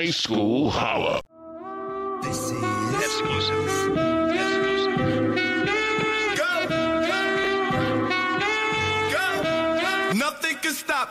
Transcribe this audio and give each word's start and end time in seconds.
High 0.00 0.12
School 0.12 0.70
Holla. 0.70 1.20
This 2.22 2.52
is 2.52 2.94
Exclusive. 3.04 4.09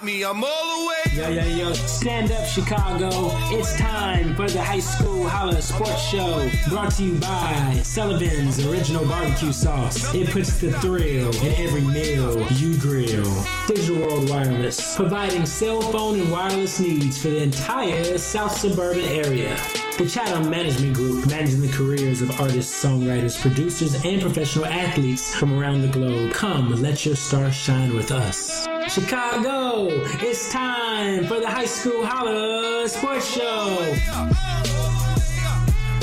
Me. 0.03 0.23
I'm 0.23 0.43
all 0.43 0.79
the 0.79 0.87
way. 0.87 0.95
Yo, 1.13 1.29
yo, 1.29 1.55
yo, 1.55 1.73
stand 1.73 2.31
up, 2.31 2.45
Chicago. 2.45 3.09
It's 3.51 3.75
time 3.77 4.35
for 4.35 4.47
the 4.47 4.61
High 4.61 4.79
School 4.79 5.27
Holla 5.27 5.61
Sports 5.61 6.01
Show. 6.01 6.49
Brought 6.69 6.91
to 6.93 7.03
you 7.03 7.15
by 7.19 7.81
Sullivan's 7.83 8.65
Original 8.65 9.05
Barbecue 9.05 9.51
Sauce. 9.51 10.13
It 10.13 10.29
puts 10.29 10.59
the 10.59 10.71
thrill 10.79 11.35
in 11.43 11.53
every 11.55 11.81
meal 11.81 12.39
you 12.51 12.77
grill. 12.77 13.45
Digital 13.67 13.97
World 13.97 14.29
Wireless, 14.29 14.95
providing 14.95 15.45
cell 15.45 15.81
phone 15.81 16.19
and 16.19 16.31
wireless 16.31 16.79
needs 16.79 17.21
for 17.21 17.29
the 17.29 17.43
entire 17.43 18.17
South 18.17 18.55
Suburban 18.55 19.05
area. 19.05 19.57
The 19.97 20.07
Chatham 20.07 20.49
Management 20.49 20.95
Group, 20.95 21.27
managing 21.27 21.61
the 21.61 21.71
careers 21.71 22.21
of 22.21 22.39
artists, 22.39 22.83
songwriters, 22.83 23.39
producers, 23.41 24.05
and 24.05 24.21
professional 24.21 24.65
athletes 24.65 25.35
from 25.35 25.59
around 25.59 25.81
the 25.81 25.89
globe. 25.89 26.31
Come, 26.31 26.81
let 26.81 27.05
your 27.05 27.15
star 27.15 27.51
shine 27.51 27.93
with 27.95 28.11
us. 28.11 28.67
Chicago, 28.89 29.87
it's 30.19 30.51
time 30.51 31.27
for 31.27 31.39
the 31.39 31.47
High 31.47 31.67
School 31.67 32.03
Holla 32.03 32.89
Sports 32.89 33.31
Show. 33.31 33.95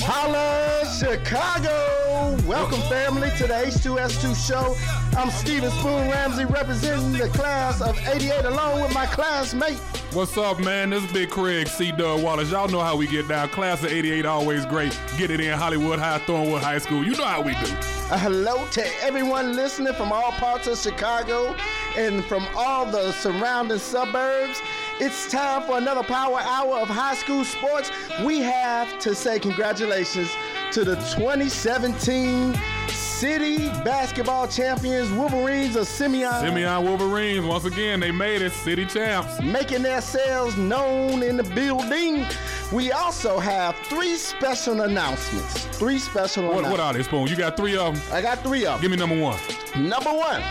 Holla, 0.03 0.85
Chicago! 0.97 2.37
Welcome, 2.47 2.81
family, 2.83 3.31
to 3.39 3.49
the 3.49 3.55
H2S2 3.55 4.47
show. 4.49 4.77
I'm 5.19 5.31
Steven 5.31 5.69
Spoon 5.73 6.09
Ramsey, 6.09 6.45
representing 6.45 7.11
the 7.11 7.29
class 7.31 7.81
of 7.81 7.99
88 8.07 8.45
along 8.45 8.81
with 8.81 8.95
my 8.95 9.07
classmate. 9.07 9.79
What's 10.13 10.39
up, 10.39 10.61
man? 10.61 10.91
This 10.91 11.03
is 11.03 11.13
Big 11.13 11.29
Craig, 11.29 11.67
C. 11.67 11.91
Doug 11.91 12.23
Wallace. 12.23 12.53
Y'all 12.53 12.69
know 12.69 12.81
how 12.81 12.95
we 12.95 13.09
get 13.09 13.27
down. 13.27 13.49
Class 13.49 13.83
of 13.83 13.91
88, 13.91 14.25
always 14.27 14.65
great. 14.65 14.97
Get 15.19 15.33
it 15.33 15.41
in 15.41 15.59
Hollywood 15.59 15.99
High, 15.99 16.21
Thornwood 16.21 16.61
High 16.61 16.79
School. 16.79 17.05
You 17.05 17.17
know 17.17 17.25
how 17.25 17.43
we 17.43 17.51
do. 17.55 17.67
A 18.13 18.17
hello 18.17 18.65
to 18.69 18.87
everyone 19.03 19.57
listening 19.57 19.93
from 19.95 20.13
all 20.13 20.31
parts 20.33 20.69
of 20.69 20.79
Chicago 20.79 21.57
and 21.97 22.25
from 22.25 22.47
all 22.57 22.87
the 22.87 23.13
surrounding 23.13 23.79
suburbs. 23.79 24.61
It's 25.01 25.31
time 25.31 25.63
for 25.63 25.79
another 25.79 26.03
power 26.03 26.39
hour 26.41 26.79
of 26.79 26.89
high 26.89 27.15
school 27.15 27.45
sports. 27.45 27.91
We 28.25 28.41
have 28.41 28.99
to 29.01 29.15
say 29.15 29.39
congratulations 29.39 30.31
to 30.73 30.85
the 30.85 30.97
2017 31.17 32.55
City 32.89 33.69
Basketball 33.83 34.47
Champions 34.47 35.11
Wolverines 35.13 35.75
of 35.77 35.87
Simeon. 35.87 36.33
Simeon 36.41 36.85
Wolverines, 36.85 37.47
once 37.47 37.65
again, 37.65 37.99
they 38.01 38.11
made 38.11 38.43
it 38.43 38.53
city 38.53 38.85
champs. 38.85 39.41
making 39.41 39.83
themselves 39.83 40.57
known 40.59 41.23
in 41.23 41.37
the 41.39 41.43
building. 41.43 42.27
We 42.73 42.93
also 42.93 43.39
have 43.39 43.75
three 43.87 44.17
special 44.17 44.83
announcements. 44.83 45.65
Three 45.79 45.99
special 45.99 46.45
What, 46.45 46.59
announcements. 46.59 46.71
what 46.79 46.81
are 46.81 46.93
they, 46.93 47.03
Spoon? 47.05 47.27
You 47.29 47.37
got 47.37 47.57
three 47.57 47.77
of 47.77 47.95
them? 47.95 48.03
I 48.15 48.21
got 48.21 48.41
three 48.41 48.67
of 48.67 48.75
them. 48.75 48.81
Give 48.83 48.91
me 48.91 48.97
number 48.99 49.19
one. 49.19 49.39
Number 49.77 50.11
one, 50.11 50.43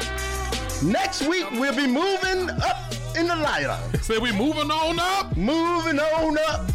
next 0.86 1.28
week 1.28 1.50
we'll 1.52 1.76
be 1.76 1.88
moving 1.88 2.50
up 2.50 2.94
in 3.18 3.28
the 3.28 3.36
lighter. 3.36 3.78
Say 4.02 4.18
we 4.18 4.32
moving 4.32 4.72
on 4.72 5.00
up. 5.00 5.36
Moving 5.36 6.00
on 6.00 6.38
up. 6.50 6.72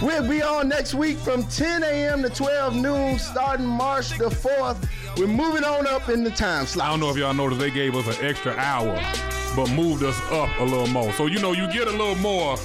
We'll 0.00 0.28
be 0.28 0.42
on 0.42 0.68
next 0.68 0.94
week 0.94 1.16
from 1.18 1.44
10 1.44 1.84
a.m. 1.84 2.22
to 2.22 2.28
12 2.28 2.74
noon, 2.74 3.18
starting 3.18 3.66
March 3.66 4.10
the 4.18 4.28
4th. 4.28 4.88
We're 5.16 5.26
moving 5.26 5.64
on 5.64 5.86
up 5.86 6.08
in 6.08 6.24
the 6.24 6.30
time 6.30 6.66
slot. 6.66 6.88
I 6.88 6.90
don't 6.90 7.00
know 7.00 7.10
if 7.10 7.16
y'all 7.16 7.34
noticed 7.34 7.60
they 7.60 7.70
gave 7.70 7.94
us 7.94 8.18
an 8.18 8.24
extra 8.24 8.52
hour, 8.56 9.00
but 9.54 9.70
moved 9.70 10.02
us 10.02 10.18
up 10.30 10.48
a 10.58 10.64
little 10.64 10.88
more. 10.88 11.12
So 11.12 11.26
you 11.26 11.38
know 11.38 11.52
you 11.52 11.70
get 11.72 11.86
a 11.86 11.92
little 11.92 12.16
more, 12.16 12.56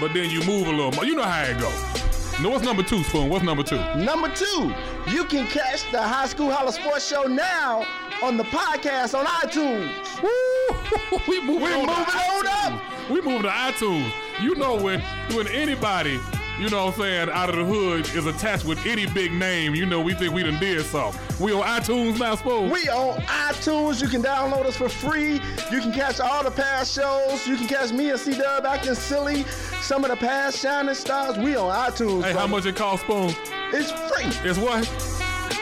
but 0.00 0.12
then 0.12 0.30
you 0.30 0.42
move 0.44 0.66
a 0.66 0.70
little 0.70 0.92
more. 0.92 1.04
You 1.04 1.14
know 1.14 1.22
how 1.22 1.44
it 1.44 1.58
goes. 1.58 2.40
No, 2.40 2.50
what's 2.50 2.64
number 2.64 2.82
two, 2.82 3.02
Spoon? 3.04 3.28
What's 3.28 3.44
number 3.44 3.62
two? 3.62 3.78
Number 3.94 4.28
two, 4.34 4.74
you 5.08 5.24
can 5.24 5.46
catch 5.46 5.90
the 5.92 6.02
High 6.02 6.26
School 6.26 6.50
Holla 6.50 6.72
Sports 6.72 7.06
Show 7.08 7.22
now 7.22 7.86
on 8.24 8.38
the 8.38 8.44
podcast 8.44 9.18
on 9.18 9.26
iTunes. 9.26 10.22
Woo! 10.22 11.18
we 11.28 11.42
moving 11.42 11.62
We're 11.62 11.76
on 11.76 11.86
to 11.86 11.86
moving 11.86 12.00
on 12.00 12.44
iTunes. 12.46 13.10
We 13.10 13.20
moving 13.20 13.42
to 13.42 13.48
iTunes. 13.48 14.12
You 14.40 14.54
know 14.54 14.76
when 14.76 15.00
when 15.34 15.46
anybody, 15.48 16.18
you 16.58 16.70
know 16.70 16.86
what 16.86 16.94
I'm 16.94 17.00
saying, 17.00 17.28
out 17.28 17.50
of 17.50 17.56
the 17.56 17.64
hood 17.66 18.08
is 18.14 18.24
attached 18.24 18.64
with 18.64 18.84
any 18.86 19.04
big 19.04 19.30
name, 19.30 19.74
you 19.74 19.84
know 19.84 20.00
we 20.00 20.14
think 20.14 20.32
we 20.32 20.42
done 20.42 20.58
did 20.58 20.86
something. 20.86 21.20
We 21.38 21.52
on 21.52 21.64
iTunes 21.64 22.18
now, 22.18 22.34
Spoon. 22.36 22.70
We 22.70 22.88
on 22.88 23.20
iTunes. 23.20 24.00
You 24.00 24.08
can 24.08 24.22
download 24.22 24.64
us 24.64 24.76
for 24.76 24.88
free. 24.88 25.34
You 25.70 25.80
can 25.82 25.92
catch 25.92 26.18
all 26.18 26.42
the 26.42 26.50
past 26.50 26.94
shows. 26.94 27.46
You 27.46 27.56
can 27.56 27.68
catch 27.68 27.92
me 27.92 28.08
and 28.08 28.18
C 28.18 28.34
Dub 28.38 28.64
acting 28.64 28.94
silly. 28.94 29.44
Some 29.82 30.02
of 30.02 30.10
the 30.10 30.16
past 30.16 30.58
shining 30.58 30.94
stars. 30.94 31.36
We 31.36 31.56
on 31.56 31.70
iTunes. 31.90 32.24
hey, 32.24 32.32
how 32.32 32.46
much 32.46 32.64
it 32.64 32.74
cost, 32.74 33.02
Spoon? 33.02 33.34
It's 33.74 33.90
free. 33.90 34.48
It's 34.48 34.58
what? 34.58 34.88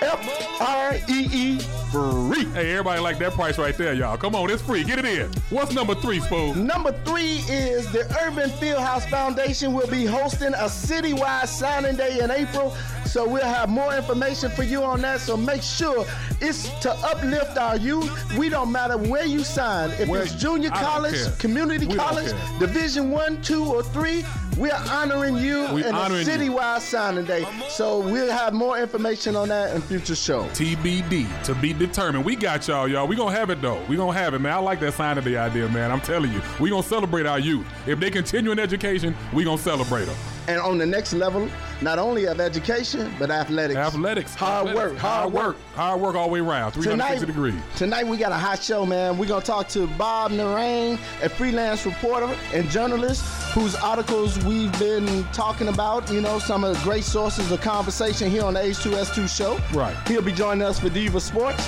F 0.00 0.60
R 0.60 0.94
E 1.08 1.28
E 1.32 1.81
free. 1.92 2.44
Hey, 2.46 2.72
everybody 2.72 3.00
like 3.00 3.18
that 3.18 3.32
price 3.32 3.58
right 3.58 3.76
there, 3.76 3.92
y'all. 3.92 4.16
Come 4.16 4.34
on, 4.34 4.50
it's 4.50 4.62
free. 4.62 4.82
Get 4.82 4.98
it 4.98 5.04
in. 5.04 5.30
What's 5.50 5.72
number 5.72 5.94
three, 5.94 6.20
Spoon? 6.20 6.66
Number 6.66 6.92
three 7.04 7.36
is 7.48 7.90
the 7.92 8.00
Urban 8.24 8.48
Fieldhouse 8.50 9.08
Foundation 9.10 9.74
will 9.74 9.86
be 9.88 10.06
hosting 10.06 10.54
a 10.54 10.68
citywide 10.68 11.46
signing 11.48 11.96
day 11.96 12.20
in 12.20 12.30
April. 12.30 12.74
So 13.12 13.28
we'll 13.28 13.44
have 13.44 13.68
more 13.68 13.94
information 13.94 14.50
for 14.50 14.62
you 14.62 14.82
on 14.82 15.02
that. 15.02 15.20
So 15.20 15.36
make 15.36 15.62
sure 15.62 16.06
it's 16.40 16.70
to 16.80 16.92
uplift 17.04 17.58
our 17.58 17.76
youth. 17.76 18.08
We 18.38 18.48
don't 18.48 18.72
matter 18.72 18.96
where 18.96 19.26
you 19.26 19.44
sign. 19.44 19.90
If 19.98 20.08
Where- 20.08 20.22
it's 20.22 20.34
junior 20.34 20.70
college, 20.70 21.18
community 21.38 21.86
We 21.86 21.94
college, 21.94 22.32
division 22.58 23.10
one, 23.10 23.42
two, 23.42 23.66
or 23.66 23.82
three, 23.82 24.24
we're 24.56 24.72
honoring 24.90 25.36
you 25.36 25.66
We 25.74 25.84
in 25.84 25.94
a 25.94 25.98
honoring 25.98 26.26
you. 26.26 26.32
citywide 26.32 26.80
signing 26.80 27.26
day. 27.26 27.44
So 27.68 27.98
we'll 27.98 28.32
have 28.32 28.54
more 28.54 28.78
information 28.78 29.36
on 29.36 29.48
that 29.48 29.74
in 29.74 29.82
future 29.82 30.14
shows. 30.14 30.50
TBD 30.58 31.26
to 31.44 31.54
be 31.56 31.74
determined. 31.74 32.24
We 32.24 32.34
got 32.34 32.66
y'all, 32.66 32.88
y'all. 32.88 33.06
We 33.06 33.14
gonna 33.16 33.36
have 33.36 33.50
it 33.50 33.60
though. 33.60 33.82
We 33.88 33.96
gonna 33.96 34.18
have 34.18 34.32
it, 34.32 34.38
man. 34.38 34.54
I 34.54 34.56
like 34.56 34.80
that 34.80 34.94
sign 34.94 35.18
of 35.18 35.24
the 35.24 35.36
idea, 35.36 35.68
man. 35.68 35.92
I'm 35.92 36.00
telling 36.00 36.32
you, 36.32 36.40
we 36.58 36.70
gonna 36.70 36.82
celebrate 36.82 37.26
our 37.26 37.38
youth. 37.38 37.66
If 37.86 38.00
they 38.00 38.10
continue 38.10 38.52
in 38.52 38.58
education, 38.58 39.14
we 39.34 39.44
gonna 39.44 39.58
celebrate 39.58 40.06
them. 40.06 40.16
And 40.48 40.60
on 40.60 40.76
the 40.78 40.86
next 40.86 41.12
level, 41.12 41.48
not 41.82 41.98
only 41.98 42.24
of 42.26 42.40
education, 42.40 43.12
but 43.18 43.30
athletics. 43.30 43.76
Athletics, 43.78 44.34
Hard 44.34 44.68
athletics, 44.68 44.92
work, 44.92 44.98
hard 45.00 45.32
work. 45.32 45.56
hard 45.74 46.00
work 46.00 46.14
all 46.16 46.26
the 46.26 46.32
way 46.32 46.40
around. 46.40 46.72
360 46.72 47.26
degrees. 47.26 47.54
Tonight 47.76 48.06
we 48.06 48.16
got 48.16 48.32
a 48.32 48.36
hot 48.36 48.62
show, 48.62 48.84
man. 48.84 49.18
We're 49.18 49.26
gonna 49.28 49.44
talk 49.44 49.68
to 49.68 49.86
Bob 49.98 50.32
Narang, 50.32 50.98
a 51.22 51.28
freelance 51.28 51.86
reporter 51.86 52.34
and 52.52 52.68
journalist 52.70 53.22
whose 53.52 53.74
articles 53.76 54.42
we've 54.44 54.76
been 54.78 55.24
talking 55.32 55.68
about. 55.68 56.10
You 56.10 56.20
know, 56.20 56.38
some 56.38 56.64
of 56.64 56.76
the 56.76 56.82
great 56.82 57.04
sources 57.04 57.50
of 57.52 57.60
conversation 57.60 58.30
here 58.30 58.44
on 58.44 58.54
the 58.54 58.60
H2S2 58.60 59.28
show. 59.28 59.60
Right. 59.72 59.96
He'll 60.08 60.22
be 60.22 60.32
joining 60.32 60.62
us 60.62 60.78
for 60.80 60.88
Diva 60.88 61.20
Sports. 61.20 61.64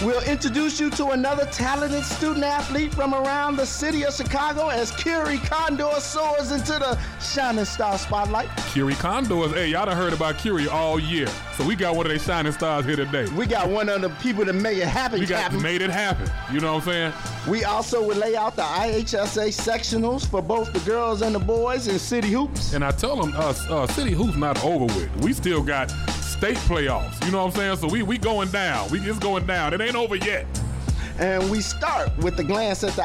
We'll 0.00 0.22
introduce 0.22 0.78
you 0.78 0.90
to 0.90 1.08
another 1.08 1.44
talented 1.46 2.04
student 2.04 2.44
athlete 2.44 2.94
from 2.94 3.14
around 3.14 3.56
the 3.56 3.66
city 3.66 4.04
of 4.04 4.14
Chicago 4.14 4.68
as 4.68 4.92
Curie 4.92 5.38
Condor 5.38 5.90
soars 5.98 6.52
into 6.52 6.74
the 6.74 6.96
shining 7.20 7.64
star 7.64 7.98
spotlight. 7.98 8.48
Curie 8.68 8.94
Condors. 8.94 9.52
Hey, 9.52 9.70
y'all 9.70 9.86
done 9.86 9.96
heard 9.96 10.12
about 10.12 10.38
Curie 10.38 10.68
all 10.68 11.00
year. 11.00 11.26
So 11.56 11.66
we 11.66 11.74
got 11.74 11.96
one 11.96 12.06
of 12.06 12.10
their 12.10 12.20
shining 12.20 12.52
stars 12.52 12.84
here 12.84 12.94
today. 12.94 13.26
We 13.30 13.46
got 13.46 13.68
one 13.68 13.88
of 13.88 14.00
the 14.00 14.10
people 14.22 14.44
that 14.44 14.52
make 14.52 14.78
it 14.78 14.86
happen. 14.86 15.18
We 15.18 15.26
got 15.26 15.42
Captain. 15.42 15.62
made 15.62 15.82
it 15.82 15.90
happen. 15.90 16.30
You 16.52 16.60
know 16.60 16.74
what 16.74 16.86
I'm 16.86 16.92
saying? 16.92 17.12
We 17.48 17.64
also 17.64 18.00
will 18.00 18.16
lay 18.16 18.36
out 18.36 18.54
the 18.54 18.62
IHSA 18.62 19.48
sectionals 19.48 20.24
for 20.28 20.40
both 20.40 20.72
the 20.72 20.80
girls 20.80 21.22
and 21.22 21.34
the 21.34 21.40
boys 21.40 21.88
in 21.88 21.98
City 21.98 22.28
Hoops. 22.28 22.72
And 22.72 22.84
I 22.84 22.92
tell 22.92 23.20
them, 23.20 23.32
uh, 23.34 23.52
uh, 23.68 23.86
City 23.88 24.12
Hoops 24.12 24.36
not 24.36 24.62
over 24.64 24.84
with. 24.84 25.24
We 25.24 25.32
still 25.32 25.64
got 25.64 25.92
state 26.38 26.56
playoffs. 26.68 27.24
You 27.26 27.32
know 27.32 27.44
what 27.44 27.52
I'm 27.52 27.56
saying? 27.56 27.76
So 27.78 27.88
we 27.88 28.04
we 28.04 28.16
going 28.16 28.48
down. 28.50 28.88
We 28.90 29.00
it's 29.00 29.18
going 29.18 29.44
down. 29.46 29.74
It 29.74 29.80
ain't 29.80 29.96
over 29.96 30.14
yet. 30.14 30.46
And 31.18 31.50
we 31.50 31.60
start 31.60 32.16
with 32.18 32.36
the 32.36 32.44
glance 32.44 32.84
at 32.84 32.92
the 32.92 33.02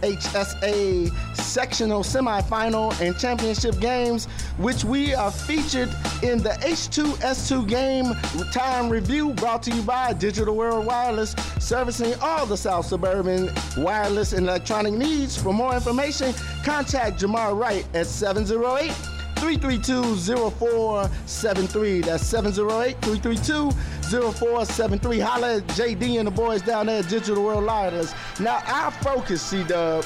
IHSA 0.00 1.36
sectional 1.36 2.02
semifinal 2.02 2.98
and 2.98 3.14
championship 3.18 3.78
games, 3.78 4.24
which 4.56 4.84
we 4.84 5.14
are 5.14 5.30
featured 5.30 5.90
in 6.22 6.42
the 6.42 6.56
H2S2 6.62 7.68
game 7.68 8.14
time 8.52 8.88
review 8.88 9.34
brought 9.34 9.62
to 9.64 9.70
you 9.70 9.82
by 9.82 10.14
Digital 10.14 10.56
World 10.56 10.86
Wireless, 10.86 11.36
servicing 11.58 12.14
all 12.22 12.46
the 12.46 12.56
South 12.56 12.86
Suburban 12.86 13.50
wireless 13.76 14.32
and 14.32 14.46
electronic 14.46 14.94
needs. 14.94 15.36
For 15.36 15.52
more 15.52 15.74
information, 15.74 16.32
contact 16.64 17.20
Jamar 17.20 17.54
Wright 17.54 17.86
at 17.92 18.06
708 18.06 19.15
332-0473. 19.36 22.04
That's 22.04 22.24
708-332-0473. 22.32 25.22
Holla 25.22 25.56
at 25.56 25.66
JD 25.68 26.18
and 26.18 26.26
the 26.26 26.30
boys 26.30 26.62
down 26.62 26.86
there 26.86 27.00
at 27.00 27.08
Digital 27.08 27.42
World 27.44 27.64
Wireless. 27.64 28.14
Now 28.40 28.62
our 28.66 28.90
focus, 28.90 29.42
C-Dub, 29.42 30.04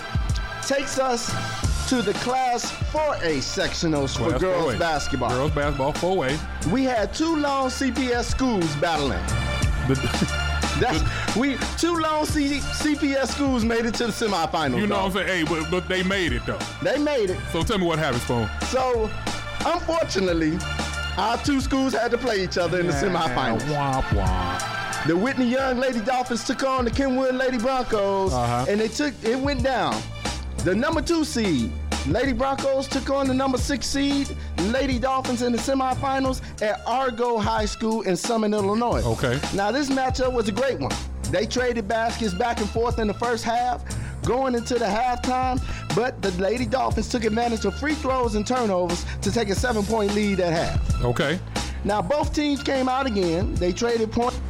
takes 0.66 0.98
us 0.98 1.30
to 1.88 2.02
the 2.02 2.12
Class 2.14 2.70
4A 2.92 3.38
sectionals 3.38 4.16
for 4.16 4.28
Class 4.30 4.40
girls 4.40 4.74
4A. 4.74 4.78
basketball. 4.78 5.30
Girls 5.30 5.50
basketball 5.52 5.92
4A. 5.94 6.70
We 6.70 6.84
had 6.84 7.12
two 7.14 7.36
long 7.36 7.68
CPS 7.68 8.24
schools 8.24 8.74
battling. 8.76 9.22
The- 9.88 10.46
That's 10.80 11.36
we 11.36 11.56
two 11.78 11.96
long 11.98 12.24
C- 12.26 12.58
CPS 12.60 13.28
schools 13.28 13.64
made 13.64 13.84
it 13.86 13.94
to 13.94 14.06
the 14.06 14.12
semifinals. 14.12 14.76
you 14.80 14.86
know 14.86 14.96
dog. 14.96 15.14
what 15.14 15.22
I'm 15.22 15.28
saying? 15.28 15.46
Hey, 15.46 15.54
but, 15.60 15.70
but 15.70 15.88
they 15.88 16.02
made 16.02 16.32
it 16.32 16.44
though. 16.46 16.58
They 16.82 16.98
made 16.98 17.30
it. 17.30 17.38
So 17.52 17.62
tell 17.62 17.78
me 17.78 17.86
what 17.86 17.98
happened, 17.98 18.22
Spoon. 18.22 18.48
So 18.68 19.10
Unfortunately, 19.66 20.58
our 21.18 21.36
two 21.38 21.60
schools 21.60 21.92
had 21.92 22.10
to 22.12 22.18
play 22.18 22.42
each 22.42 22.56
other 22.56 22.80
in 22.80 22.86
the 22.86 22.92
semifinals. 22.94 23.60
Womp 23.64 24.02
womp. 24.04 25.06
The 25.06 25.14
Whitney 25.16 25.46
Young 25.46 25.78
Lady 25.78 26.00
Dolphins 26.00 26.44
took 26.44 26.62
on 26.64 26.86
the 26.86 26.90
Kenwood 26.90 27.34
Lady 27.34 27.58
Broncos, 27.58 28.32
Uh-huh. 28.32 28.64
and 28.68 28.80
they 28.80 28.88
took 28.88 29.12
it 29.22 29.38
went 29.38 29.62
down. 29.62 29.94
The 30.64 30.74
number 30.74 31.02
two 31.02 31.24
seed, 31.24 31.70
Lady 32.06 32.32
Broncos, 32.32 32.88
took 32.88 33.10
on 33.10 33.28
the 33.28 33.34
number 33.34 33.58
six 33.58 33.86
seed, 33.86 34.34
Lady 34.68 34.98
Dolphins, 34.98 35.42
in 35.42 35.52
the 35.52 35.58
semifinals 35.58 36.40
at 36.62 36.80
Argo 36.86 37.38
High 37.38 37.66
School 37.66 38.02
in 38.02 38.16
Summit, 38.16 38.52
Illinois. 38.52 39.02
Okay. 39.04 39.38
Now 39.54 39.70
this 39.70 39.90
matchup 39.90 40.32
was 40.32 40.48
a 40.48 40.52
great 40.52 40.78
one. 40.78 40.92
They 41.30 41.46
traded 41.46 41.86
baskets 41.86 42.34
back 42.34 42.58
and 42.60 42.68
forth 42.70 42.98
in 42.98 43.06
the 43.06 43.14
first 43.14 43.44
half, 43.44 43.84
going 44.24 44.54
into 44.54 44.74
the 44.74 44.86
halftime, 44.86 45.62
but 45.94 46.20
the 46.22 46.30
Lady 46.42 46.66
Dolphins 46.66 47.08
took 47.08 47.24
advantage 47.24 47.64
of 47.64 47.78
free 47.78 47.94
throws 47.94 48.34
and 48.34 48.46
turnovers 48.46 49.04
to 49.22 49.30
take 49.30 49.48
a 49.48 49.54
seven-point 49.54 50.14
lead 50.14 50.40
at 50.40 50.52
half. 50.52 51.04
Okay. 51.04 51.38
Now 51.84 52.02
both 52.02 52.34
teams 52.34 52.62
came 52.62 52.88
out 52.88 53.06
again. 53.06 53.54
They 53.54 53.72
traded 53.72 54.10
points. 54.10 54.40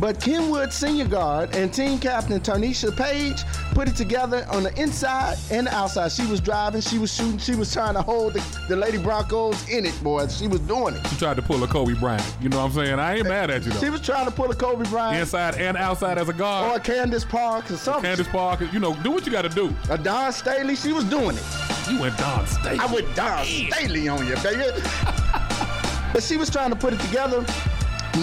But 0.00 0.20
Kenwood 0.20 0.72
senior 0.72 1.06
guard 1.06 1.56
and 1.56 1.74
team 1.74 1.98
captain 1.98 2.40
Tarnisha 2.40 2.96
Page 2.96 3.42
put 3.72 3.88
it 3.88 3.96
together 3.96 4.46
on 4.50 4.62
the 4.62 4.80
inside 4.80 5.36
and 5.50 5.66
the 5.66 5.74
outside. 5.74 6.12
She 6.12 6.24
was 6.26 6.40
driving, 6.40 6.82
she 6.82 6.98
was 6.98 7.12
shooting, 7.12 7.38
she 7.38 7.56
was 7.56 7.72
trying 7.72 7.94
to 7.94 8.02
hold 8.02 8.34
the, 8.34 8.58
the 8.68 8.76
Lady 8.76 8.98
Broncos 8.98 9.68
in 9.68 9.84
it, 9.84 10.00
boys. 10.02 10.38
She 10.38 10.46
was 10.46 10.60
doing 10.60 10.94
it. 10.94 11.04
She 11.08 11.16
tried 11.16 11.34
to 11.34 11.42
pull 11.42 11.64
a 11.64 11.66
Kobe 11.66 11.94
Bryant. 11.94 12.36
You 12.40 12.48
know 12.48 12.58
what 12.58 12.66
I'm 12.66 12.72
saying? 12.72 12.98
I 13.00 13.16
ain't 13.16 13.28
mad 13.28 13.50
at 13.50 13.64
you 13.64 13.72
She 13.72 13.90
was 13.90 14.00
trying 14.00 14.26
to 14.26 14.30
pull 14.30 14.50
a 14.50 14.54
Kobe 14.54 14.88
Bryant 14.88 15.20
Inside 15.20 15.56
and 15.56 15.76
outside 15.76 16.16
as 16.16 16.28
a 16.28 16.32
guard, 16.32 16.76
or. 16.76 16.80
Candace 16.80 17.24
Park 17.24 17.68
or 17.70 17.76
something. 17.76 18.04
Candace 18.04 18.28
Parker, 18.28 18.66
you 18.72 18.78
know, 18.78 18.94
do 19.02 19.10
what 19.10 19.26
you 19.26 19.32
got 19.32 19.42
to 19.42 19.48
do. 19.48 19.74
A 19.90 19.98
Dawn 19.98 20.32
Staley, 20.32 20.76
she 20.76 20.92
was 20.92 21.04
doing 21.04 21.36
it. 21.36 21.44
You 21.90 22.00
went 22.00 22.16
Dawn 22.18 22.46
Staley. 22.46 22.78
I 22.78 22.86
went 22.86 23.14
Dawn 23.16 23.44
Staley 23.44 24.06
on 24.06 24.24
you, 24.26 24.36
baby. 24.36 24.64
but 26.12 26.22
she 26.22 26.36
was 26.36 26.50
trying 26.50 26.70
to 26.70 26.76
put 26.76 26.92
it 26.92 27.00
together. 27.00 27.44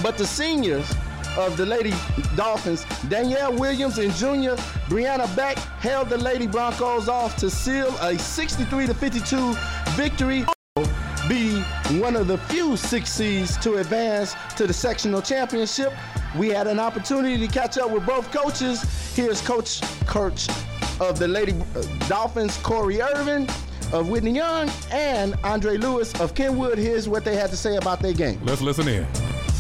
But 0.02 0.18
the 0.18 0.26
seniors 0.26 0.94
of 1.38 1.58
the 1.58 1.66
Lady 1.66 1.94
Dolphins, 2.36 2.86
Danielle 3.10 3.54
Williams 3.54 3.98
and 3.98 4.14
Junior 4.14 4.56
Brianna 4.88 5.34
Beck, 5.36 5.58
held 5.58 6.10
the 6.10 6.18
Lady 6.18 6.48
Broncos 6.48 7.10
off 7.10 7.36
to 7.38 7.50
seal 7.50 7.96
a 8.02 8.18
63 8.18 8.88
52 8.88 9.54
victory. 9.92 10.46
Be 11.28 11.60
one 12.00 12.16
of 12.16 12.28
the 12.28 12.38
few 12.50 12.78
six 12.78 13.12
seeds 13.12 13.58
to 13.58 13.76
advance 13.76 14.36
to 14.58 14.68
the 14.68 14.74
sectional 14.74 15.22
championship. 15.22 15.92
We 16.38 16.50
had 16.50 16.68
an 16.68 16.80
opportunity 16.80 17.48
to 17.48 17.52
catch 17.52 17.78
up 17.78 17.90
with 17.92 18.06
both 18.06 18.32
coaches. 18.32 18.84
Here's 19.16 19.42
Coach 19.42 19.82
Kirch 20.06 20.48
of 21.00 21.18
the 21.18 21.28
Lady 21.28 21.54
uh, 21.76 21.82
Dolphins, 22.08 22.58
Corey 22.58 23.02
Irvin 23.02 23.48
of 23.92 24.10
Whitney 24.10 24.32
Young, 24.32 24.70
and 24.92 25.36
Andre 25.44 25.78
Lewis 25.78 26.14
of 26.20 26.36
Kenwood. 26.36 26.78
Here's 26.78 27.08
what 27.08 27.24
they 27.26 27.36
had 27.36 27.50
to 27.50 27.58
say 27.58 27.78
about 27.78 28.02
their 28.02 28.14
game. 28.14 28.40
Let's 28.44 28.62
listen 28.62 28.88
in. 28.88 29.08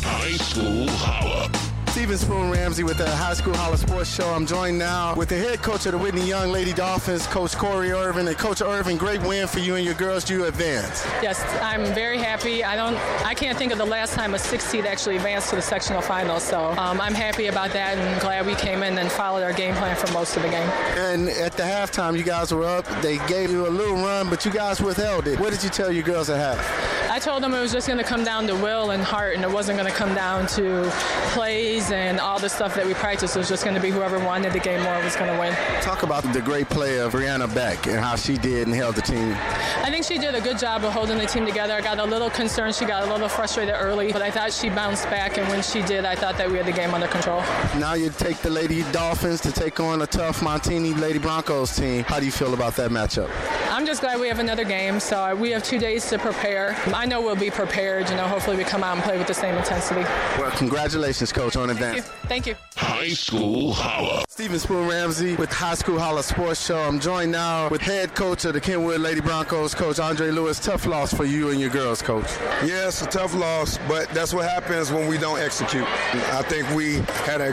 High 0.07 0.38
School 0.38 0.88
Holla. 0.88 1.75
Steven 1.95 2.18
Spoon 2.18 2.51
Ramsey 2.51 2.83
with 2.83 2.97
the 2.97 3.09
High 3.09 3.36
School 3.36 3.56
Holla 3.56 3.77
Sports 3.77 4.13
Show. 4.13 4.27
I'm 4.27 4.45
joined 4.45 4.77
now 4.77 5.15
with 5.15 5.30
the 5.30 5.38
head 5.38 5.62
coach 5.62 5.86
of 5.86 5.94
the 5.94 5.97
Whitney 5.97 6.27
Young 6.27 6.51
Lady 6.51 6.74
Dolphins, 6.74 7.25
Coach 7.25 7.56
Corey 7.56 7.94
Irvin. 7.94 8.27
And 8.27 8.38
Coach 8.38 8.62
Irvin, 8.62 8.97
great 8.97 9.21
win 9.21 9.47
for 9.47 9.59
you 9.59 9.75
and 9.75 9.86
your 9.86 9.94
girls. 9.94 10.25
Do 10.25 10.33
you 10.33 10.44
advance. 10.44 11.06
Yes, 11.24 11.42
I'm 11.62 11.86
very 11.95 12.18
happy. 12.18 12.65
I 12.65 12.75
don't, 12.75 12.97
I 13.25 13.33
can't 13.33 13.57
think 13.57 13.71
of 13.71 13.77
the 13.77 13.86
last 13.86 14.13
time 14.13 14.33
a 14.33 14.39
six 14.39 14.65
seed 14.65 14.86
actually 14.86 15.15
advanced 15.15 15.51
to 15.51 15.56
the 15.56 15.62
sectional 15.62 16.01
finals. 16.01 16.44
So 16.44 16.71
um, 16.71 17.00
I'm 17.00 17.13
happy 17.13 17.47
about 17.47 17.71
that 17.71 17.97
and 17.97 18.19
glad 18.19 18.45
we 18.45 18.56
came 18.56 18.83
in 18.83 18.97
and 18.97 19.09
followed 19.09 19.44
our 19.44 19.53
game 19.53 19.74
plan 19.75 19.95
for 19.95 20.12
most 20.12 20.36
of 20.36 20.44
the 20.44 20.50
game. 20.50 20.69
And 20.97 21.30
at 21.30 21.53
the 21.53 21.63
halftime, 21.63 22.18
you 22.18 22.24
guys 22.24 22.53
were 22.53 22.65
up. 22.65 22.86
They 23.01 23.25
gave 23.25 23.50
you 23.51 23.68
a 23.68 23.69
little 23.69 23.95
run, 23.95 24.30
but 24.30 24.44
you 24.44 24.51
guys 24.51 24.81
withheld 24.81 25.30
it. 25.30 25.39
What 25.39 25.53
did 25.53 25.63
you 25.63 25.69
tell 25.69 25.94
your 25.94 26.03
girls 26.03 26.30
at 26.30 26.39
half? 26.39 27.09
I 27.09 27.19
told 27.19 27.42
them 27.42 27.53
it 27.53 27.62
was 27.62 27.71
just 27.71 27.88
going 27.88 28.00
to 28.00 28.03
come 28.03 28.25
down 28.25 28.45
to 28.47 28.56
will 28.56 28.92
and 28.92 29.01
heart, 29.01 29.36
and 29.36 29.44
it 29.45 29.50
wasn't 29.50 29.80
going 29.80 29.89
to 29.89 29.97
come 29.97 30.13
down 30.13 30.47
to 30.47 30.92
plays 31.31 31.85
and 31.92 32.20
all 32.20 32.40
the 32.40 32.50
stuff 32.50 32.76
that 32.76 32.86
we 32.86 32.94
practiced. 32.94 33.36
Was 33.36 33.50
just 33.50 33.64
going 33.64 33.76
to 33.76 33.82
be 33.82 33.90
whoever 33.90 34.20
wanted 34.20 34.54
the 34.54 34.60
game 34.60 34.82
more 34.84 35.02
was 35.04 35.16
going 35.16 35.32
to 35.34 35.40
win. 35.40 35.54
Talk 35.82 36.04
about 36.04 36.24
the 36.34 36.42
great 36.42 36.70
play 36.70 37.00
of 37.00 37.14
Brianna 37.14 37.54
Beck 37.54 37.88
and 37.88 38.00
how 38.00 38.16
she 38.16 38.38
did 38.38 38.68
and 38.68 38.76
held 38.76 38.96
the 38.96 39.02
team. 39.02 39.36
I 39.84 39.90
think 39.90 40.06
she 40.06 40.18
did 40.18 40.36
a 40.36 40.42
good 40.42 40.58
job 40.58 40.84
of 40.84 40.94
holding 40.94 41.18
the 41.18 41.26
team 41.26 41.46
together. 41.46 41.74
I 41.74 41.82
got 41.82 42.00
a 42.00 42.04
little 42.06 42.30
concerned. 42.30 42.76
She 42.76 42.86
got 42.86 43.08
a 43.08 43.12
little 43.12 43.30
frustrated 43.30 43.76
early, 43.78 44.12
but 44.12 44.22
I 44.22 44.32
thought 44.32 44.52
she 44.52 44.70
bounced 44.70 45.06
back, 45.06 45.38
and 45.38 45.48
when 45.50 45.62
she 45.62 45.82
did, 45.84 46.06
I 46.06 46.16
thought 46.16 46.38
that 46.38 46.50
we 46.50 46.58
had 46.58 46.66
the 46.66 46.72
game 46.72 46.94
under 46.94 47.08
control. 47.08 47.42
Now 47.80 47.94
you 47.94 48.10
take 48.10 48.38
the 48.38 48.50
Lady 48.50 48.84
Dolphins 48.92 49.42
to 49.42 49.52
take 49.52 49.80
on 49.80 50.02
a 50.02 50.08
tough 50.08 50.42
Montini 50.42 50.98
Lady 51.00 51.20
Broncos 51.20 51.76
team. 51.76 52.04
How 52.04 52.20
do 52.20 52.26
you 52.26 52.31
feel 52.31 52.54
about 52.54 52.76
that 52.78 52.92
matchup? 52.92 53.30
I'm 53.75 53.86
just 53.86 54.00
glad 54.00 54.22
we 54.22 54.30
have 54.30 54.39
another 54.39 54.63
game. 54.63 55.01
So 55.01 55.36
we 55.36 55.51
have 55.51 55.62
two 55.62 55.77
days 55.77 56.10
to 56.10 56.18
prepare. 56.18 56.77
I 56.94 57.06
know 57.06 57.22
we'll 57.22 57.36
be 57.36 57.51
prepared. 57.51 58.10
You 58.10 58.16
know, 58.16 58.24
hopefully 58.24 58.56
we 58.56 58.63
come 58.63 58.86
out 58.86 58.95
and 58.95 59.04
play 59.04 59.18
with 59.18 59.27
the 59.27 59.33
same 59.33 59.54
intensity. 59.54 60.00
Well, 60.39 60.50
congratulations, 60.51 61.33
Coach, 61.33 61.57
on 61.57 61.68
Thank 61.68 61.80
you. 61.81 61.86
advance. 61.88 62.07
Thank 62.30 62.48
you. 62.48 62.56
High 62.77 63.10
School 63.10 63.74
Holla. 63.74 64.24
Stephen 64.30 64.60
Spoon 64.60 64.88
Ramsey 64.88 65.36
with 65.36 65.51
High 65.51 65.75
School 65.75 66.00
Holla 66.00 66.24
Sports 66.24 66.66
Show. 66.66 66.77
I'm 66.77 67.00
joined 67.00 67.31
now 67.33 67.68
with 67.69 67.81
head 67.81 68.16
coach 68.16 68.45
of 68.45 68.54
the 68.54 68.62
Kenwood 68.62 69.01
Lady 69.01 69.22
Broncos, 69.22 69.74
Coach 69.74 70.00
Andre 70.00 70.30
Lewis. 70.30 70.60
Tough 70.60 70.86
loss 70.86 71.13
for 71.13 71.25
you 71.25 71.50
and 71.50 71.60
your 71.60 71.69
girls, 71.69 72.01
Coach. 72.01 72.30
Yeah, 72.63 72.88
a 72.88 72.92
tough 72.92 73.33
loss, 73.33 73.78
but 73.89 74.10
that's 74.10 74.33
what 74.33 74.50
happens 74.50 74.92
when 74.92 75.07
we 75.07 75.18
don't 75.18 75.39
execute. 75.39 75.86
I 76.33 76.42
think 76.44 76.69
we 76.71 76.95
had 77.25 77.42
a 77.42 77.51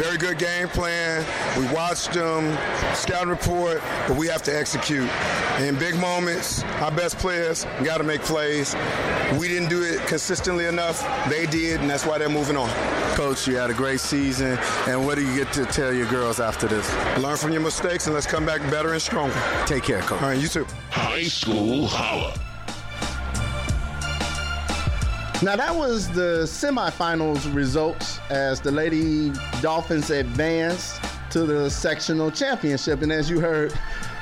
very 0.00 0.18
good 0.18 0.38
game 0.38 0.68
plan. 0.68 1.24
We 1.58 1.66
watched 1.74 2.12
them, 2.12 2.56
scout 2.94 3.26
report, 3.26 3.82
but 4.08 4.16
we 4.16 4.26
have 4.28 4.42
to 4.44 4.56
execute. 4.56 5.08
In 5.60 5.78
big 5.78 5.94
moments, 5.96 6.62
our 6.80 6.90
best 6.90 7.18
players 7.18 7.66
got 7.84 7.98
to 7.98 8.04
make 8.04 8.22
plays. 8.22 8.74
We 9.38 9.46
didn't 9.46 9.68
do 9.68 9.82
it 9.82 10.00
consistently 10.06 10.64
enough. 10.64 11.06
They 11.28 11.44
did, 11.44 11.82
and 11.82 11.90
that's 11.90 12.06
why 12.06 12.16
they're 12.16 12.30
moving 12.30 12.56
on. 12.56 12.70
Coach, 13.14 13.46
you 13.46 13.56
had 13.56 13.68
a 13.68 13.74
great 13.74 14.00
season, 14.00 14.58
and 14.88 15.04
what 15.04 15.16
do 15.16 15.26
you 15.26 15.36
get 15.36 15.52
to 15.52 15.66
tell 15.66 15.92
your 15.92 16.08
girls 16.08 16.40
after 16.40 16.66
this? 16.66 16.90
Learn 17.18 17.36
from 17.36 17.52
your 17.52 17.60
mistakes, 17.60 18.06
and 18.06 18.14
let's 18.14 18.26
come 18.26 18.46
back 18.46 18.62
better 18.70 18.94
and 18.94 19.02
stronger. 19.02 19.36
Take 19.66 19.82
care, 19.82 20.00
Coach. 20.00 20.22
All 20.22 20.28
right, 20.28 20.38
you 20.38 20.48
too. 20.48 20.66
High 20.88 21.24
School 21.24 21.86
Holla. 21.86 22.32
Now 25.42 25.56
that 25.56 25.74
was 25.74 26.08
the 26.08 26.44
semifinals 26.44 27.54
results 27.54 28.18
as 28.30 28.62
the 28.62 28.70
Lady 28.70 29.30
Dolphins 29.60 30.08
advanced 30.08 31.02
to 31.32 31.44
the 31.44 31.70
sectional 31.70 32.30
championship. 32.30 33.02
And 33.02 33.12
as 33.12 33.28
you 33.28 33.40
heard, 33.40 33.74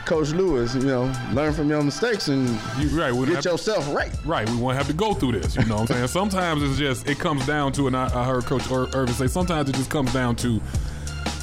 Coach 0.08 0.30
Lewis, 0.30 0.74
you 0.74 0.84
know, 0.84 1.12
learn 1.34 1.52
from 1.52 1.68
your 1.68 1.82
mistakes 1.82 2.28
and 2.28 2.48
You 2.78 2.88
right. 2.98 3.12
We 3.12 3.26
get 3.26 3.44
yourself 3.44 3.94
right. 3.94 4.10
Right, 4.24 4.48
we 4.48 4.56
won't 4.56 4.74
have 4.74 4.86
to 4.86 4.94
go 4.94 5.12
through 5.12 5.32
this. 5.32 5.54
You 5.54 5.66
know 5.66 5.74
what 5.74 5.90
I'm 5.90 5.96
saying? 5.96 6.06
Sometimes 6.06 6.62
it's 6.62 6.78
just, 6.78 7.06
it 7.06 7.18
comes 7.18 7.46
down 7.46 7.72
to, 7.72 7.88
and 7.88 7.94
I, 7.94 8.06
I 8.18 8.24
heard 8.24 8.44
Coach 8.46 8.70
Ir- 8.70 8.88
Irvin 8.94 9.14
say, 9.14 9.26
sometimes 9.26 9.68
it 9.68 9.74
just 9.74 9.90
comes 9.90 10.10
down 10.14 10.34
to 10.36 10.60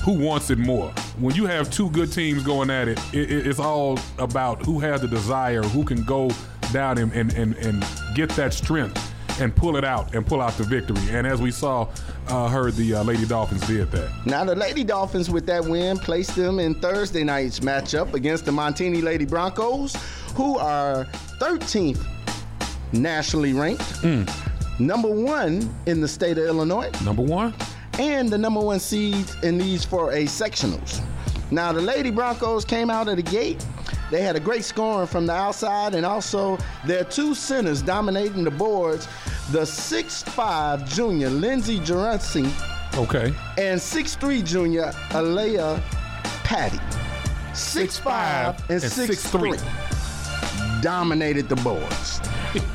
who 0.04 0.14
wants 0.14 0.50
it 0.50 0.58
more. 0.58 0.90
When 1.20 1.36
you 1.36 1.46
have 1.46 1.70
two 1.70 1.92
good 1.92 2.12
teams 2.12 2.42
going 2.42 2.72
at 2.72 2.88
it, 2.88 3.00
it, 3.14 3.32
it 3.32 3.46
it's 3.46 3.60
all 3.60 4.00
about 4.18 4.66
who 4.66 4.80
has 4.80 5.02
the 5.02 5.08
desire, 5.08 5.62
who 5.62 5.84
can 5.84 6.04
go 6.04 6.32
down 6.74 6.98
and, 6.98 7.14
and, 7.14 7.32
and, 7.34 7.56
and 7.58 7.86
get 8.16 8.30
that 8.32 8.52
strength 8.52 9.14
and 9.40 9.56
pull 9.56 9.76
it 9.78 9.84
out 9.84 10.14
and 10.16 10.26
pull 10.26 10.42
out 10.42 10.54
the 10.58 10.64
victory. 10.64 11.02
And 11.10 11.26
as 11.28 11.42
we 11.42 11.52
saw, 11.52 11.88
uh, 12.28 12.48
heard 12.48 12.76
the 12.76 12.96
uh, 12.96 13.04
Lady 13.04 13.26
Dolphins 13.26 13.66
did 13.68 13.92
that. 13.92 14.10
Now 14.26 14.44
the 14.46 14.56
Lady 14.56 14.84
Dolphins 14.84 15.30
with 15.30 15.46
that 15.48 15.64
win 15.66 15.98
placed 15.98 16.36
them 16.36 16.60
in 16.60 16.76
Thursday 16.76 17.24
night's 17.24 17.60
matchup 17.60 18.14
against 18.14 18.46
the 18.46 18.52
Montini 18.52 19.04
Lady 19.04 19.26
Broncos, 19.26 19.96
who 20.36 20.58
are 20.58 21.06
13th 21.40 22.06
nationally 22.94 23.54
ranked, 23.54 24.04
number 24.80 25.10
one 25.10 25.70
in 25.86 26.02
the 26.02 26.08
state 26.08 26.38
of 26.38 26.46
Illinois, 26.46 26.90
Number 27.04 27.22
one, 27.22 27.54
and 28.00 28.30
the 28.30 28.38
number 28.38 28.60
one 28.62 28.80
seed 28.80 29.26
in 29.44 29.58
these 29.58 29.84
for 29.84 30.12
a 30.12 30.24
sectionals. 30.26 31.02
Now 31.52 31.72
the 31.72 31.82
Lady 31.82 32.12
Broncos 32.12 32.66
came 32.66 32.90
out 32.90 33.08
of 33.08 33.18
the 33.18 33.24
gate. 33.24 33.66
They 34.12 34.22
had 34.22 34.36
a 34.36 34.40
great 34.40 34.64
scoring 34.64 35.08
from 35.08 35.26
the 35.26 35.34
outside, 35.34 35.96
and 35.96 36.06
also 36.06 36.58
their 36.86 37.04
two 37.04 37.34
centers 37.34 37.82
dominating 37.82 38.44
the 38.44 38.52
boards. 38.52 39.08
The 39.52 39.62
6'5 39.62 40.88
junior 40.88 41.30
Lindsey 41.30 41.80
Gerency 41.80 42.52
okay. 42.96 43.34
and 43.58 43.80
6'3 43.80 44.44
junior 44.44 44.92
Alea 45.12 45.82
Patty. 46.44 46.80
6'5 47.54 48.60
and 48.70 48.70
and 48.72 48.82
6'3 48.82 49.95
dominated 50.86 51.50
the 51.50 51.56
boards. 51.58 52.22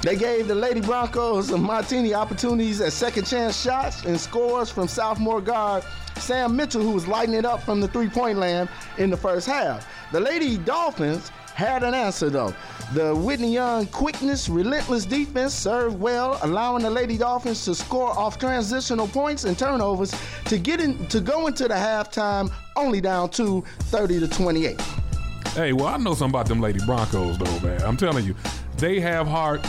they 0.02 0.16
gave 0.16 0.48
the 0.48 0.54
Lady 0.54 0.80
Broncos 0.80 1.52
and 1.52 1.64
Montini 1.64 2.12
opportunities 2.12 2.80
at 2.80 2.92
second 2.92 3.24
chance 3.24 3.62
shots 3.62 4.04
and 4.04 4.18
scores 4.18 4.68
from 4.68 4.88
sophomore 4.88 5.40
guard 5.40 5.84
Sam 6.16 6.56
Mitchell, 6.56 6.82
who 6.82 6.90
was 6.90 7.06
lighting 7.06 7.36
it 7.36 7.44
up 7.44 7.62
from 7.62 7.80
the 7.80 7.86
three 7.86 8.08
point 8.08 8.36
land 8.36 8.68
in 8.98 9.10
the 9.10 9.16
first 9.16 9.46
half. 9.46 9.86
The 10.10 10.18
Lady 10.18 10.58
Dolphins 10.58 11.28
had 11.54 11.84
an 11.84 11.94
answer 11.94 12.30
though. 12.30 12.52
The 12.94 13.14
Whitney 13.14 13.52
Young 13.52 13.86
quickness, 13.86 14.48
relentless 14.48 15.04
defense 15.04 15.54
served 15.54 16.00
well, 16.00 16.36
allowing 16.42 16.82
the 16.82 16.90
Lady 16.90 17.16
Dolphins 17.16 17.64
to 17.66 17.76
score 17.76 18.10
off 18.18 18.40
transitional 18.40 19.06
points 19.06 19.44
and 19.44 19.56
turnovers 19.56 20.12
to 20.46 20.58
get 20.58 20.80
in 20.80 21.06
to 21.06 21.20
go 21.20 21.46
into 21.46 21.68
the 21.68 21.74
halftime 21.74 22.50
only 22.74 23.00
down 23.00 23.30
to 23.30 23.62
30 23.82 24.18
to 24.18 24.26
28. 24.26 24.82
Hey, 25.54 25.72
well, 25.72 25.86
I 25.86 25.96
know 25.96 26.14
something 26.14 26.30
about 26.38 26.46
them 26.46 26.60
Lady 26.60 26.78
Broncos, 26.86 27.36
though, 27.38 27.60
man. 27.60 27.82
I'm 27.82 27.96
telling 27.96 28.24
you, 28.24 28.34
they 28.78 29.00
have 29.00 29.26
heart. 29.26 29.66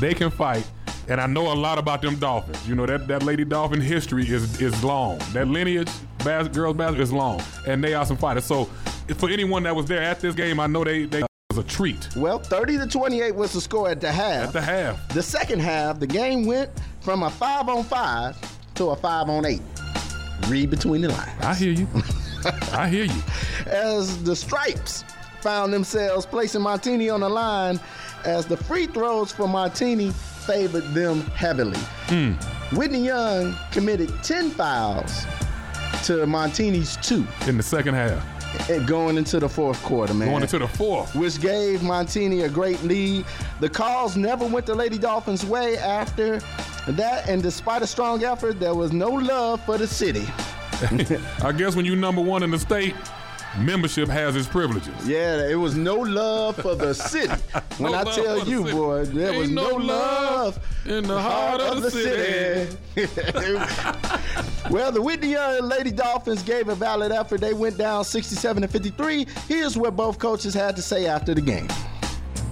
they 0.00 0.14
can 0.14 0.30
fight. 0.30 0.66
And 1.08 1.20
I 1.20 1.26
know 1.26 1.52
a 1.52 1.54
lot 1.54 1.78
about 1.78 2.02
them 2.02 2.16
Dolphins. 2.16 2.68
You 2.68 2.74
know 2.74 2.84
that 2.86 3.06
that 3.06 3.22
Lady 3.22 3.44
Dolphin 3.44 3.80
history 3.80 4.28
is 4.28 4.60
is 4.60 4.82
long. 4.82 5.18
That 5.32 5.46
lineage, 5.46 5.88
bas- 6.24 6.48
girls 6.48 6.76
basketball 6.76 7.00
is 7.02 7.12
long, 7.12 7.40
and 7.66 7.82
they 7.82 7.94
are 7.94 8.04
some 8.04 8.16
fighters. 8.16 8.44
So, 8.44 8.64
for 9.16 9.28
anyone 9.30 9.62
that 9.64 9.76
was 9.76 9.86
there 9.86 10.02
at 10.02 10.18
this 10.20 10.34
game, 10.34 10.58
I 10.58 10.66
know 10.66 10.82
they 10.82 11.04
they 11.06 11.22
was 11.50 11.58
a 11.58 11.62
treat 11.62 12.08
Well, 12.16 12.40
30 12.40 12.78
to 12.78 12.86
28 12.88 13.32
was 13.36 13.52
the 13.52 13.60
score 13.60 13.88
at 13.88 14.00
the 14.00 14.10
half. 14.10 14.48
at 14.48 14.52
the 14.52 14.60
half. 14.60 15.08
The 15.10 15.22
second 15.22 15.60
half, 15.60 16.00
the 16.00 16.08
game 16.08 16.44
went 16.44 16.70
from 17.02 17.22
a 17.22 17.30
five 17.30 17.68
on 17.68 17.84
five 17.84 18.36
to 18.74 18.86
a 18.86 18.96
five 18.96 19.28
on 19.28 19.44
eight. 19.46 19.62
Read 20.48 20.70
between 20.70 21.02
the 21.02 21.08
lines. 21.10 21.40
I 21.44 21.54
hear 21.54 21.70
you. 21.72 21.86
I 22.72 22.88
hear 22.88 23.04
you. 23.04 23.22
As 23.66 24.22
the 24.24 24.34
Stripes 24.34 25.04
found 25.46 25.72
themselves 25.72 26.26
placing 26.26 26.60
Montini 26.60 27.08
on 27.14 27.20
the 27.20 27.28
line, 27.28 27.78
as 28.24 28.46
the 28.46 28.56
free 28.56 28.88
throws 28.88 29.30
for 29.30 29.46
Montini 29.46 30.12
favored 30.12 30.82
them 30.92 31.20
heavily. 31.36 31.78
Hmm. 32.08 32.32
Whitney 32.76 33.04
Young 33.04 33.54
committed 33.70 34.12
10 34.24 34.50
fouls 34.50 35.24
to 36.02 36.26
Montini's 36.26 36.96
two 36.96 37.24
In 37.48 37.56
the 37.56 37.62
second 37.62 37.94
half, 37.94 38.68
and 38.68 38.88
going 38.88 39.16
into 39.16 39.38
the 39.38 39.48
fourth 39.48 39.80
quarter, 39.84 40.12
man. 40.14 40.30
going 40.30 40.42
into 40.42 40.58
the 40.58 40.66
fourth. 40.66 41.14
which 41.14 41.40
gave 41.40 41.78
Montini 41.78 42.44
a 42.44 42.48
great 42.48 42.82
lead. 42.82 43.24
The 43.60 43.68
calls 43.68 44.16
never 44.16 44.44
went 44.44 44.66
the 44.66 44.74
Lady 44.74 44.98
Dolphins' 44.98 45.46
way 45.46 45.78
after 45.78 46.40
that, 46.88 47.28
and 47.28 47.40
despite 47.40 47.82
a 47.82 47.86
strong 47.86 48.24
effort, 48.24 48.58
there 48.58 48.74
was 48.74 48.92
no 48.92 49.10
love 49.10 49.64
for 49.64 49.78
the 49.78 49.86
city. 49.86 50.26
I 51.40 51.52
guess 51.56 51.76
when 51.76 51.84
you 51.84 51.94
number 51.94 52.20
one 52.20 52.42
in 52.42 52.50
the 52.50 52.58
state, 52.58 52.96
membership 53.58 54.08
has 54.08 54.36
its 54.36 54.46
privileges. 54.48 55.06
Yeah, 55.06 55.48
it 55.48 55.54
was 55.54 55.74
no 55.76 55.96
love 55.96 56.56
for 56.56 56.74
the 56.74 56.94
city. 57.12 57.32
When 57.78 57.92
No 57.92 57.98
I 57.98 58.04
tell 58.04 58.38
for 58.38 58.44
the 58.44 58.50
you, 58.50 58.64
boy, 58.64 59.04
there 59.06 59.30
Ain't 59.30 59.38
was 59.38 59.50
no, 59.50 59.68
love 59.76 60.58
in 60.86 61.06
the 61.06 61.20
heart 61.20 61.60
of 61.60 61.82
the 61.82 61.90
city. 61.90 62.76
well, 64.70 64.92
the 64.92 65.02
Whitney 65.02 65.32
Young 65.32 65.62
Lady 65.62 65.90
Dolphins 65.90 66.42
gave 66.42 66.68
a 66.68 66.74
valid 66.74 67.12
effort. 67.12 67.40
They 67.40 67.54
went 67.54 67.76
down 67.78 68.04
67 68.04 68.62
to 68.62 68.68
53. 68.68 69.26
Here's 69.48 69.76
what 69.76 69.96
both 69.96 70.18
coaches 70.18 70.54
had 70.54 70.76
to 70.76 70.82
say 70.82 71.06
after 71.06 71.34
the 71.34 71.40
game. 71.40 71.68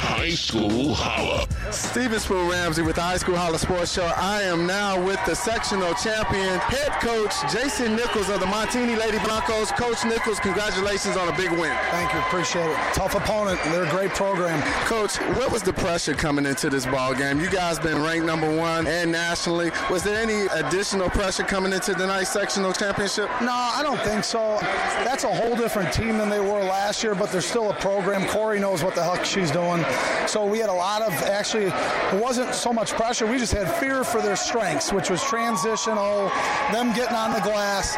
High 0.04 0.30
School 0.30 0.92
Holla. 0.92 1.46
Steven 1.72 2.20
Spoon 2.20 2.48
Ramsey 2.50 2.82
with 2.82 2.96
the 2.96 3.02
High 3.02 3.16
School 3.16 3.36
Holla 3.36 3.58
Sports 3.58 3.94
Show. 3.94 4.04
I 4.16 4.42
am 4.42 4.66
now 4.66 5.02
with 5.02 5.18
the 5.24 5.34
sectional 5.34 5.94
champion, 5.94 6.58
head 6.60 6.92
coach 7.00 7.32
Jason 7.50 7.96
Nichols 7.96 8.28
of 8.28 8.38
the 8.40 8.46
Montini 8.46 8.98
Lady 8.98 9.18
Broncos. 9.20 9.72
Coach 9.72 10.04
Nichols, 10.04 10.38
congratulations 10.40 11.16
on 11.16 11.28
a 11.28 11.36
big 11.36 11.50
win. 11.52 11.74
Thank 11.90 12.12
you, 12.12 12.20
appreciate 12.20 12.68
it. 12.68 12.76
Tough 12.92 13.14
opponent, 13.14 13.58
they're 13.64 13.84
a 13.84 13.90
great 13.90 14.10
program. 14.10 14.60
Coach, 14.86 15.16
what 15.38 15.50
was 15.50 15.62
the 15.62 15.72
pressure 15.72 16.12
coming 16.12 16.44
into 16.44 16.68
this 16.68 16.84
ball 16.84 17.14
game? 17.14 17.40
You 17.40 17.48
guys 17.48 17.78
been 17.78 18.02
ranked 18.02 18.26
number 18.26 18.54
one 18.54 18.86
and 18.86 19.10
nationally. 19.10 19.70
Was 19.90 20.02
there 20.02 20.20
any 20.20 20.46
additional 20.52 21.08
pressure 21.08 21.44
coming 21.44 21.72
into 21.72 21.94
tonight's 21.94 22.30
sectional 22.30 22.74
championship? 22.74 23.30
No, 23.40 23.52
I 23.52 23.80
don't 23.82 24.00
think 24.02 24.22
so. 24.22 24.58
That's 24.60 25.24
a 25.24 25.34
whole 25.34 25.56
different 25.56 25.94
team 25.94 26.18
than 26.18 26.28
they 26.28 26.40
were 26.40 26.62
last 26.62 27.02
year, 27.02 27.14
but 27.14 27.32
they're 27.32 27.40
still 27.40 27.70
a 27.70 27.74
program. 27.74 28.28
Corey 28.28 28.60
knows 28.60 28.84
what 28.84 28.94
the 28.94 29.02
heck 29.02 29.24
she's 29.24 29.50
doing. 29.50 29.82
So 30.26 30.44
we 30.44 30.58
had 30.58 30.68
a 30.68 30.74
lot 30.74 31.02
of 31.02 31.12
actually, 31.24 31.66
it 31.66 32.22
wasn't 32.22 32.54
so 32.54 32.72
much 32.72 32.92
pressure. 32.92 33.26
We 33.26 33.38
just 33.38 33.52
had 33.52 33.70
fear 33.76 34.04
for 34.04 34.20
their 34.20 34.36
strengths, 34.36 34.92
which 34.92 35.10
was 35.10 35.22
transitional, 35.22 36.28
them 36.72 36.94
getting 36.94 37.16
on 37.16 37.32
the 37.32 37.40
glass, 37.40 37.96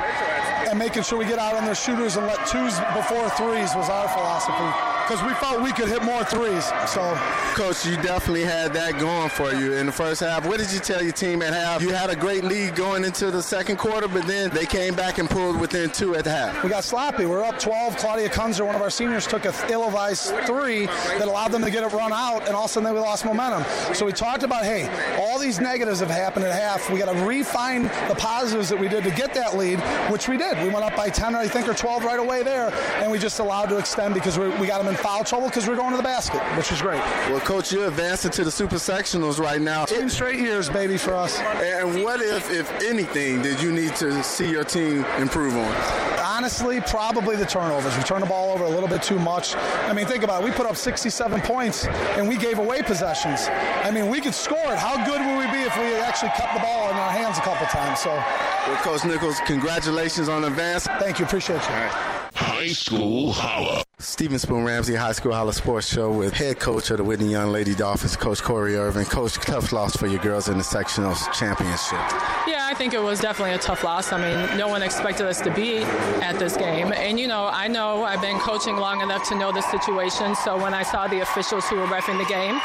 and 0.69 0.79
making 0.79 1.03
sure 1.05 1.19
we 1.19 1.25
get 1.25 1.39
out 1.39 1.55
on 1.55 1.65
their 1.65 1.75
shooters 1.75 2.17
and 2.17 2.27
let 2.27 2.45
twos 2.47 2.79
before 2.95 3.29
threes 3.31 3.75
was 3.75 3.89
our 3.89 4.09
philosophy. 4.09 4.96
Because 5.07 5.23
we 5.23 5.35
felt 5.35 5.63
we 5.63 5.71
could 5.71 5.87
hit 5.87 6.03
more 6.03 6.25
threes. 6.25 6.65
So 6.89 7.17
Coach, 7.55 7.87
you 7.87 7.95
definitely 8.03 8.43
had 8.43 8.75
that 8.75 8.99
going 8.99 9.29
for 9.29 9.55
you 9.55 9.75
in 9.75 9.87
the 9.87 9.93
first 9.93 10.21
half. 10.21 10.45
What 10.47 10.59
did 10.59 10.73
you 10.73 10.81
tell 10.81 11.01
your 11.01 11.13
team 11.13 11.43
at 11.43 11.55
half? 11.55 11.81
You 11.81 11.91
had 11.91 12.11
a 12.11 12.17
great 12.17 12.43
lead 12.43 12.75
going 12.75 13.05
into 13.05 13.31
the 13.31 13.41
second 13.41 13.77
quarter, 13.77 14.09
but 14.09 14.27
then 14.27 14.51
they 14.51 14.67
came 14.67 14.97
back 14.97 15.19
and 15.19 15.31
pulled 15.31 15.61
within 15.61 15.91
two 15.91 16.17
at 16.17 16.25
the 16.25 16.31
half. 16.31 16.65
We 16.65 16.71
got 16.71 16.83
sloppy. 16.83 17.25
We 17.25 17.33
are 17.33 17.45
up 17.45 17.61
12. 17.61 17.99
Claudia 17.99 18.29
Kunzer, 18.29 18.67
one 18.67 18.75
of 18.75 18.83
our 18.83 18.91
seniors, 18.91 19.29
took 19.29 19.45
a 19.45 19.55
ill-advised 19.71 20.35
three 20.45 20.87
that 20.87 21.29
allowed 21.29 21.53
them 21.53 21.63
to 21.63 21.71
get 21.71 21.85
it 21.85 21.93
run 21.93 22.13
out, 22.13 22.47
and 22.49 22.57
all 22.57 22.65
of 22.65 22.71
a 22.71 22.73
sudden 22.75 22.93
we 22.93 22.99
lost 22.99 23.25
momentum. 23.25 23.65
So 23.95 24.07
we 24.07 24.13
talked 24.13 24.43
about, 24.43 24.65
hey, 24.65 24.91
all 25.21 25.39
these 25.39 25.61
negatives 25.61 26.01
have 26.01 26.11
happened 26.11 26.47
at 26.47 26.53
half. 26.53 26.91
We 26.91 26.99
got 26.99 27.15
to 27.15 27.25
refine 27.25 27.85
the 28.09 28.17
positives 28.19 28.69
that 28.71 28.79
we 28.81 28.89
did 28.89 29.05
to 29.05 29.13
get 29.13 29.33
that 29.35 29.57
lead, 29.57 29.79
which 30.11 30.29
we 30.29 30.37
did. 30.37 30.59
We 30.59 30.69
went 30.69 30.85
up 30.85 30.97
by 30.97 31.11
10, 31.11 31.37
I 31.37 31.47
think, 31.47 31.69
or 31.69 31.75
12 31.75 32.05
right 32.05 32.19
away 32.19 32.43
there, 32.43 32.75
and 32.97 33.11
we 33.11 33.21
just 33.21 33.39
allowed 33.39 33.71
to 33.71 33.79
extend 33.79 34.13
because 34.13 34.37
we, 34.37 34.49
we 34.59 34.67
got 34.67 34.83
them 34.83 34.89
in 34.89 34.96
foul 34.97 35.25
trouble 35.25 35.49
because 35.49 35.67
we 35.67 35.73
are 35.75 35.77
going 35.77 35.91
to 35.91 35.97
the 35.97 36.03
basket, 36.03 36.41
which 36.57 36.71
is 36.73 36.81
great. 36.83 37.01
Well, 37.31 37.41
Coach, 37.41 37.73
you're 37.73 37.89
advancing 37.89 38.31
to 38.33 38.45
the 38.45 38.51
super 38.51 38.77
sectionals 38.77 39.39
right 39.39 39.61
now. 39.61 39.85
Ten 39.85 40.09
straight 40.09 40.39
years, 40.41 40.69
baby, 40.69 40.97
for 40.97 41.15
us. 41.15 41.39
And 41.41 42.03
what 42.03 42.21
if, 42.21 42.51
if 42.51 42.71
anything, 42.83 43.43
did 43.43 43.61
you 43.61 43.73
need 43.73 43.95
to 43.97 44.23
see 44.23 44.51
your 44.51 44.65
team 44.65 45.05
improve 45.19 45.57
on? 45.57 45.75
Honestly, 46.21 46.81
probably 46.83 47.35
the 47.37 47.47
turnovers. 47.47 47.97
We 47.97 48.03
turn 48.03 48.21
the 48.21 48.27
ball 48.27 48.53
over 48.53 48.65
a 48.65 48.69
little 48.69 48.89
bit 48.89 49.03
too 49.03 49.19
much. 49.19 49.55
I 49.57 49.93
mean, 49.95 50.07
think 50.07 50.23
about 50.23 50.43
it. 50.43 50.45
We 50.45 50.51
put 50.51 50.67
up 50.67 50.77
67 50.77 51.41
points 51.43 51.87
and 51.87 52.29
we 52.29 52.37
gave 52.37 52.59
away 52.59 52.83
possessions. 52.83 53.47
I 53.85 53.91
mean, 53.91 54.09
we 54.11 54.21
could 54.21 54.35
score 54.35 54.73
it. 54.73 54.79
How 54.79 54.97
good 55.07 55.21
would 55.21 55.39
we 55.39 55.51
be 55.51 55.63
if 55.65 55.75
we 55.79 55.85
had 55.85 56.03
actually 56.03 56.31
kept 56.37 56.53
the 56.53 56.61
ball 56.61 56.91
in 56.91 56.97
our 56.97 57.11
hands 57.11 57.39
a 57.39 57.41
couple 57.41 57.67
times? 57.69 58.01
So, 58.01 58.11
Well, 58.11 58.77
Coach 58.83 59.05
Nichols, 59.05 59.41
congratulations 59.47 60.29
on 60.29 60.45
advance. 60.45 60.87
thank 60.99 61.19
you. 61.19 61.25
Appreciate 61.25 61.63
you. 61.63 62.26
High 62.37 62.69
School 62.69 63.33
Holla. 63.33 63.83
Stephen 63.99 64.39
Spoon 64.39 64.63
Ramsey, 64.63 64.95
High 64.95 65.13
School 65.13 65.33
Holla 65.33 65.55
Sports 65.55 65.89
Show 65.89 66.13
with 66.13 66.35
head 66.35 66.61
coach 66.61 66.91
of 66.91 66.99
the 66.99 67.05
Whitney 67.05 67.31
Young 67.31 67.51
Lady 67.51 67.75
Dolphins, 67.75 68.15
Coach 68.15 68.43
Corey 68.43 68.77
Irvin. 68.77 69.07
Coach, 69.07 69.35
tough 69.37 69.73
loss 69.73 69.97
for 69.97 70.07
your 70.07 70.21
girls 70.21 70.51
in 70.51 70.59
the 70.59 70.65
sectional 70.65 71.15
championship. 71.33 71.99
Yeah, 72.47 72.69
I 72.71 72.75
think 72.77 72.93
it 72.93 73.03
was 73.03 73.21
definitely 73.21 73.55
a 73.55 73.59
tough 73.59 73.85
loss. 73.85 74.13
I 74.13 74.21
mean, 74.21 74.59
no 74.59 74.69
one 74.69 74.83
expected 74.83 75.27
us 75.27 75.41
to 75.41 75.51
be 75.51 75.79
at 75.79 76.39
this 76.39 76.59
game. 76.59 76.93
And, 76.93 77.19
you 77.19 77.27
know, 77.27 77.49
I 77.51 77.69
know 77.69 78.05
I've 78.05 78.21
been 78.21 78.39
coaching 78.39 78.77
long 78.77 79.01
enough 79.01 79.27
to 79.31 79.35
know 79.35 79.51
the 79.51 79.63
situation. 79.63 80.35
So 80.37 80.63
when 80.63 80.75
I 80.75 80.83
saw 80.83 81.09
the 81.09 81.21
officials 81.21 81.67
who 81.69 81.77
were 81.77 81.87
refing 81.87 82.19
the 82.19 82.29
game, 82.29 82.61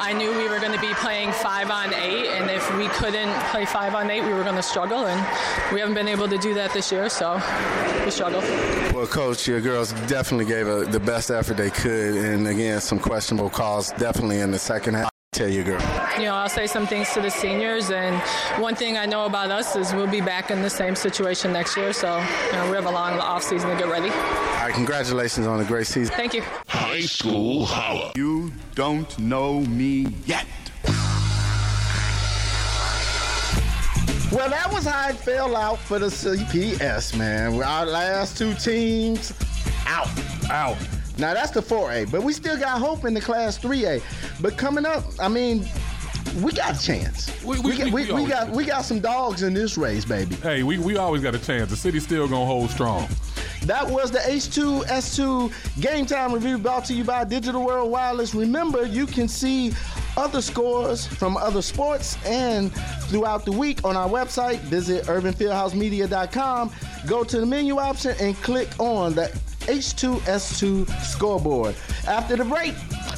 I 0.00 0.12
knew 0.12 0.36
we 0.36 0.48
were 0.48 0.58
going 0.58 0.72
to 0.72 0.80
be 0.80 0.92
playing 0.94 1.32
five 1.32 1.70
on 1.70 1.94
eight. 1.94 2.28
And 2.28 2.50
if 2.50 2.76
we 2.76 2.88
couldn't 2.88 3.32
play 3.50 3.64
five 3.64 3.94
on 3.94 4.10
eight, 4.10 4.22
we 4.22 4.32
were 4.32 4.42
going 4.42 4.56
to 4.56 4.62
struggle. 4.62 5.06
And 5.06 5.20
we 5.72 5.80
haven't 5.80 5.94
been 5.94 6.08
able 6.08 6.28
to 6.28 6.38
do 6.38 6.54
that 6.54 6.72
this 6.72 6.90
year. 6.90 7.08
So 7.08 7.34
we 8.04 8.10
struggled. 8.10 8.44
Well, 8.94 9.06
Coach, 9.06 9.46
your 9.46 9.60
girls 9.60 9.92
definitely 10.06 10.46
gave 10.46 10.66
a, 10.66 10.84
the 10.84 11.00
best 11.00 11.30
effort 11.30 11.56
they 11.56 11.70
could. 11.70 12.16
And 12.16 12.48
again, 12.48 12.80
some 12.80 12.98
questionable 12.98 13.50
calls 13.50 13.90
definitely 13.92 14.40
in 14.40 14.50
the 14.50 14.58
second 14.58 14.94
half. 14.94 15.10
Tell 15.32 15.48
your 15.48 15.64
girl. 15.64 15.80
You 16.18 16.24
know, 16.24 16.34
I'll 16.34 16.46
say 16.50 16.66
some 16.66 16.86
things 16.86 17.10
to 17.14 17.22
the 17.22 17.30
seniors. 17.30 17.90
And 17.90 18.20
one 18.60 18.74
thing 18.74 18.98
I 18.98 19.06
know 19.06 19.24
about 19.24 19.50
us 19.50 19.74
is 19.76 19.94
we'll 19.94 20.06
be 20.06 20.20
back 20.20 20.50
in 20.50 20.60
the 20.60 20.68
same 20.68 20.94
situation 20.94 21.54
next 21.54 21.74
year. 21.74 21.94
So, 21.94 22.18
you 22.18 22.52
know, 22.52 22.68
we 22.68 22.76
have 22.76 22.84
a 22.84 22.90
long 22.90 23.18
off 23.18 23.42
season 23.42 23.70
to 23.70 23.76
get 23.76 23.88
ready. 23.88 24.10
All 24.10 24.66
right, 24.66 24.74
congratulations 24.74 25.46
on 25.46 25.60
a 25.60 25.64
great 25.64 25.86
season. 25.86 26.14
Thank 26.14 26.34
you. 26.34 26.42
High 26.68 27.00
School 27.00 27.64
Holla. 27.64 28.12
You 28.14 28.52
don't 28.74 29.18
know 29.18 29.60
me 29.60 30.08
yet. 30.26 30.44
Well, 34.30 34.50
that 34.50 34.68
was 34.70 34.84
how 34.84 35.08
it 35.08 35.16
fell 35.16 35.56
out 35.56 35.78
for 35.78 35.98
the 35.98 36.08
CPS, 36.08 37.16
man. 37.16 37.54
Our 37.62 37.86
last 37.86 38.36
two 38.36 38.52
teams 38.52 39.32
out. 39.86 40.10
Out. 40.50 40.76
Now 41.18 41.34
that's 41.34 41.50
the 41.50 41.60
4A, 41.60 42.10
but 42.10 42.22
we 42.22 42.32
still 42.32 42.58
got 42.58 42.78
hope 42.80 43.04
in 43.04 43.14
the 43.14 43.20
Class 43.20 43.58
3A. 43.58 44.02
But 44.40 44.56
coming 44.56 44.86
up, 44.86 45.04
I 45.20 45.28
mean, 45.28 45.66
we 46.40 46.52
got 46.52 46.80
a 46.80 46.82
chance. 46.82 47.30
We- 47.44 47.60
we- 47.60 47.76
got, 47.76 47.84
we- 47.86 48.06
we, 48.06 48.12
we 48.12 48.22
we 48.22 48.28
got 48.28 48.50
we 48.50 48.64
got 48.64 48.82
some 48.84 49.00
dogs 49.00 49.42
in 49.42 49.52
this 49.52 49.76
race, 49.76 50.04
baby. 50.04 50.34
Hey, 50.36 50.62
we, 50.62 50.78
we 50.78 50.96
always 50.96 51.22
got 51.22 51.34
a 51.34 51.38
chance. 51.38 51.68
The 51.70 51.76
city's 51.76 52.04
still 52.04 52.26
gonna 52.28 52.46
hold 52.46 52.70
strong. 52.70 53.08
That 53.66 53.88
was 53.88 54.10
the 54.10 54.18
H2S2 54.20 55.80
Game 55.80 56.04
Time 56.06 56.32
Review 56.32 56.58
brought 56.58 56.84
to 56.86 56.94
you 56.94 57.04
by 57.04 57.22
Digital 57.24 57.64
World 57.64 57.90
Wireless. 57.92 58.34
Remember, 58.34 58.84
you 58.86 59.06
can 59.06 59.28
see 59.28 59.72
other 60.16 60.42
scores 60.42 61.06
from 61.06 61.36
other 61.36 61.62
sports 61.62 62.16
and 62.26 62.72
throughout 63.08 63.44
the 63.44 63.52
week 63.52 63.84
on 63.84 63.96
our 63.96 64.08
website. 64.08 64.58
Visit 64.60 65.04
urbanfieldhousemedia.com. 65.04 66.72
Go 67.06 67.22
to 67.24 67.40
the 67.40 67.46
menu 67.46 67.78
option 67.78 68.16
and 68.20 68.34
click 68.36 68.68
on 68.80 69.14
the 69.14 69.28
H2S2 69.62 70.88
scoreboard. 71.04 71.74
After 72.06 72.36
the 72.36 72.44
break, 72.44 72.74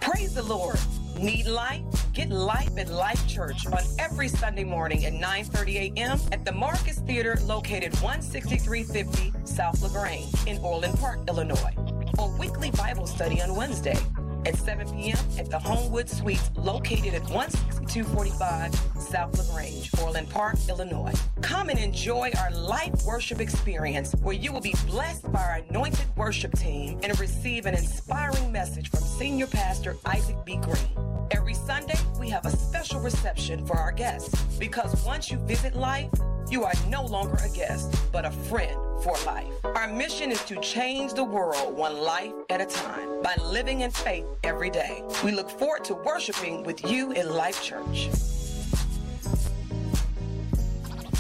Praise 0.01 0.35
the 0.35 0.43
Lord. 0.43 0.79
Need 1.19 1.47
life? 1.47 1.83
Get 2.13 2.29
life 2.29 2.77
at 2.77 2.89
Life 2.89 3.27
Church 3.27 3.65
on 3.67 3.83
every 3.99 4.27
Sunday 4.27 4.63
morning 4.63 5.05
at 5.05 5.13
9:30 5.13 5.95
a.m. 5.95 6.19
at 6.31 6.45
the 6.45 6.51
Marcus 6.51 6.99
Theater 6.99 7.37
located 7.43 7.93
16350 7.95 9.33
South 9.45 9.81
LaGrange 9.81 10.33
in 10.45 10.57
Orland 10.59 10.99
Park, 10.99 11.19
Illinois. 11.27 11.94
Or 12.17 12.29
weekly 12.37 12.71
Bible 12.71 13.07
study 13.07 13.41
on 13.41 13.55
Wednesday 13.55 13.97
at 14.45 14.55
7 14.55 14.89
p.m. 14.91 15.17
at 15.37 15.49
the 15.49 15.59
Homewood 15.59 16.09
Suites 16.09 16.51
located 16.55 17.13
at 17.13 17.25
16245 17.27 18.75
South 19.01 19.37
LaGrange, 19.37 19.89
Orland 20.01 20.29
Park, 20.29 20.55
Illinois. 20.69 21.13
Come 21.41 21.69
and 21.69 21.79
enjoy 21.79 22.31
our 22.39 22.51
life 22.51 22.93
worship 23.05 23.39
experience 23.39 24.13
where 24.21 24.35
you 24.35 24.51
will 24.51 24.61
be 24.61 24.75
blessed 24.87 25.31
by 25.31 25.41
our 25.41 25.61
anointed 25.69 26.05
worship 26.15 26.57
team 26.57 26.99
and 27.03 27.19
receive 27.19 27.65
an 27.65 27.73
inspiring 27.73 28.51
message 28.51 28.89
from 28.89 29.01
Senior 29.01 29.47
Pastor 29.47 29.97
Isaac 30.05 30.37
B. 30.45 30.57
Green. 30.57 31.05
Every 31.31 31.55
Sunday, 31.55 31.97
we 32.19 32.29
have 32.29 32.45
a 32.45 32.51
special 32.51 32.99
reception 33.01 33.65
for 33.65 33.77
our 33.77 33.91
guests 33.91 34.43
because 34.59 35.03
once 35.05 35.31
you 35.31 35.37
visit 35.39 35.75
life, 35.75 36.11
you 36.49 36.63
are 36.63 36.73
no 36.87 37.03
longer 37.05 37.37
a 37.43 37.49
guest, 37.49 37.95
but 38.11 38.25
a 38.25 38.31
friend 38.31 38.77
for 39.03 39.15
life. 39.25 39.51
Our 39.63 39.91
mission 39.91 40.31
is 40.31 40.43
to 40.45 40.59
change 40.61 41.13
the 41.13 41.23
world 41.23 41.75
one 41.75 41.97
life 41.97 42.33
at 42.49 42.61
a 42.61 42.65
time 42.65 43.21
by 43.21 43.35
living 43.43 43.81
in 43.81 43.91
faith 43.91 44.25
every 44.43 44.69
day. 44.69 45.03
We 45.23 45.31
look 45.31 45.49
forward 45.49 45.83
to 45.85 45.95
worshiping 45.95 46.63
with 46.63 46.89
you 46.89 47.11
in 47.11 47.29
Life 47.29 47.61
Church. 47.61 48.09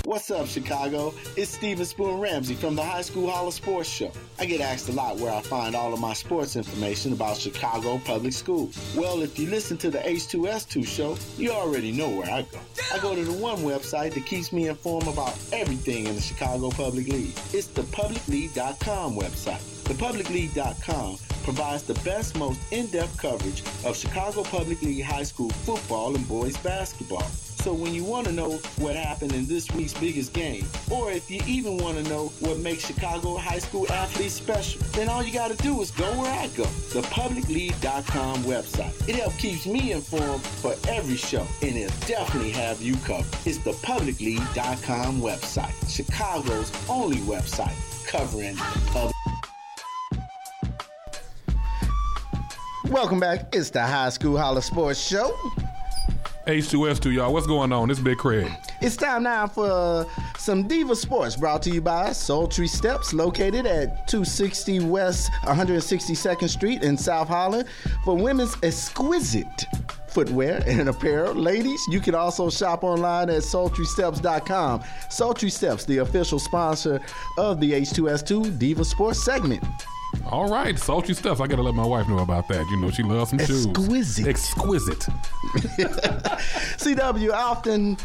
What's 0.05 0.29
up, 0.29 0.45
Chicago? 0.45 1.15
It's 1.35 1.49
Steven 1.49 1.83
Spoon 1.83 2.19
Ramsey 2.19 2.53
from 2.53 2.75
the 2.75 2.83
High 2.83 3.01
School 3.01 3.27
Holla 3.27 3.51
Sports 3.51 3.89
Show. 3.89 4.11
I 4.37 4.45
get 4.45 4.61
asked 4.61 4.87
a 4.87 4.91
lot 4.91 5.17
where 5.17 5.33
I 5.33 5.41
find 5.41 5.75
all 5.75 5.91
of 5.95 5.99
my 5.99 6.13
sports 6.13 6.55
information 6.55 7.11
about 7.11 7.37
Chicago 7.37 7.99
public 8.05 8.33
schools. 8.33 8.77
Well, 8.95 9.23
if 9.23 9.39
you 9.39 9.49
listen 9.49 9.77
to 9.77 9.89
the 9.89 9.97
H2S2 9.97 10.85
show, 10.85 11.17
you 11.39 11.49
already 11.49 11.91
know 11.91 12.07
where 12.07 12.29
I 12.29 12.43
go. 12.43 12.59
I 12.93 12.99
go 12.99 13.15
to 13.15 13.23
the 13.23 13.33
one 13.33 13.57
website 13.57 14.13
that 14.13 14.27
keeps 14.27 14.53
me 14.53 14.67
informed 14.67 15.07
about 15.07 15.35
everything 15.51 16.05
in 16.05 16.13
the 16.13 16.21
Chicago 16.21 16.69
Public 16.69 17.07
League. 17.07 17.33
It's 17.51 17.65
the 17.65 17.81
publicleague.com 17.81 19.15
website. 19.15 19.61
ThePublicLeague.com 19.85 21.17
provides 21.43 21.81
the 21.81 21.95
best, 22.07 22.37
most 22.37 22.59
in-depth 22.71 23.17
coverage 23.17 23.63
of 23.83 23.97
Chicago 23.97 24.43
Public 24.43 24.83
League 24.83 25.03
high 25.03 25.23
school 25.23 25.49
football 25.49 26.15
and 26.15 26.27
boys 26.27 26.57
basketball. 26.57 27.25
So 27.65 27.73
when 27.73 27.95
you 27.95 28.03
want 28.03 28.27
to 28.27 28.31
know 28.31 28.59
what 28.77 28.95
happened 28.95 29.33
in 29.33 29.47
this 29.47 29.71
week's 29.71 29.95
biggest 29.95 30.33
game, 30.33 30.67
or 30.91 31.11
if 31.11 31.31
you 31.31 31.41
even 31.47 31.77
want 31.77 31.97
to 31.97 32.03
know 32.03 32.27
what 32.39 32.59
makes 32.59 32.85
Chicago 32.85 33.37
high 33.37 33.57
school 33.57 33.91
athletes 33.91 34.35
special, 34.35 34.79
then 34.91 35.09
all 35.09 35.23
you 35.23 35.33
got 35.33 35.49
to 35.49 35.57
do 35.63 35.81
is 35.81 35.89
go 35.89 36.05
where 36.11 36.31
I 36.31 36.45
go, 36.49 36.65
the 36.93 37.01
publicleague.com 37.07 38.43
website. 38.43 39.09
It 39.09 39.15
helps 39.15 39.37
keeps 39.37 39.65
me 39.65 39.93
informed 39.93 40.43
for 40.43 40.75
every 40.87 41.15
show, 41.15 41.43
and 41.63 41.75
it'll 41.75 42.07
definitely 42.07 42.51
have 42.51 42.83
you 42.83 42.97
covered. 42.97 43.33
It's 43.47 43.57
the 43.57 43.71
publicleague.com 43.71 45.19
website, 45.19 45.89
Chicago's 45.89 46.71
only 46.87 47.17
website 47.21 47.73
covering 48.05 48.57
public. 48.91 49.15
Welcome 52.91 53.19
back. 53.19 53.55
It's 53.55 53.71
the 53.71 53.81
High 53.81 54.09
School 54.09 54.37
Holler 54.37 54.61
Sports 54.61 55.03
Show. 55.03 55.35
H2S2, 56.47 57.13
y'all. 57.13 57.33
What's 57.33 57.47
going 57.47 57.71
on? 57.71 57.89
It's 57.89 57.99
Big 57.99 58.19
Craig. 58.19 58.51
It's 58.79 58.95
time 58.95 59.23
now 59.23 59.47
for 59.47 59.65
uh, 59.65 60.05
some 60.37 60.67
Diva 60.67 60.95
Sports 60.95 61.35
brought 61.35 61.63
to 61.63 61.71
you 61.71 61.81
by 61.81 62.11
Sultry 62.11 62.67
Steps, 62.67 63.13
located 63.13 63.65
at 63.65 64.07
260 64.07 64.81
West 64.81 65.31
162nd 65.43 66.47
Street 66.47 66.83
in 66.83 66.97
South 66.97 67.27
Holland 67.27 67.67
for 68.03 68.15
women's 68.15 68.55
exquisite 68.61 69.65
footwear 70.07 70.63
and 70.67 70.87
apparel. 70.87 71.33
Ladies, 71.33 71.81
you 71.89 71.99
can 71.99 72.13
also 72.13 72.49
shop 72.51 72.83
online 72.83 73.29
at 73.29 73.41
sultrysteps.com. 73.41 74.83
Sultry 75.09 75.49
Steps, 75.49 75.83
the 75.85 75.97
official 75.97 76.37
sponsor 76.37 77.01
of 77.37 77.59
the 77.59 77.71
H2S2 77.71 78.59
Diva 78.59 78.85
Sports 78.85 79.23
segment. 79.23 79.63
All 80.29 80.49
right, 80.49 80.77
salty 80.77 81.13
stuff. 81.13 81.41
I 81.41 81.47
gotta 81.47 81.61
let 81.61 81.75
my 81.75 81.85
wife 81.85 82.07
know 82.07 82.19
about 82.19 82.47
that. 82.49 82.65
You 82.69 82.77
know, 82.77 82.89
she 82.91 83.03
loves 83.03 83.29
some 83.29 83.39
shoes. 83.39 83.67
Exquisite. 83.67 84.27
Exquisite. 84.27 84.99
CW, 86.77 87.31
often 87.31 87.97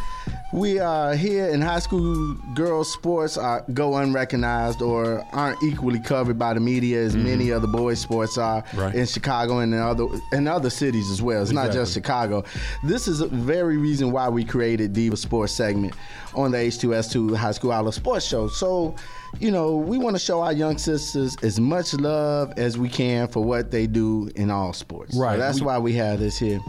we 0.52 0.80
are 0.80 1.14
here 1.14 1.46
in 1.48 1.60
high 1.60 1.78
school 1.78 2.34
girls 2.54 2.92
sports 2.92 3.36
are, 3.36 3.64
go 3.72 3.96
unrecognized 3.96 4.82
or 4.82 5.24
aren't 5.32 5.62
equally 5.62 6.00
covered 6.00 6.38
by 6.38 6.54
the 6.54 6.60
media 6.60 7.00
as 7.00 7.14
mm-hmm. 7.14 7.24
many 7.24 7.52
other 7.52 7.68
boys 7.68 8.00
sports 8.00 8.36
are 8.36 8.64
Right. 8.74 8.94
in 8.94 9.06
Chicago 9.06 9.58
and 9.58 9.72
in 9.72 9.80
other 9.80 10.06
in 10.32 10.48
other 10.48 10.70
cities 10.70 11.10
as 11.10 11.22
well. 11.22 11.42
It's 11.42 11.52
not 11.52 11.72
just 11.72 11.94
Chicago. 11.94 12.44
This 12.82 13.06
is 13.06 13.18
the 13.20 13.28
very 13.28 13.76
reason 13.76 14.10
why 14.10 14.28
we 14.28 14.44
created 14.44 14.92
Diva 14.92 15.16
Sports 15.16 15.52
segment 15.52 15.94
on 16.34 16.50
the 16.50 16.58
H2S2 16.58 17.36
High 17.36 17.52
School 17.52 17.72
Outlet 17.72 17.94
Sports 17.94 18.26
Show. 18.26 18.48
So, 18.48 18.96
you 19.38 19.50
know, 19.50 19.76
we 19.76 19.96
want 19.96 20.16
to 20.16 20.20
show 20.20 20.42
our 20.42 20.52
young 20.52 20.76
sisters 20.76 21.36
as 21.42 21.58
much 21.60 21.94
love 21.94 22.52
as 22.58 22.76
we 22.76 22.88
can 22.88 23.28
for 23.28 23.42
what 23.44 23.70
they 23.70 23.86
do 23.86 24.30
in 24.36 24.50
all 24.50 24.72
sports. 24.72 25.14
So 25.14 25.20
Right. 25.22 25.38
that's 25.38 25.60
We- 25.60 25.66
why 25.66 25.78
we 25.78 25.92
have 25.94 26.18
this 26.18 26.38
here. 26.38 26.60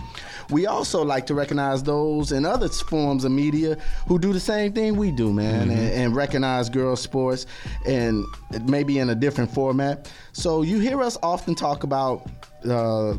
We 0.50 0.66
also 0.68 1.04
like 1.04 1.26
to 1.28 1.34
recognize 1.34 1.82
those 1.82 2.32
in 2.34 2.46
other 2.46 2.68
forms 2.68 3.24
of 3.24 3.32
media 3.32 3.78
who 4.08 4.20
do 4.20 4.34
the 4.34 4.40
same 4.40 4.74
thing 4.74 4.98
we 4.98 5.12
do, 5.12 5.32
man, 5.32 5.70
Mm-hmm. 5.70 5.72
and, 5.72 5.92
and 5.94 6.16
recognize 6.16 6.70
girls' 6.70 7.02
sports 7.02 7.46
and 7.86 8.26
maybe 8.66 9.00
in 9.00 9.10
a 9.10 9.16
different 9.16 9.54
format. 9.54 10.12
So 10.34 10.62
you 10.62 10.80
hear 10.80 11.02
us 11.02 11.18
often 11.24 11.56
talk 11.56 11.84
about 11.84 12.28
uh, 12.70 13.14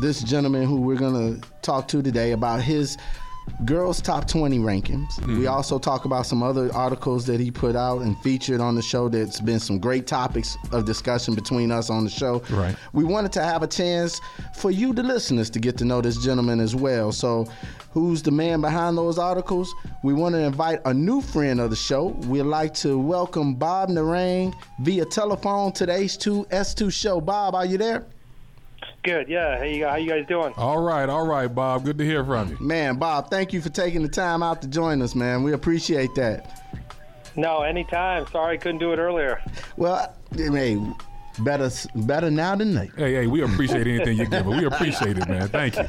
this 0.00 0.22
gentleman 0.22 0.66
who 0.66 0.80
we're 0.80 0.96
going 0.96 1.40
to 1.40 1.48
talk 1.62 1.88
to 1.88 2.00
today 2.02 2.30
about 2.32 2.62
his 2.62 2.96
girls 3.64 4.00
top 4.00 4.26
20 4.28 4.58
rankings 4.58 5.06
Mm-hmm. 5.18 5.38
we 5.40 5.46
also 5.46 5.78
talk 5.78 6.04
about 6.04 6.26
some 6.26 6.42
other 6.42 6.72
articles 6.74 7.26
that 7.26 7.40
he 7.40 7.50
put 7.50 7.74
out 7.76 8.02
and 8.02 8.16
featured 8.18 8.60
on 8.60 8.74
the 8.74 8.82
show 8.82 9.08
that's 9.08 9.40
been 9.40 9.58
some 9.60 9.78
great 9.78 10.06
topics 10.06 10.56
of 10.72 10.84
discussion 10.84 11.34
between 11.34 11.70
us 11.72 11.90
on 11.90 12.04
the 12.04 12.10
show 12.10 12.42
Right. 12.50 12.76
we 12.92 13.04
wanted 13.04 13.32
to 13.32 13.42
have 13.42 13.62
a 13.62 13.66
chance 13.66 14.20
for 14.54 14.70
you, 14.70 14.92
the 14.92 15.02
listeners, 15.02 15.50
to 15.50 15.58
get 15.58 15.76
to 15.78 15.84
know 15.84 16.00
this 16.00 16.16
gentleman 16.18 16.60
as 16.60 16.74
well. 16.74 17.12
So, 17.12 17.46
who's 17.92 18.22
the 18.22 18.30
man 18.30 18.60
behind 18.60 18.96
those 18.98 19.18
articles? 19.18 19.72
We 20.02 20.12
want 20.14 20.34
to 20.34 20.40
invite 20.40 20.80
a 20.84 20.92
new 20.92 21.20
friend 21.20 21.60
of 21.60 21.70
the 21.70 21.76
show. 21.76 22.06
We'd 22.26 22.42
like 22.42 22.74
to 22.74 22.98
welcome 22.98 23.54
Bob 23.54 23.88
Narang 23.90 24.54
via 24.80 25.04
telephone 25.04 25.72
to 25.72 25.86
the 25.86 25.92
H2S2 25.92 26.92
show. 26.92 27.20
Bob, 27.20 27.54
are 27.54 27.64
you 27.66 27.78
there? 27.78 28.06
Good, 29.02 29.28
yeah. 29.28 29.58
Hey, 29.58 29.80
how 29.80 29.96
you 29.96 30.08
guys 30.10 30.26
doing? 30.26 30.52
All 30.56 30.82
right, 30.82 31.08
all 31.08 31.26
right, 31.26 31.46
Bob. 31.46 31.84
Good 31.84 31.98
to 31.98 32.04
hear 32.04 32.24
from 32.24 32.50
you. 32.50 32.56
Man, 32.60 32.96
Bob, 32.96 33.30
thank 33.30 33.52
you 33.52 33.60
for 33.60 33.68
taking 33.68 34.02
the 34.02 34.08
time 34.08 34.42
out 34.42 34.60
to 34.62 34.68
join 34.68 35.00
us, 35.02 35.14
man. 35.14 35.42
We 35.42 35.52
appreciate 35.52 36.14
that. 36.16 36.62
No, 37.36 37.62
anytime. 37.62 38.26
Sorry 38.32 38.56
I 38.56 38.58
couldn't 38.58 38.78
do 38.78 38.92
it 38.92 38.98
earlier. 38.98 39.40
Well, 39.76 40.12
hey, 40.34 40.82
better 41.38 41.70
better 41.94 42.30
now 42.30 42.56
than 42.56 42.74
later. 42.74 42.92
Hey, 42.96 43.14
hey, 43.14 43.26
we 43.28 43.42
appreciate 43.42 43.86
anything 43.86 44.18
you 44.18 44.26
give 44.26 44.48
us. 44.48 44.56
We 44.60 44.64
appreciate 44.64 45.16
it, 45.18 45.28
man. 45.28 45.48
Thank 45.48 45.76
you. 45.76 45.84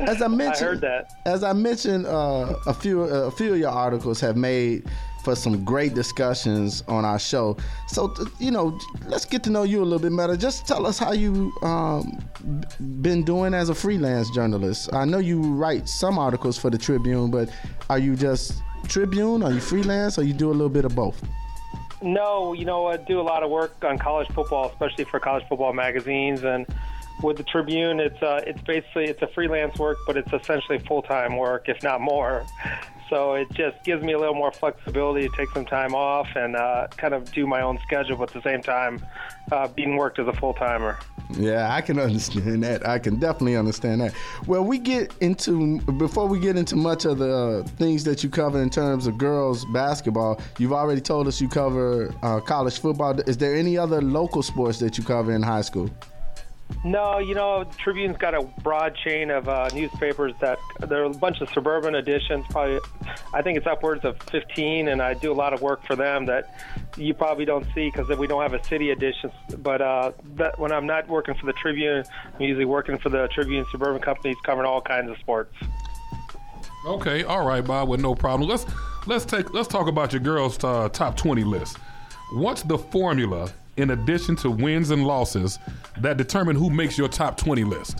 As 0.00 0.20
I 0.20 0.28
mentioned, 0.28 0.66
heard 0.66 0.80
that. 0.82 1.12
As 1.24 1.42
I 1.42 1.54
mentioned, 1.54 2.06
uh, 2.06 2.54
a 2.66 2.74
few 2.74 3.04
uh, 3.04 3.06
a 3.06 3.30
few 3.30 3.54
of 3.54 3.58
your 3.58 3.70
articles 3.70 4.20
have 4.20 4.36
made 4.36 4.84
for 5.24 5.34
some 5.34 5.64
great 5.64 5.94
discussions 5.94 6.82
on 6.88 7.04
our 7.04 7.18
show. 7.18 7.56
So 7.88 8.14
you 8.38 8.50
know, 8.50 8.78
let's 9.06 9.24
get 9.24 9.42
to 9.44 9.50
know 9.50 9.62
you 9.62 9.82
a 9.82 9.84
little 9.84 9.98
bit 9.98 10.16
better. 10.16 10.36
Just 10.36 10.66
tell 10.66 10.86
us 10.86 10.98
how 10.98 11.12
you 11.12 11.52
um, 11.62 12.18
been 13.02 13.24
doing 13.24 13.54
as 13.54 13.68
a 13.68 13.74
freelance 13.74 14.30
journalist. 14.30 14.92
I 14.92 15.04
know 15.04 15.18
you 15.18 15.40
write 15.40 15.88
some 15.88 16.18
articles 16.18 16.58
for 16.58 16.70
the 16.70 16.78
Tribune, 16.78 17.30
but 17.30 17.50
are 17.88 17.98
you 17.98 18.16
just 18.16 18.62
Tribune? 18.88 19.42
Are 19.42 19.52
you 19.52 19.60
freelance? 19.60 20.18
Or 20.18 20.22
you 20.22 20.32
do 20.32 20.50
a 20.50 20.52
little 20.52 20.68
bit 20.68 20.84
of 20.84 20.94
both? 20.94 21.22
No, 22.02 22.54
you 22.54 22.64
know, 22.64 22.86
I 22.86 22.96
do 22.96 23.20
a 23.20 23.22
lot 23.22 23.42
of 23.42 23.50
work 23.50 23.84
on 23.84 23.98
college 23.98 24.28
football, 24.28 24.70
especially 24.70 25.04
for 25.04 25.20
college 25.20 25.44
football 25.48 25.74
magazines, 25.74 26.42
and 26.44 26.66
with 27.22 27.36
the 27.36 27.42
Tribune, 27.42 28.00
it's 28.00 28.22
uh, 28.22 28.40
it's 28.46 28.60
basically 28.62 29.04
it's 29.04 29.20
a 29.22 29.26
freelance 29.28 29.78
work, 29.78 29.98
but 30.06 30.16
it's 30.16 30.32
essentially 30.32 30.78
full 30.78 31.02
time 31.02 31.36
work, 31.36 31.68
if 31.68 31.82
not 31.82 32.00
more. 32.00 32.46
So 33.10 33.34
it 33.34 33.50
just 33.50 33.82
gives 33.84 34.04
me 34.04 34.12
a 34.12 34.18
little 34.18 34.36
more 34.36 34.52
flexibility 34.52 35.28
to 35.28 35.36
take 35.36 35.50
some 35.50 35.66
time 35.66 35.94
off 35.94 36.28
and 36.36 36.54
uh, 36.54 36.86
kind 36.96 37.12
of 37.12 37.30
do 37.32 37.44
my 37.44 37.60
own 37.60 37.78
schedule, 37.80 38.16
but 38.16 38.34
at 38.34 38.42
the 38.42 38.48
same 38.48 38.62
time, 38.62 39.04
uh, 39.50 39.66
being 39.66 39.96
worked 39.96 40.20
as 40.20 40.28
a 40.28 40.32
full 40.32 40.54
timer. 40.54 40.96
Yeah, 41.36 41.74
I 41.74 41.80
can 41.80 41.98
understand 42.08 42.62
that. 42.62 42.86
I 42.86 43.00
can 43.00 43.18
definitely 43.18 43.56
understand 43.56 44.00
that. 44.00 44.14
Well, 44.46 44.64
we 44.64 44.78
get 44.78 45.12
into 45.20 45.80
before 45.80 46.28
we 46.28 46.38
get 46.38 46.56
into 46.56 46.76
much 46.76 47.04
of 47.04 47.18
the 47.18 47.68
things 47.76 48.04
that 48.04 48.22
you 48.22 48.30
cover 48.30 48.62
in 48.62 48.70
terms 48.70 49.08
of 49.08 49.18
girls 49.18 49.64
basketball. 49.66 50.40
You've 50.58 50.72
already 50.72 51.00
told 51.00 51.26
us 51.26 51.40
you 51.40 51.48
cover 51.48 52.14
uh, 52.22 52.38
college 52.38 52.78
football. 52.78 53.18
Is 53.20 53.36
there 53.36 53.56
any 53.56 53.76
other 53.76 54.00
local 54.00 54.42
sports 54.42 54.78
that 54.78 54.96
you 54.96 55.02
cover 55.02 55.32
in 55.32 55.42
high 55.42 55.62
school? 55.62 55.90
No, 56.84 57.18
you 57.18 57.34
know, 57.34 57.64
Tribune's 57.76 58.16
got 58.16 58.34
a 58.34 58.42
broad 58.62 58.96
chain 58.96 59.30
of 59.30 59.48
uh, 59.48 59.68
newspapers 59.74 60.32
that 60.40 60.58
there 60.88 61.02
are 61.02 61.04
a 61.04 61.10
bunch 61.10 61.40
of 61.40 61.50
suburban 61.50 61.94
editions. 61.94 62.46
Probably, 62.48 62.80
I 63.34 63.42
think 63.42 63.58
it's 63.58 63.66
upwards 63.66 64.04
of 64.04 64.20
15, 64.24 64.88
and 64.88 65.02
I 65.02 65.14
do 65.14 65.30
a 65.30 65.34
lot 65.34 65.52
of 65.52 65.60
work 65.60 65.84
for 65.86 65.94
them 65.94 66.24
that 66.26 66.54
you 66.96 67.12
probably 67.12 67.44
don't 67.44 67.66
see 67.74 67.90
because 67.90 68.08
we 68.16 68.26
don't 68.26 68.42
have 68.42 68.54
a 68.54 68.64
city 68.64 68.90
edition. 68.90 69.30
But 69.58 69.82
uh, 69.82 70.12
that, 70.36 70.58
when 70.58 70.72
I'm 70.72 70.86
not 70.86 71.06
working 71.06 71.34
for 71.34 71.44
the 71.44 71.52
Tribune, 71.52 72.04
I'm 72.34 72.40
usually 72.40 72.64
working 72.64 72.98
for 72.98 73.10
the 73.10 73.28
Tribune 73.28 73.66
suburban 73.70 74.00
companies 74.00 74.36
covering 74.42 74.66
all 74.66 74.80
kinds 74.80 75.10
of 75.10 75.18
sports. 75.18 75.54
Okay, 76.86 77.24
all 77.24 77.46
right, 77.46 77.62
Bob, 77.62 77.90
with 77.90 78.00
no 78.00 78.14
problem. 78.14 78.48
Let's 78.48 78.64
let's 79.06 79.26
take 79.26 79.52
let's 79.52 79.68
talk 79.68 79.86
about 79.86 80.14
your 80.14 80.20
girls' 80.20 80.62
uh, 80.64 80.88
top 80.88 81.14
20 81.14 81.44
list. 81.44 81.76
What's 82.32 82.62
the 82.62 82.78
formula 82.78 83.52
in 83.80 83.90
addition 83.90 84.36
to 84.36 84.50
wins 84.50 84.90
and 84.90 85.06
losses 85.06 85.58
that 85.98 86.16
determine 86.16 86.56
who 86.56 86.70
makes 86.70 86.98
your 86.98 87.08
top 87.08 87.36
20 87.36 87.64
list? 87.64 87.98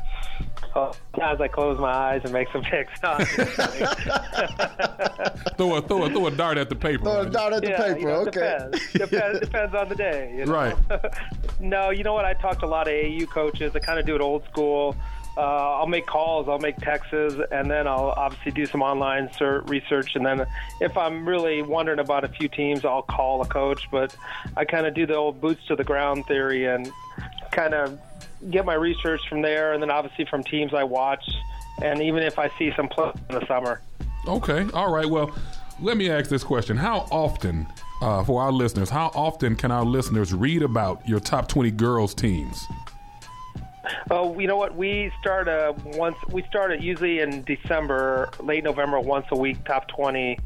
Oh, 0.77 0.93
sometimes 1.13 1.41
I 1.41 1.49
close 1.49 1.81
my 1.81 1.91
eyes 1.91 2.21
and 2.23 2.33
make 2.33 2.47
some 2.53 2.63
picks. 2.63 2.93
throw 5.57 5.75
a 5.75 5.83
throw 5.83 6.05
a 6.05 6.11
throw 6.11 6.27
a 6.27 6.31
dart 6.31 6.59
at 6.59 6.69
the 6.69 6.77
paper. 6.77 7.03
Throw 7.03 7.23
a 7.23 7.31
dart 7.31 7.55
at 7.55 7.63
the 7.63 7.71
yeah, 7.71 7.83
paper. 7.83 7.99
You 7.99 8.07
know, 8.07 8.21
okay. 8.29 8.59
Depends. 8.71 8.93
depends. 8.93 9.41
depends 9.41 9.75
on 9.75 9.89
the 9.89 9.97
day. 9.97 10.33
You 10.37 10.47
know? 10.47 10.53
Right. 10.53 10.77
no, 11.61 11.91
you 11.91 12.05
know 12.05 12.15
what? 12.15 12.25
I 12.25 12.35
talked 12.35 12.61
to 12.61 12.67
a 12.67 12.69
lot 12.69 12.87
of 12.87 12.95
AU 12.95 13.27
coaches. 13.27 13.75
I 13.75 13.81
kind 13.81 13.99
of 13.99 14.07
do 14.07 14.15
it 14.15 14.21
old 14.21 14.45
school. 14.45 14.95
Uh, 15.37 15.79
I'll 15.79 15.87
make 15.87 16.07
calls, 16.07 16.49
I'll 16.49 16.59
make 16.59 16.77
texts, 16.79 17.15
and 17.51 17.71
then 17.71 17.87
I'll 17.87 18.13
obviously 18.17 18.53
do 18.53 18.67
some 18.67 18.83
online 18.83 19.31
research. 19.67 20.17
And 20.17 20.27
then 20.27 20.47
if 20.81 20.97
I'm 20.97 21.27
really 21.27 21.63
wondering 21.63 21.99
about 21.99 22.25
a 22.25 22.29
few 22.29 22.49
teams, 22.49 22.85
I'll 22.85 23.03
call 23.03 23.41
a 23.43 23.47
coach. 23.47 23.89
But 23.91 24.15
I 24.57 24.65
kind 24.65 24.87
of 24.87 24.95
do 24.95 25.07
the 25.07 25.15
old 25.15 25.41
boots 25.41 25.65
to 25.69 25.77
the 25.77 25.85
ground 25.85 26.27
theory 26.27 26.67
and 26.67 26.91
kind 27.53 27.75
of 27.75 27.99
get 28.51 28.65
my 28.65 28.75
research 28.75 29.21
from 29.29 29.43
there, 29.43 29.73
and 29.73 29.83
then 29.83 29.91
obviously 29.91 30.25
from 30.25 30.43
teams 30.43 30.73
I 30.75 30.85
watch, 30.85 31.25
and 31.83 32.01
even 32.03 32.23
if 32.23 32.39
I 32.39 32.51
see 32.59 32.73
some 32.77 32.89
play 32.89 33.13
in 33.29 33.35
the 33.35 33.47
summer. 33.47 33.81
Okay, 34.27 34.67
all 34.75 34.93
right. 34.93 35.07
Well, 35.07 35.35
let 35.81 35.97
me 35.97 36.11
ask 36.11 36.29
this 36.31 36.45
question: 36.45 36.77
How 36.77 37.07
often, 37.11 37.67
uh, 38.03 38.25
for 38.25 38.43
our 38.43 38.53
listeners, 38.53 38.91
how 38.91 39.11
often 39.15 39.57
can 39.57 39.71
our 39.71 39.85
listeners 39.85 40.33
read 40.33 40.63
about 40.63 41.07
your 41.09 41.21
top 41.21 41.49
twenty 41.49 41.71
girls 41.71 42.15
teams? 42.15 42.67
Oh, 44.13 44.37
you 44.39 44.49
know 44.49 44.57
what? 44.57 44.75
We 44.77 45.13
start 45.21 45.47
uh, 45.47 45.73
once. 45.85 46.17
We 46.31 46.43
start 46.43 46.73
it 46.73 46.81
usually 46.81 47.21
in 47.21 47.45
December, 47.45 48.31
late 48.41 48.65
November, 48.65 48.99
once 48.99 49.27
a 49.31 49.39
week, 49.39 49.65
top 49.65 49.87
twenty 49.87 50.39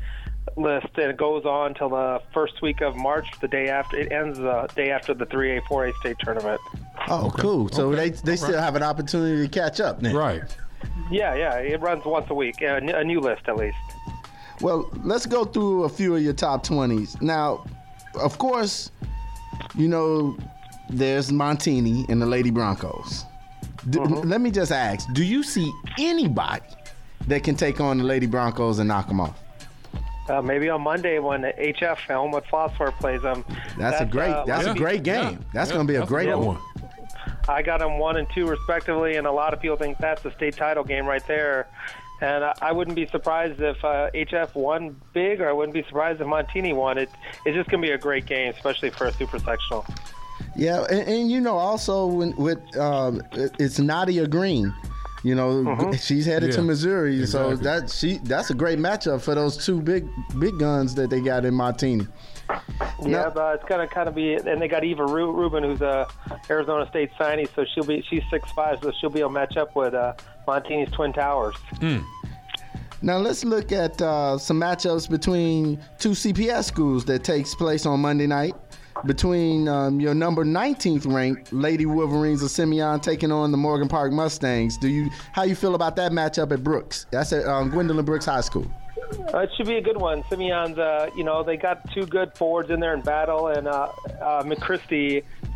list, 0.57 0.89
and 0.97 1.11
it 1.11 1.17
goes 1.17 1.47
on 1.47 1.73
till 1.73 1.89
the 1.89 2.21
first 2.35 2.61
week 2.61 2.83
of 2.83 2.95
March. 2.95 3.27
The 3.41 3.49
day 3.49 3.69
after 3.69 3.97
it 3.97 4.13
ends, 4.13 4.39
the 4.39 4.69
day 4.77 4.91
after 4.91 5.15
the 5.15 5.25
three 5.27 5.57
A, 5.57 5.63
four 5.63 5.87
A 5.87 5.95
state 5.95 6.17
tournament. 6.21 6.61
Oh, 7.09 7.29
okay. 7.29 7.41
cool! 7.41 7.69
So 7.71 7.89
okay. 7.89 8.11
they 8.11 8.17
they 8.17 8.37
still 8.37 8.61
have 8.61 8.77
an 8.77 8.83
opportunity 8.83 9.43
to 9.43 9.49
catch 9.49 9.81
up 9.81 10.03
now. 10.03 10.15
Right. 10.15 10.57
Yeah, 11.11 11.35
yeah. 11.35 11.55
It 11.57 11.81
runs 11.81 12.05
once 12.05 12.27
a 12.29 12.35
week, 12.35 12.61
a 12.61 12.81
new 13.03 13.21
list 13.21 13.49
at 13.49 13.57
least. 13.57 13.79
Well, 14.61 14.91
let's 15.03 15.25
go 15.25 15.47
through 15.47 15.85
a 15.85 15.89
few 15.89 16.15
of 16.15 16.23
your 16.23 16.35
top 16.35 16.65
twenties. 16.65 17.21
Now, 17.23 17.65
of 18.21 18.37
course, 18.37 18.91
you 19.75 19.89
know 19.89 20.37
there's 20.91 21.31
Montini 21.31 22.07
and 22.11 22.21
the 22.21 22.27
Lady 22.27 22.51
Broncos. 22.51 23.25
Do, 23.91 24.01
mm-hmm. 24.01 24.29
Let 24.29 24.41
me 24.41 24.51
just 24.51 24.73
ask: 24.73 25.13
Do 25.13 25.25
you 25.25 25.43
see 25.43 25.73
anybody 25.99 26.65
that 27.29 27.45
can 27.45 27.55
take 27.57 27.81
on 27.81 27.99
the 27.99 28.05
Lady 28.05 28.27
Broncos 28.27 28.79
and 28.79 28.89
knock 28.89 29.09
them 29.09 29.21
off? 29.21 29.39
Uh, 30.29 30.41
maybe 30.41 30.71
on 30.71 30.81
Monday 30.81 31.19
when 31.19 31.43
the 31.43 31.53
HF 31.53 31.99
Homewood-Flossmoor 31.99 32.93
plays 32.99 33.21
them. 33.21 33.45
That's, 33.49 33.77
that's 33.77 34.01
a 34.01 34.07
great. 34.07 34.31
Uh, 34.31 34.45
that's 34.47 34.67
a 34.67 34.75
great 34.75 35.03
game. 35.03 35.33
Yeah. 35.33 35.39
That's 35.53 35.71
yeah. 35.71 35.77
going 35.77 35.87
to 35.87 35.93
be 35.93 35.99
a 35.99 36.07
great 36.07 36.31
a 36.31 36.39
one. 36.39 36.59
I 37.47 37.61
got 37.61 37.81
them 37.81 37.99
one 37.99 38.17
and 38.17 38.27
two 38.35 38.47
respectively, 38.47 39.17
and 39.17 39.27
a 39.27 39.33
lot 39.33 39.53
of 39.53 39.61
people 39.61 39.77
think 39.77 39.99
that's 39.99 40.25
a 40.25 40.33
state 40.33 40.57
title 40.57 40.83
game 40.83 41.05
right 41.05 41.27
there. 41.27 41.69
And 42.23 42.43
I, 42.43 42.55
I 42.63 42.73
wouldn't 42.73 42.97
be 42.97 43.07
surprised 43.07 43.61
if 43.61 43.85
uh, 43.85 44.11
HF 44.15 44.55
won 44.55 44.97
big, 45.13 45.43
or 45.43 45.49
I 45.49 45.53
wouldn't 45.53 45.75
be 45.75 45.83
surprised 45.83 46.23
if 46.23 46.27
Montini 46.27 46.75
won. 46.75 46.97
It, 46.97 47.11
it's 47.45 47.55
just 47.55 47.69
going 47.69 47.83
to 47.83 47.87
be 47.87 47.93
a 47.93 47.99
great 47.99 48.25
game, 48.25 48.55
especially 48.55 48.91
for 48.91 49.07
a 49.07 49.13
super 49.13 49.39
sectional. 49.39 49.85
Yeah, 50.57 50.85
and, 50.91 51.09
and 51.09 51.31
you 51.31 51.41
know, 51.41 51.57
also 51.57 52.07
when, 52.07 52.37
with 52.37 52.77
um, 52.77 53.23
it's 53.33 53.79
Nadia 53.79 54.27
Green. 54.27 54.75
You 55.25 55.35
know, 55.35 55.65
mm-hmm. 55.65 55.93
she's 56.03 56.27
headed 56.27 56.51
yeah, 56.51 56.57
to 56.57 56.63
Missouri, 56.63 57.21
exactly. 57.21 57.57
so 57.57 57.63
that 57.63 57.91
she 57.91 58.19
that's 58.25 58.51
a 58.51 58.55
great 58.55 58.79
matchup 58.79 59.23
for 59.23 59.35
those 59.35 59.57
two 59.57 59.81
big 59.81 60.07
big 60.39 60.59
guns 60.59 60.95
that 60.97 61.09
they 61.09 61.21
got 61.21 61.47
in 61.47 61.55
Montini. 61.55 62.07
Yeah, 63.03 63.09
now, 63.09 63.31
but 63.31 63.55
it's 63.55 63.65
gonna 63.69 63.89
kind 63.89 64.07
of 64.07 64.15
be, 64.15 64.35
and 64.35 64.61
they 64.61 64.69
got 64.69 64.85
Eva 64.85 65.07
Rubin, 65.07 65.65
who's 65.65 65.81
a 65.81 66.07
Arizona 66.51 66.87
State 66.91 67.11
signee, 67.19 67.49
so 67.55 67.65
she'll 67.65 67.85
be 67.85 68.05
she's 68.09 68.23
six 68.31 68.51
five, 68.53 68.81
so 68.83 68.93
she'll 69.01 69.09
be 69.09 69.21
able 69.21 69.31
to 69.31 69.35
match 69.35 69.57
up 69.57 69.75
with 69.75 69.95
uh, 69.95 70.13
Montini's 70.47 70.93
Twin 70.93 71.15
Towers. 71.15 71.57
Mm. 71.77 72.05
Now 73.01 73.19
let's 73.19 73.45
look 73.45 73.73
at 73.73 74.01
uh, 74.01 74.39
some 74.39 74.61
matchups 74.61 75.09
between 75.09 75.79
two 75.99 76.11
CPS 76.11 76.65
schools 76.65 77.05
that 77.07 77.25
takes 77.25 77.55
place 77.55 77.87
on 77.87 78.01
Monday 78.01 78.27
night 78.27 78.55
between 79.07 79.69
um, 79.69 80.01
your 80.01 80.15
number 80.15 80.45
19th 80.45 81.13
ranked 81.13 81.53
Lady 81.53 81.87
Wolverines 81.87 82.43
of 82.43 82.51
Simeon 82.51 83.01
taking 83.01 83.31
on 83.33 83.51
the 83.51 83.57
Morgan 83.57 83.89
Park 83.89 84.13
Mustangs. 84.13 84.79
Do 84.79 84.89
you 84.89 85.11
how 85.33 85.43
you 85.43 85.55
feel 85.55 85.75
about 85.75 85.97
that 85.97 86.13
matchup 86.13 86.53
at 86.53 86.63
Brooks? 86.63 87.07
That's 87.11 87.33
at 87.33 87.47
um, 87.47 87.71
Gwendolyn 87.71 88.05
Brooks 88.05 88.27
High 88.27 88.41
School. 88.41 88.71
Uh, 89.33 89.41
it 89.41 89.51
should 89.57 89.67
be 89.67 89.77
a 89.77 89.81
good 89.81 89.97
one. 89.97 90.25
Simeon's, 90.29 90.79
uh, 90.79 91.11
you 91.17 91.25
know, 91.25 91.43
they 91.43 91.57
got 91.57 91.91
two 91.93 92.07
good 92.07 92.37
forwards 92.37 92.71
in 92.71 92.81
there 92.81 92.95
in 92.95 93.01
battle, 93.01 93.49
and 93.49 93.69
uh, 93.69 93.89
uh, 94.21 94.43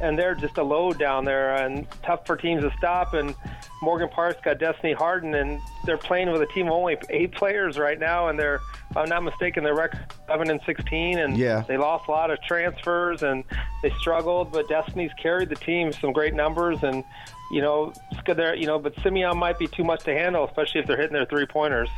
and 0.01 0.18
they're 0.18 0.35
just 0.35 0.59
a 0.59 0.62
load 0.62 0.98
down 0.98 1.24
there, 1.24 1.57
and 1.57 1.87
tough 2.03 2.27
for 2.27 2.37
teams 2.37 2.62
to 2.62 2.72
stop. 2.77 3.14
And 3.14 3.35
Morgan 3.83 4.09
Park's 4.09 4.40
got 4.44 4.59
Destiny 4.59 4.92
Harden, 4.92 5.35
and 5.35 5.61
they're 5.85 5.98
playing 5.98 6.31
with 6.31 6.42
a 6.42 6.46
team 6.46 6.66
of 6.66 6.72
only 6.72 6.96
eight 7.11 7.33
players 7.33 7.79
right 7.79 7.98
now, 7.98 8.29
and 8.29 8.38
they're, 8.38 8.61
I'm 8.98 9.08
not 9.08 9.22
mistaken, 9.22 9.62
they're 9.62 9.74
record 9.74 10.00
11 10.28 10.50
and 10.50 10.61
16, 10.66 11.18
and 11.18 11.37
yeah. 11.37 11.64
they 11.68 11.76
lost 11.76 12.08
a 12.08 12.11
lot 12.11 12.30
of 12.30 12.40
transfers, 12.42 13.22
and 13.22 13.44
they 13.82 13.90
struggled, 14.00 14.52
but 14.52 14.68
Destiny's 14.68 15.12
carried 15.20 15.48
the 15.48 15.56
team 15.56 15.92
some 15.92 16.12
great 16.12 16.34
numbers, 16.34 16.82
and 16.82 17.04
you 17.50 17.62
know, 17.62 17.92
there, 18.26 18.54
you 18.54 18.66
know, 18.66 18.78
but 18.78 18.94
Simeon 19.02 19.38
might 19.38 19.58
be 19.58 19.66
too 19.66 19.84
much 19.84 20.04
to 20.04 20.12
handle, 20.12 20.44
especially 20.44 20.80
if 20.80 20.87
they're 20.87 20.96
hitting 20.96 21.14
their 21.14 21.26
three 21.26 21.46
pointers. 21.46 21.88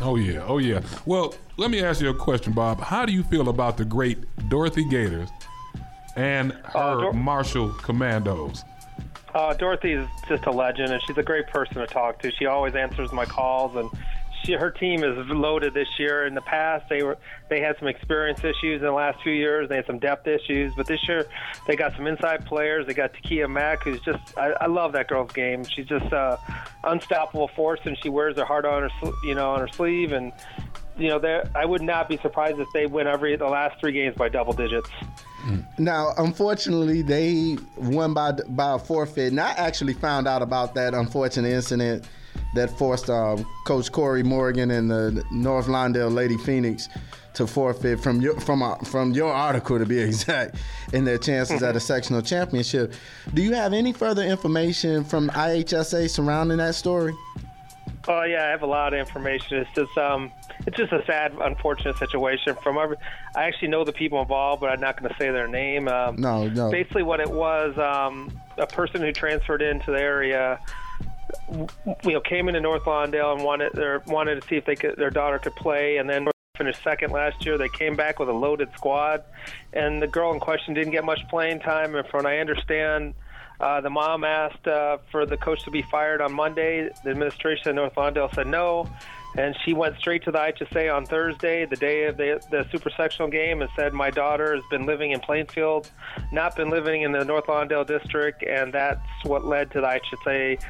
Oh 0.00 0.16
yeah, 0.16 0.44
oh 0.46 0.58
yeah. 0.58 0.80
Well, 1.04 1.34
let 1.56 1.70
me 1.70 1.82
ask 1.82 2.00
you 2.00 2.08
a 2.08 2.14
question, 2.14 2.52
Bob. 2.52 2.80
How 2.80 3.04
do 3.04 3.12
you 3.12 3.22
feel 3.22 3.48
about 3.48 3.76
the 3.76 3.84
great 3.84 4.18
Dorothy 4.48 4.84
Gaters 4.84 5.28
and 6.16 6.52
her 6.52 6.78
uh, 6.78 7.00
Dor- 7.00 7.12
Marshall 7.12 7.70
Commandos? 7.70 8.64
Uh, 9.34 9.54
Dorothy 9.54 9.92
is 9.92 10.08
just 10.28 10.46
a 10.46 10.50
legend, 10.50 10.92
and 10.92 11.02
she's 11.06 11.18
a 11.18 11.22
great 11.22 11.46
person 11.48 11.76
to 11.76 11.86
talk 11.86 12.20
to. 12.20 12.30
She 12.32 12.46
always 12.46 12.74
answers 12.74 13.12
my 13.12 13.24
calls, 13.24 13.76
and 13.76 13.90
she 14.44 14.52
her 14.52 14.70
team 14.70 15.02
is 15.04 15.16
loaded 15.28 15.74
this 15.74 15.88
year. 15.98 16.26
In 16.26 16.34
the 16.34 16.40
past, 16.40 16.88
they 16.88 17.02
were 17.02 17.18
they 17.48 17.60
had 17.60 17.78
some 17.78 17.88
experience 17.88 18.40
issues 18.40 18.80
in 18.80 18.82
the 18.82 18.92
last 18.92 19.22
few 19.22 19.32
years. 19.32 19.68
They 19.68 19.76
had 19.76 19.86
some 19.86 19.98
depth 19.98 20.26
issues, 20.26 20.72
but 20.76 20.86
this 20.86 21.06
year 21.08 21.26
they 21.66 21.76
got 21.76 21.94
some 21.96 22.06
inside 22.06 22.46
players. 22.46 22.86
They 22.86 22.94
got 22.94 23.12
Takia 23.12 23.50
Mack, 23.50 23.82
who's 23.82 24.00
just 24.00 24.36
I, 24.38 24.52
I 24.60 24.66
love 24.66 24.92
that 24.92 25.08
girl's 25.08 25.32
game. 25.32 25.64
She's 25.64 25.86
just 25.86 26.12
uh, 26.12 26.36
unstoppable 26.84 27.48
force, 27.48 27.80
and 27.84 27.96
she 28.02 28.08
wears 28.08 28.36
her 28.36 28.44
heart 28.44 28.64
on 28.64 28.82
her 28.82 29.10
you 29.24 29.34
know 29.34 29.50
on 29.50 29.60
her 29.60 29.68
sleeve. 29.68 30.12
And 30.12 30.32
you 30.96 31.08
know, 31.08 31.42
I 31.54 31.64
would 31.64 31.82
not 31.82 32.08
be 32.08 32.18
surprised 32.18 32.58
if 32.58 32.68
they 32.74 32.86
win 32.86 33.06
every 33.06 33.34
the 33.36 33.46
last 33.46 33.80
three 33.80 33.92
games 33.92 34.16
by 34.16 34.28
double 34.28 34.52
digits. 34.52 34.90
Now, 35.78 36.12
unfortunately, 36.18 37.02
they 37.02 37.56
won 37.76 38.12
by 38.12 38.32
by 38.32 38.74
a 38.74 38.78
forfeit, 38.78 39.28
and 39.28 39.40
I 39.40 39.52
actually 39.52 39.94
found 39.94 40.28
out 40.28 40.42
about 40.42 40.74
that 40.74 40.92
unfortunate 40.92 41.50
incident 41.50 42.06
that 42.54 42.70
forced 42.70 43.08
uh, 43.10 43.36
Coach 43.64 43.92
Corey 43.92 44.22
Morgan 44.22 44.70
and 44.70 44.90
the 44.90 45.24
North 45.30 45.66
Lawndale 45.66 46.12
Lady 46.12 46.36
Phoenix 46.38 46.88
to 47.34 47.46
forfeit 47.46 48.00
from 48.00 48.20
your 48.20 48.38
from 48.40 48.62
uh, 48.62 48.76
from 48.78 49.12
your 49.12 49.32
article 49.32 49.78
to 49.78 49.86
be 49.86 49.98
exact 50.00 50.56
in 50.92 51.04
their 51.04 51.18
chances 51.18 51.62
at 51.62 51.76
a 51.76 51.80
sectional 51.80 52.22
championship. 52.22 52.92
Do 53.34 53.42
you 53.42 53.54
have 53.54 53.72
any 53.72 53.92
further 53.92 54.22
information 54.22 55.04
from 55.04 55.30
IHSA 55.30 56.10
surrounding 56.10 56.58
that 56.58 56.74
story? 56.74 57.14
Oh 58.08 58.22
yeah, 58.22 58.46
I 58.46 58.48
have 58.48 58.62
a 58.62 58.66
lot 58.66 58.92
of 58.94 58.98
information. 58.98 59.58
It's 59.58 59.70
just 59.74 59.96
um, 59.98 60.32
it's 60.66 60.76
just 60.76 60.92
a 60.92 61.04
sad, 61.04 61.32
unfortunate 61.40 61.96
situation. 61.98 62.56
From 62.62 62.78
every, 62.78 62.96
I 63.34 63.44
actually 63.44 63.68
know 63.68 63.84
the 63.84 63.92
people 63.92 64.20
involved, 64.20 64.60
but 64.60 64.70
I'm 64.70 64.80
not 64.80 65.00
going 65.00 65.10
to 65.12 65.18
say 65.18 65.30
their 65.30 65.48
name. 65.48 65.88
Um, 65.88 66.16
No, 66.16 66.48
no. 66.48 66.70
Basically, 66.70 67.02
what 67.02 67.20
it 67.20 67.30
was, 67.30 67.76
um, 67.78 68.32
a 68.56 68.66
person 68.66 69.00
who 69.00 69.12
transferred 69.12 69.62
into 69.62 69.90
the 69.90 70.00
area, 70.00 70.58
you 72.04 72.12
know, 72.12 72.20
came 72.20 72.48
into 72.48 72.60
North 72.60 72.84
Lawndale 72.84 73.34
and 73.34 73.44
wanted 73.44 73.72
their 73.72 74.02
wanted 74.06 74.40
to 74.40 74.48
see 74.48 74.56
if 74.56 74.64
they 74.64 74.76
could, 74.76 74.96
their 74.96 75.10
daughter 75.10 75.38
could 75.38 75.54
play, 75.56 75.98
and 75.98 76.08
then 76.08 76.28
finished 76.56 76.82
second 76.82 77.12
last 77.12 77.44
year. 77.44 77.56
They 77.58 77.68
came 77.68 77.96
back 77.96 78.18
with 78.18 78.28
a 78.28 78.32
loaded 78.32 78.68
squad, 78.76 79.24
and 79.72 80.00
the 80.00 80.06
girl 80.06 80.32
in 80.32 80.40
question 80.40 80.74
didn't 80.74 80.92
get 80.92 81.04
much 81.04 81.20
playing 81.28 81.60
time. 81.60 81.94
And 81.94 82.06
from 82.08 82.24
what 82.24 82.32
I 82.32 82.38
understand. 82.38 83.14
Uh, 83.60 83.78
the 83.78 83.90
mom 83.90 84.24
asked 84.24 84.66
uh, 84.66 84.96
for 85.10 85.26
the 85.26 85.36
coach 85.36 85.62
to 85.64 85.70
be 85.70 85.82
fired 85.82 86.22
on 86.22 86.32
Monday. 86.32 86.88
The 87.04 87.10
administration 87.10 87.68
of 87.68 87.74
North 87.74 87.94
Lawndale 87.94 88.34
said 88.34 88.46
no, 88.46 88.88
and 89.36 89.56
she 89.64 89.74
went 89.74 89.96
straight 89.98 90.24
to 90.24 90.32
the 90.32 90.38
IHSA 90.38 90.94
on 90.94 91.06
Thursday, 91.06 91.64
the 91.64 91.76
day 91.76 92.04
of 92.04 92.16
the, 92.16 92.40
the 92.50 92.66
super 92.72 92.90
sectional 92.96 93.28
game, 93.28 93.62
and 93.62 93.70
said, 93.76 93.92
My 93.92 94.10
daughter 94.10 94.54
has 94.54 94.64
been 94.70 94.86
living 94.86 95.12
in 95.12 95.20
Plainfield, 95.20 95.90
not 96.32 96.56
been 96.56 96.70
living 96.70 97.02
in 97.02 97.12
the 97.12 97.24
North 97.24 97.46
Lawndale 97.46 97.86
district, 97.86 98.42
and 98.42 98.72
that's 98.72 99.00
what 99.24 99.44
led 99.44 99.70
to 99.72 99.80
the 99.80 99.86
IHSA 99.86 100.62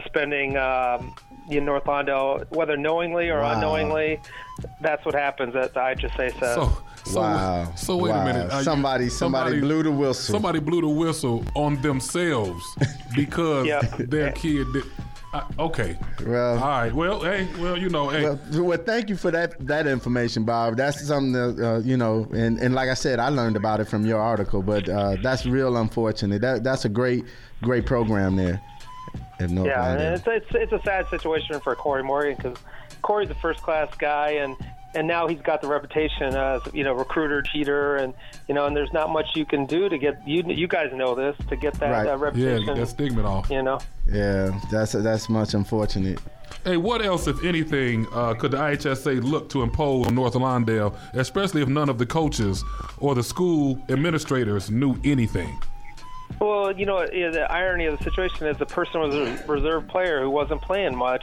suspending 0.00 0.56
um, 0.56 1.14
you 1.48 1.60
know, 1.60 1.66
North 1.72 1.84
Lawndale, 1.84 2.50
whether 2.50 2.76
knowingly 2.76 3.28
or 3.30 3.40
Wow. 3.40 3.52
unknowingly. 3.54 4.20
That's 4.80 5.04
what 5.04 5.14
happens 5.14 5.54
at 5.54 5.74
the 5.74 5.80
IHSA 5.80 6.38
says. 6.38 6.54
So, 6.54 6.78
so, 7.04 7.20
Wow. 7.20 7.72
so 7.76 7.96
wait 7.96 8.10
Wow. 8.10 8.22
a 8.22 8.24
minute. 8.24 8.50
Are 8.52 8.58
you- 8.58 8.64
Somebody- 8.64 9.08
somebody 9.08 9.60
blew 9.60 9.82
the 9.84 9.90
whistle. 9.92 10.34
Somebody 10.34 10.58
blew 10.60 10.80
the 10.80 10.88
whistle 10.88 11.44
on 11.54 11.80
themselves 11.82 12.64
because 13.14 13.66
Yep. 13.66 13.96
their 14.08 14.32
kid 14.32 14.66
did. 14.72 14.84
I, 15.34 15.42
okay. 15.58 15.98
Well, 16.26 16.54
All 16.58 16.68
right. 16.68 16.92
Well, 16.94 17.20
hey. 17.20 17.46
Well, 17.60 17.76
you 17.76 17.90
know, 17.90 18.08
hey. 18.08 18.22
Well, 18.24 18.38
well, 18.64 18.78
thank 18.78 19.08
you 19.10 19.16
for 19.16 19.30
that 19.32 19.54
that 19.66 19.86
information, 19.86 20.44
Bob. 20.44 20.76
That's 20.76 21.04
something 21.06 21.32
that 21.32 21.58
uh, 21.60 21.78
you 21.80 21.96
know, 21.96 22.26
and, 22.32 22.58
and 22.58 22.74
like 22.74 22.88
I 22.88 22.94
said, 22.94 23.18
I 23.18 23.28
learned 23.28 23.56
about 23.56 23.80
it 23.80 23.86
from 23.88 24.06
your 24.06 24.20
article. 24.20 24.62
But 24.62 24.88
uh, 24.88 25.16
that's 25.22 25.44
real 25.44 25.76
unfortunate. 25.76 26.40
That 26.42 26.64
that's 26.64 26.84
a 26.86 26.88
great 26.88 27.24
great 27.62 27.86
program 27.86 28.36
there. 28.36 28.60
If 29.38 29.50
no 29.50 29.64
yeah, 29.66 29.76
Lawndale. 29.78 30.00
and 30.00 30.14
it's, 30.16 30.24
it's 30.26 30.46
it's 30.54 30.72
a 30.72 30.80
sad 30.84 31.08
situation 31.08 31.60
for 31.60 31.74
Corey 31.74 32.02
Morgan 32.02 32.36
because 32.36 32.58
Corey's 33.02 33.30
a 33.30 33.34
first 33.34 33.62
class 33.62 33.94
guy, 33.98 34.30
and 34.30 34.56
and 34.94 35.06
now 35.06 35.26
he's 35.28 35.40
got 35.42 35.60
the 35.60 35.68
reputation 35.68 36.34
as 36.34 36.62
you 36.72 36.82
know 36.84 36.94
recruiter, 36.94 37.42
cheater, 37.42 37.96
and 37.96 38.14
you 38.48 38.54
know, 38.54 38.64
and 38.66 38.74
there's 38.74 38.92
not 38.92 39.10
much 39.10 39.26
you 39.34 39.44
can 39.44 39.66
do 39.66 39.88
to 39.88 39.98
get 39.98 40.26
you 40.26 40.42
you 40.46 40.66
guys 40.66 40.90
know 40.94 41.14
this 41.14 41.36
to 41.48 41.56
get 41.56 41.74
that 41.74 41.90
Right. 41.90 42.06
uh, 42.06 42.16
yeah, 42.16 42.22
reputation. 42.22 42.74
that 42.78 42.86
stigma 42.88 43.22
off. 43.24 43.50
you 43.50 43.62
know. 43.62 43.78
yeah, 44.10 44.58
that's 44.70 44.92
that's 44.92 45.28
much 45.28 45.52
unfortunate. 45.54 46.18
Hey, 46.64 46.76
what 46.78 47.04
else, 47.04 47.28
if 47.28 47.44
anything, 47.44 48.06
uh, 48.12 48.34
could 48.34 48.50
the 48.52 48.56
IHSA 48.56 49.22
look 49.22 49.48
to 49.50 49.62
impose 49.62 50.06
on 50.08 50.14
North 50.16 50.34
Lawndale, 50.34 50.96
especially 51.12 51.62
if 51.62 51.68
none 51.68 51.88
of 51.88 51.98
the 51.98 52.06
coaches 52.06 52.64
or 52.98 53.14
the 53.14 53.22
school 53.22 53.80
administrators 53.88 54.68
knew 54.70 54.96
anything? 55.04 55.60
Well, 56.40 56.72
you 56.76 56.84
know, 56.86 57.06
the 57.06 57.46
irony 57.50 57.86
of 57.86 57.96
the 57.98 58.04
situation 58.04 58.46
is 58.46 58.58
the 58.58 58.66
person 58.66 59.00
was 59.00 59.14
a 59.14 59.42
reserve 59.46 59.88
player 59.88 60.20
who 60.20 60.28
wasn't 60.30 60.60
playing 60.62 60.96
much. 60.96 61.22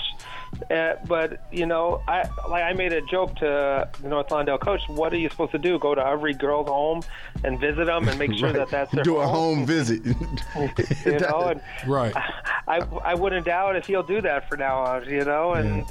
Uh, 0.70 0.94
but 1.08 1.48
you 1.52 1.66
know, 1.66 2.02
I 2.08 2.30
like 2.48 2.64
I 2.64 2.74
made 2.74 2.94
a 2.94 3.02
joke 3.02 3.36
to 3.38 3.90
the 4.02 4.08
North 4.08 4.28
Lawndale 4.30 4.60
coach. 4.60 4.82
What 4.88 5.12
are 5.12 5.18
you 5.18 5.30
supposed 5.30 5.52
to 5.54 5.58
do? 5.58 5.80
Go 5.80 5.96
to 5.96 6.06
every 6.06 6.34
girl's 6.34 6.68
home 6.68 7.02
and 7.44 7.60
visit 7.60 7.86
them 7.86 8.08
and 8.08 8.18
make 8.20 8.34
sure 8.34 8.48
Right. 8.54 8.56
that 8.58 8.70
that's 8.70 8.92
their 8.92 9.04
do 9.04 9.18
a 9.18 9.28
home? 9.28 9.58
home 9.58 9.66
visit. 9.66 10.06
you 11.06 11.20
know, 11.20 11.48
and 11.48 11.62
Right. 11.88 12.14
I 12.68 12.80
I 13.04 13.16
wouldn't 13.16 13.46
doubt 13.48 13.76
if 13.76 13.88
he'll 13.88 14.04
do 14.04 14.22
that 14.22 14.48
for 14.48 14.56
now 14.56 14.78
on. 14.80 15.10
You 15.10 15.26
know, 15.26 15.54
and 15.54 15.86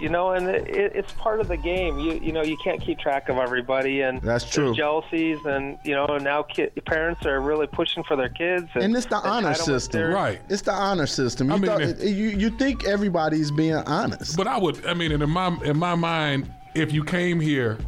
you 0.00 0.08
know, 0.08 0.30
and 0.30 0.48
it, 0.48 0.66
it's 0.68 1.12
part 1.14 1.40
of 1.40 1.48
the 1.48 1.56
game. 1.56 1.98
You 1.98 2.12
you 2.14 2.32
know, 2.32 2.42
you 2.42 2.56
can't 2.62 2.80
keep 2.80 2.98
track 2.98 3.28
of 3.28 3.36
everybody, 3.38 4.02
and 4.02 4.20
That's 4.22 4.48
true. 4.48 4.74
jealousies, 4.74 5.38
and 5.44 5.78
you 5.84 5.94
know, 5.94 6.18
now 6.18 6.42
ki- 6.44 6.70
parents 6.86 7.26
are 7.26 7.40
really 7.40 7.66
pushing 7.66 8.04
for 8.04 8.16
their 8.16 8.28
kids, 8.28 8.68
and, 8.74 8.84
and 8.84 8.96
it's 8.96 9.06
the 9.06 9.16
honor 9.16 9.54
system. 9.54 10.12
Right. 10.12 10.40
It's 10.48 10.62
the 10.62 10.72
honor 10.72 11.06
system. 11.06 11.48
You, 11.48 11.54
I 11.54 11.58
mean, 11.58 11.66
thought- 11.70 11.82
if- 11.82 12.02
you 12.02 12.28
you 12.30 12.50
think 12.50 12.84
everybody's 12.84 13.50
being 13.50 13.74
honest, 13.74 14.36
But 14.36 14.46
I 14.46 14.56
would, 14.58 14.84
I 14.86 14.94
mean, 14.94 15.12
in 15.12 15.28
my 15.30 15.56
in 15.64 15.76
my 15.78 15.94
mind, 15.94 16.50
if 16.74 16.92
you 16.92 17.02
came 17.04 17.40
here 17.40 17.78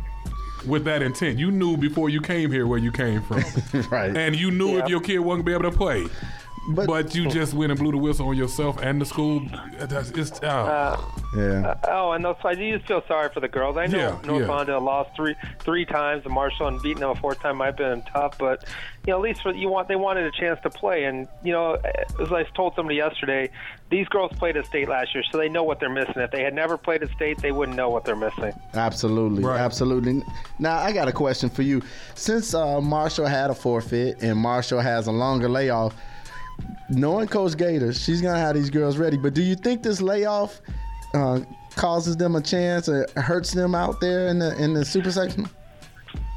with 0.66 0.84
that 0.84 1.00
intent, 1.02 1.38
you 1.38 1.50
knew 1.50 1.76
before 1.76 2.10
you 2.10 2.20
came 2.20 2.50
here 2.50 2.66
where 2.66 2.78
you 2.78 2.92
came 2.92 3.22
from, 3.22 3.42
right? 3.90 4.14
and 4.16 4.36
you 4.36 4.50
knew 4.50 4.78
if 4.78 4.88
your 4.88 5.00
kid 5.00 5.18
wasn't 5.20 5.46
gonna 5.46 5.58
be 5.58 5.64
able 5.64 5.70
to 5.70 5.76
play. 5.78 6.06
But, 6.74 6.86
But 6.86 7.14
you 7.14 7.28
just 7.28 7.54
went 7.54 7.70
and 7.72 7.80
blew 7.80 7.90
the 7.92 7.98
whistle 7.98 8.28
on 8.28 8.36
yourself 8.36 8.78
and 8.82 9.00
the 9.00 9.04
school. 9.06 9.42
That's, 9.78 10.10
it's, 10.10 10.40
uh, 10.42 10.46
Uh, 10.46 11.00
yeah, 11.36 11.74
Oh, 11.88 12.12
and 12.12 12.24
those, 12.24 12.36
I 12.44 12.54
do 12.54 12.78
feel 12.80 13.02
sorry 13.08 13.28
for 13.32 13.40
the 13.40 13.48
girls. 13.48 13.76
I 13.76 13.86
know 13.86 13.98
Yeah, 13.98 14.18
North 14.26 14.42
yeah. 14.42 14.48
Lawndale 14.48 14.82
lost 14.82 15.10
three 15.16 15.34
three 15.60 15.84
times 15.84 16.22
to 16.24 16.28
Marshall 16.28 16.68
and 16.68 16.80
beating 16.82 17.00
them 17.00 17.10
a 17.10 17.14
fourth 17.14 17.40
time 17.40 17.56
might 17.58 17.66
have 17.66 17.76
been 17.76 18.02
tough, 18.12 18.36
but 18.38 18.64
you 19.06 19.12
know 19.12 19.16
at 19.18 19.22
least 19.22 19.42
for, 19.42 19.52
you 19.54 19.68
want 19.68 19.88
they 19.88 19.96
wanted 19.96 20.24
a 20.24 20.30
chance 20.32 20.58
to 20.62 20.70
play. 20.70 21.04
And 21.04 21.28
you 21.42 21.52
know, 21.52 21.74
as 22.20 22.32
I 22.32 22.42
told 22.54 22.74
somebody 22.74 22.96
yesterday, 22.96 23.50
these 23.90 24.06
girls 24.08 24.32
played 24.38 24.56
at 24.56 24.66
state 24.66 24.88
last 24.88 25.14
year, 25.14 25.24
so 25.30 25.38
they 25.38 25.48
know 25.48 25.62
what 25.64 25.80
they're 25.80 25.88
missing. 25.88 26.14
If 26.16 26.30
they 26.30 26.42
had 26.42 26.54
never 26.54 26.76
played 26.76 27.02
at 27.02 27.10
state, 27.10 27.38
they 27.40 27.52
wouldn't 27.52 27.76
know 27.76 27.90
what 27.90 28.04
they're 28.04 28.16
missing. 28.16 28.52
Absolutely, 28.74 29.42
Right. 29.44 29.58
absolutely. 29.60 30.22
Now 30.58 30.78
I 30.78 30.92
got 30.92 31.08
a 31.08 31.12
question 31.12 31.48
for 31.50 31.62
you. 31.62 31.82
Since 32.14 32.54
uh, 32.54 32.80
Marshall 32.80 33.26
had 33.26 33.50
a 33.50 33.54
forfeit 33.54 34.22
and 34.22 34.36
Marshall 34.38 34.80
has 34.80 35.06
a 35.06 35.12
longer 35.12 35.48
layoff, 35.48 35.94
knowing 36.88 37.28
Coach 37.28 37.56
Gator, 37.56 37.92
she's 37.92 38.20
gonna 38.20 38.38
have 38.38 38.54
these 38.54 38.70
girls 38.70 38.98
ready. 38.98 39.16
But 39.16 39.34
do 39.34 39.42
you 39.42 39.54
think 39.54 39.82
this 39.82 40.00
layoff 40.00 40.60
uh, 41.14 41.40
causes 41.76 42.16
them 42.16 42.36
a 42.36 42.40
chance 42.40 42.88
or 42.88 43.06
hurts 43.16 43.52
them 43.52 43.74
out 43.74 44.00
there 44.00 44.28
in 44.28 44.38
the 44.38 44.56
in 44.62 44.74
the 44.74 44.84
super 44.84 45.10
section? 45.10 45.48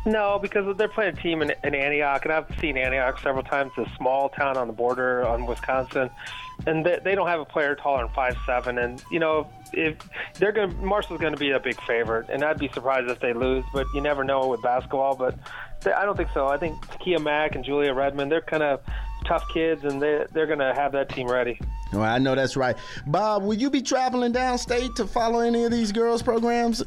No, 0.05 0.38
because 0.38 0.75
they're 0.75 0.89
playing 0.89 1.17
a 1.17 1.21
team 1.21 1.41
in, 1.41 1.53
in 1.63 1.73
Antioch, 1.73 2.25
and 2.25 2.33
I've 2.33 2.47
seen 2.59 2.77
Antioch 2.77 3.19
several 3.21 3.43
times. 3.43 3.71
It's 3.77 3.89
a 3.89 3.95
small 3.95 4.27
town 4.29 4.57
on 4.57 4.67
the 4.67 4.73
border 4.73 5.25
on 5.25 5.45
Wisconsin, 5.45 6.09
and 6.67 6.86
they, 6.86 6.99
they 7.01 7.15
don't 7.15 7.27
have 7.27 7.39
a 7.39 7.45
player 7.45 7.73
taller 7.73 8.03
than 8.03 8.13
five 8.13 8.36
seven. 8.45 8.79
And 8.79 9.01
you 9.12 9.19
know, 9.19 9.47
if 9.71 9.95
they're 10.36 10.51
going, 10.51 10.71
to 10.71 10.75
Marshall's 10.77 11.21
going 11.21 11.33
to 11.33 11.39
be 11.39 11.51
a 11.51 11.59
big 11.59 11.79
favorite, 11.83 12.27
and 12.29 12.43
I'd 12.43 12.59
be 12.59 12.67
surprised 12.67 13.09
if 13.09 13.21
they 13.21 13.33
lose. 13.33 13.63
But 13.73 13.88
you 13.95 14.01
never 14.01 14.25
know 14.25 14.47
with 14.47 14.62
basketball. 14.62 15.15
But 15.15 15.38
they, 15.81 15.93
I 15.93 16.03
don't 16.03 16.17
think 16.17 16.29
so. 16.33 16.47
I 16.47 16.57
think 16.57 16.86
Takia 16.88 17.23
Mack 17.23 17.55
and 17.55 17.63
Julia 17.63 17.93
Redmond, 17.93 18.29
they're 18.29 18.41
kind 18.41 18.63
of 18.63 18.81
tough 19.23 19.47
kids, 19.49 19.83
and 19.83 20.01
they 20.01 20.25
they're 20.31 20.47
going 20.47 20.59
to 20.59 20.73
have 20.73 20.91
that 20.93 21.09
team 21.09 21.27
ready. 21.27 21.59
Well, 21.91 22.03
I 22.03 22.17
know 22.17 22.33
that's 22.36 22.55
right. 22.55 22.75
Bob, 23.05 23.43
will 23.43 23.53
you 23.53 23.69
be 23.69 23.81
traveling 23.81 24.33
downstate 24.33 24.95
to 24.95 25.05
follow 25.05 25.39
any 25.39 25.63
of 25.63 25.71
these 25.71 25.91
girls' 25.91 26.23
programs? 26.23 26.83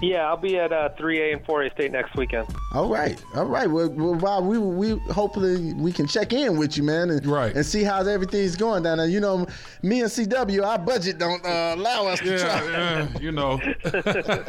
Yeah, 0.00 0.26
I'll 0.26 0.36
be 0.36 0.58
at 0.58 0.72
uh, 0.72 0.88
3A 0.98 1.32
and 1.34 1.44
4A 1.44 1.72
state 1.74 1.92
next 1.92 2.16
weekend. 2.16 2.48
All 2.74 2.88
right, 2.88 3.22
all 3.36 3.44
right. 3.44 3.70
Well, 3.70 3.88
well 3.90 4.14
Bob, 4.16 4.44
we 4.46 4.58
we 4.58 4.98
hopefully 5.12 5.74
we 5.74 5.92
can 5.92 6.06
check 6.08 6.32
in 6.32 6.58
with 6.58 6.76
you, 6.76 6.82
man, 6.82 7.10
and, 7.10 7.24
Right. 7.26 7.54
and 7.54 7.64
see 7.64 7.84
how 7.84 8.00
everything's 8.00 8.56
going 8.56 8.82
down 8.82 8.98
there. 8.98 9.06
You 9.06 9.20
know, 9.20 9.46
me 9.82 10.00
and 10.00 10.10
CW, 10.10 10.64
our 10.64 10.78
budget 10.78 11.18
don't 11.18 11.44
uh, 11.44 11.74
allow 11.76 12.06
us 12.06 12.18
to 12.20 12.30
yeah, 12.36 12.64
yeah, 12.70 13.18
you 13.20 13.30
know, 13.30 13.56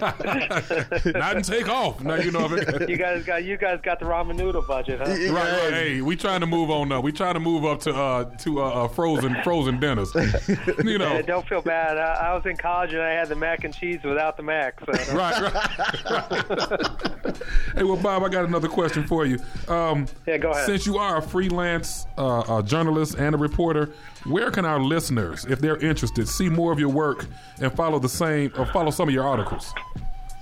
not 0.08 1.36
and 1.36 1.46
take 1.46 1.70
off. 1.70 2.02
Now 2.02 2.16
you 2.16 2.32
know. 2.32 2.44
You 2.94 2.98
guys 2.98 3.24
got 3.24 3.44
you 3.44 3.58
guys 3.58 3.80
got 3.82 4.00
the 4.00 4.06
ramen 4.06 4.36
noodle 4.36 4.62
budget, 4.62 5.00
huh? 5.00 5.06
Right, 5.06 5.32
right. 5.34 5.74
Hey, 5.74 6.02
we 6.02 6.16
trying 6.16 6.42
to 6.42 6.46
move 6.46 6.70
on 6.70 6.92
up. 6.92 7.04
We 7.04 7.12
trying 7.12 7.34
to 7.36 7.40
move 7.40 7.66
up 7.66 7.80
to 7.82 7.94
uh 7.94 8.24
to 8.38 8.62
uh, 8.62 8.84
uh 8.84 8.88
frozen 8.90 9.36
frozen 9.44 9.80
dinners. 9.80 10.14
You 10.84 10.98
know, 10.98 11.14
Yeah, 11.14 11.22
don't 11.22 11.48
feel 11.48 11.62
bad. 11.62 11.98
I, 11.98 12.30
I 12.30 12.34
was 12.36 12.46
in 12.46 12.58
college 12.58 12.94
and 12.94 13.02
I 13.02 13.12
had 13.12 13.28
the 13.30 13.36
mac 13.36 13.64
and 13.64 13.74
cheese 13.74 14.00
without 14.04 14.38
the 14.38 14.44
mac. 14.44 14.80
So. 14.80 15.16
right, 15.16 15.33
right, 15.42 16.12
right. 16.12 17.38
hey, 17.76 17.84
well, 17.84 17.98
Bob, 17.98 18.24
I 18.24 18.30
got 18.30 18.46
another 18.46 18.68
question 18.68 19.06
for 19.06 19.26
you. 19.26 19.40
Um, 19.68 20.08
Yeah, 20.28 20.38
go 20.38 20.52
ahead. 20.52 20.66
Since 20.66 20.86
you 20.86 20.98
are 20.98 21.18
a 21.18 21.22
freelance 21.22 22.06
uh, 22.18 22.44
a 22.50 22.64
journalist 22.64 23.16
and 23.16 23.36
a 23.36 23.38
reporter, 23.38 23.92
where 24.26 24.52
can 24.52 24.66
our 24.66 24.80
listeners, 24.80 25.46
if 25.46 25.60
they're 25.60 25.78
interested, 25.78 26.28
see 26.28 26.50
more 26.50 26.72
of 26.72 26.80
your 26.80 26.90
work 26.90 27.26
and 27.62 27.74
follow 27.74 28.00
the 28.00 28.10
same 28.10 28.52
or 28.58 28.66
follow 28.68 28.92
some 28.92 29.08
of 29.08 29.14
your 29.14 29.26
articles? 29.28 29.74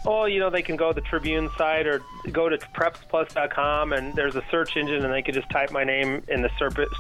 Oh, 0.06 0.26
you 0.26 0.40
know, 0.40 0.50
they 0.50 0.64
can 0.64 0.78
go 0.78 0.92
to 0.92 0.96
the 1.00 1.08
Tribune 1.08 1.50
site 1.58 1.86
or 1.86 2.02
go 2.32 2.50
to 2.50 2.58
prepsplus.com 2.58 3.94
and 3.94 4.16
there's 4.16 4.36
a 4.36 4.44
search 4.50 4.76
engine 4.76 5.04
and 5.06 5.14
they 5.14 5.22
can 5.22 5.34
just 5.34 5.50
type 5.52 5.72
my 5.72 5.84
name 5.84 6.24
in 6.28 6.42
the 6.42 6.50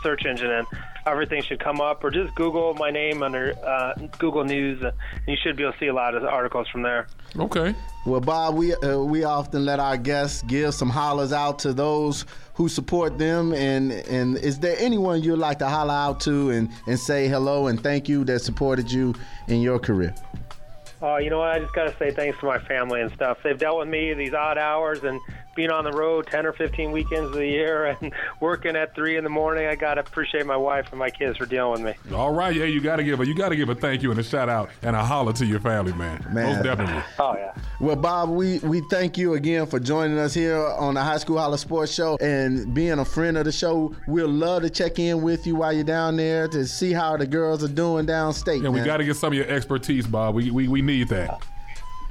search 0.03 0.25
engine 0.25 0.51
and 0.51 0.67
everything 1.07 1.41
should 1.41 1.59
come 1.59 1.81
up. 1.81 2.03
Or 2.03 2.11
just 2.11 2.35
Google 2.35 2.75
my 2.75 2.91
name 2.91 3.23
under 3.23 3.53
uh, 3.65 3.95
Google 4.19 4.43
News 4.43 4.83
and 4.83 4.93
you 5.27 5.35
should 5.41 5.55
be 5.55 5.63
able 5.63 5.73
to 5.73 5.79
see 5.79 5.87
a 5.87 5.93
lot 5.93 6.13
of 6.13 6.23
articles 6.23 6.67
from 6.67 6.83
there. 6.83 7.07
Okay. 7.37 7.73
Well, 8.05 8.21
Bob, 8.21 8.55
we 8.55 8.73
uh, 8.75 8.99
we 8.99 9.23
often 9.23 9.63
let 9.65 9.79
our 9.79 9.95
guests 9.97 10.41
give 10.43 10.73
some 10.73 10.89
hollers 10.89 11.31
out 11.31 11.59
to 11.59 11.73
those 11.73 12.25
who 12.55 12.67
support 12.67 13.19
them, 13.19 13.53
and 13.53 13.91
and 13.91 14.37
is 14.37 14.57
there 14.59 14.75
anyone 14.79 15.21
you'd 15.21 15.37
like 15.37 15.59
to 15.59 15.67
holler 15.67 15.93
out 15.93 16.19
to 16.21 16.49
and 16.49 16.69
and 16.87 16.99
say 16.99 17.27
hello 17.27 17.67
and 17.67 17.81
thank 17.81 18.09
you 18.09 18.23
that 18.25 18.39
supported 18.39 18.91
you 18.91 19.13
in 19.47 19.61
your 19.61 19.77
career? 19.77 20.15
Oh, 21.03 21.17
you 21.17 21.31
know 21.31 21.39
what? 21.39 21.49
I 21.49 21.59
just 21.59 21.73
got 21.73 21.85
to 21.85 21.97
say 21.97 22.11
thanks 22.11 22.39
to 22.39 22.45
my 22.45 22.59
family 22.59 23.01
and 23.01 23.11
stuff. 23.13 23.39
They've 23.43 23.57
dealt 23.57 23.79
with 23.79 23.87
me 23.87 24.13
these 24.13 24.35
odd 24.35 24.59
hours, 24.59 25.03
and 25.03 25.19
being 25.55 25.69
on 25.69 25.83
the 25.83 25.91
road 25.91 26.27
10 26.27 26.45
or 26.45 26.53
15 26.53 26.91
weekends 26.91 27.27
of 27.27 27.33
the 27.33 27.45
year 27.45 27.85
and 28.01 28.13
working 28.39 28.75
at 28.75 28.95
three 28.95 29.17
in 29.17 29.23
the 29.23 29.29
morning. 29.29 29.67
I 29.67 29.75
gotta 29.75 30.01
appreciate 30.01 30.45
my 30.45 30.57
wife 30.57 30.87
and 30.91 30.99
my 30.99 31.09
kids 31.09 31.37
for 31.37 31.45
dealing 31.45 31.83
with 31.83 31.97
me. 32.09 32.15
All 32.15 32.33
right, 32.33 32.55
yeah, 32.55 32.65
you 32.65 32.81
got 32.81 32.97
to 32.97 33.03
give 33.03 33.19
a 33.19 33.25
you 33.25 33.35
got 33.35 33.49
to 33.49 33.55
give 33.55 33.69
a 33.69 33.75
thank 33.75 34.01
you 34.01 34.11
and 34.11 34.19
a 34.19 34.23
shout 34.23 34.49
out 34.49 34.69
and 34.81 34.95
a 34.95 35.03
holler 35.03 35.33
to 35.33 35.45
your 35.45 35.59
family, 35.59 35.93
man. 35.93 36.25
Man. 36.31 36.55
Most 36.55 36.63
definitely. 36.63 37.03
Oh 37.19 37.35
yeah. 37.35 37.53
Well, 37.79 37.95
Bob, 37.95 38.29
we, 38.29 38.59
we 38.59 38.81
thank 38.89 39.17
you 39.17 39.33
again 39.33 39.65
for 39.65 39.79
joining 39.79 40.17
us 40.19 40.33
here 40.33 40.57
on 40.57 40.93
the 40.93 41.03
High 41.03 41.17
School 41.17 41.39
Holler 41.39 41.57
Sports 41.57 41.91
Show 41.91 42.17
and 42.21 42.73
being 42.73 42.99
a 42.99 43.05
friend 43.05 43.37
of 43.37 43.45
the 43.45 43.51
show. 43.51 43.95
We'll 44.07 44.29
love 44.29 44.61
to 44.63 44.69
check 44.69 44.99
in 44.99 45.21
with 45.21 45.47
you 45.47 45.55
while 45.55 45.73
you're 45.73 45.83
down 45.83 46.17
there 46.17 46.47
to 46.49 46.67
see 46.67 46.93
how 46.93 47.17
the 47.17 47.25
girls 47.25 47.63
are 47.63 47.67
doing 47.67 48.05
downstate. 48.05 48.61
Yeah, 48.63 48.69
we 48.69 48.81
got 48.81 48.97
to 48.97 49.05
get 49.05 49.15
some 49.15 49.33
of 49.33 49.37
your 49.37 49.47
expertise, 49.47 50.07
Bob. 50.07 50.35
We 50.35 50.51
we, 50.51 50.67
we 50.67 50.81
need 50.81 51.07
that. 51.09 51.41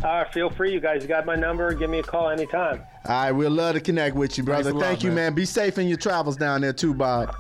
All 0.03 0.23
right, 0.23 0.33
feel 0.33 0.49
free, 0.49 0.73
you 0.73 0.81
guys. 0.81 1.03
You 1.03 1.09
got 1.09 1.27
my 1.27 1.35
number. 1.37 1.75
Give 1.75 1.91
me 1.91 1.99
a 1.99 2.03
call 2.03 2.31
anytime. 2.31 2.83
All 3.05 3.23
right, 3.25 3.33
we'll 3.33 3.51
love 3.51 3.75
to 3.75 3.81
connect 3.81 4.17
with 4.17 4.39
you, 4.39 4.45
brother. 4.45 4.65
Thanks 4.65 4.75
a 4.75 4.79
lot, 4.79 4.87
Thank 4.87 5.03
you, 5.03 5.11
man. 5.11 5.17
man. 5.17 5.35
Be 5.35 5.45
safe 5.45 5.77
in 5.79 5.89
your 5.89 5.99
travels 5.99 6.37
down 6.37 6.63
there 6.63 6.73
too, 6.73 6.95
Bob. 6.95 7.35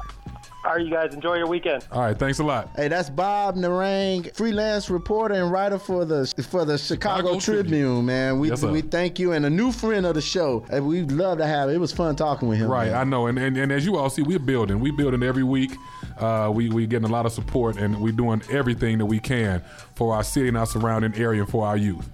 All 0.63 0.75
right, 0.75 0.85
you 0.85 0.91
guys. 0.91 1.15
Enjoy 1.15 1.37
your 1.37 1.47
weekend. 1.47 1.87
All 1.91 2.03
right, 2.03 2.19
thanks 2.19 2.39
a 2.39 2.45
lot. 2.45 2.69
Hey, 2.77 2.89
that's 2.89 3.09
Bob 3.09 3.57
Narang, 3.57 4.35
freelance 4.37 4.91
reporter 4.91 5.35
and 5.37 5.51
writer 5.51 5.79
for 5.79 6.05
the 6.05 6.27
for 6.51 6.67
the 6.67 6.77
Chicago, 6.77 7.29
Chicago 7.39 7.41
Tribune, 7.41 7.65
Tribune. 7.71 8.07
man. 8.07 8.39
We 8.39 8.51
Yes, 8.51 8.63
we 8.63 8.83
thank 8.83 9.19
you 9.19 9.33
and 9.33 9.47
a 9.47 9.51
new 9.51 9.73
friend 9.73 10.05
of 10.05 10.15
the 10.15 10.21
show. 10.21 10.67
And 10.71 10.87
we'd 10.87 11.13
love 11.13 11.39
to 11.39 11.47
have 11.47 11.71
it. 11.71 11.77
It 11.77 11.79
was 11.79 11.93
fun 11.93 12.15
talking 12.15 12.47
with 12.47 12.59
him. 12.59 12.69
Right, 12.71 12.91
man. 12.91 13.01
I 13.01 13.05
know, 13.05 13.27
and, 13.27 13.39
and 13.39 13.57
and 13.57 13.73
as 13.73 13.87
you 13.87 13.97
all 13.97 14.11
see, 14.11 14.21
we're 14.21 14.39
building. 14.39 14.81
We're 14.81 14.93
building 14.93 15.23
every 15.23 15.45
week. 15.45 15.73
Uh, 16.19 16.51
we 16.55 16.69
we 16.69 16.87
getting 16.87 17.09
a 17.09 17.13
lot 17.13 17.25
of 17.25 17.33
support, 17.33 17.79
and 17.79 17.99
we're 17.99 18.13
doing 18.13 18.43
everything 18.51 18.99
that 18.99 19.07
we 19.07 19.19
can 19.19 19.63
for 19.95 20.15
our 20.15 20.23
city 20.23 20.49
and 20.49 20.59
our 20.59 20.67
surrounding 20.67 21.15
area 21.15 21.41
and 21.41 21.51
for 21.51 21.67
our 21.67 21.79
youth. 21.79 22.07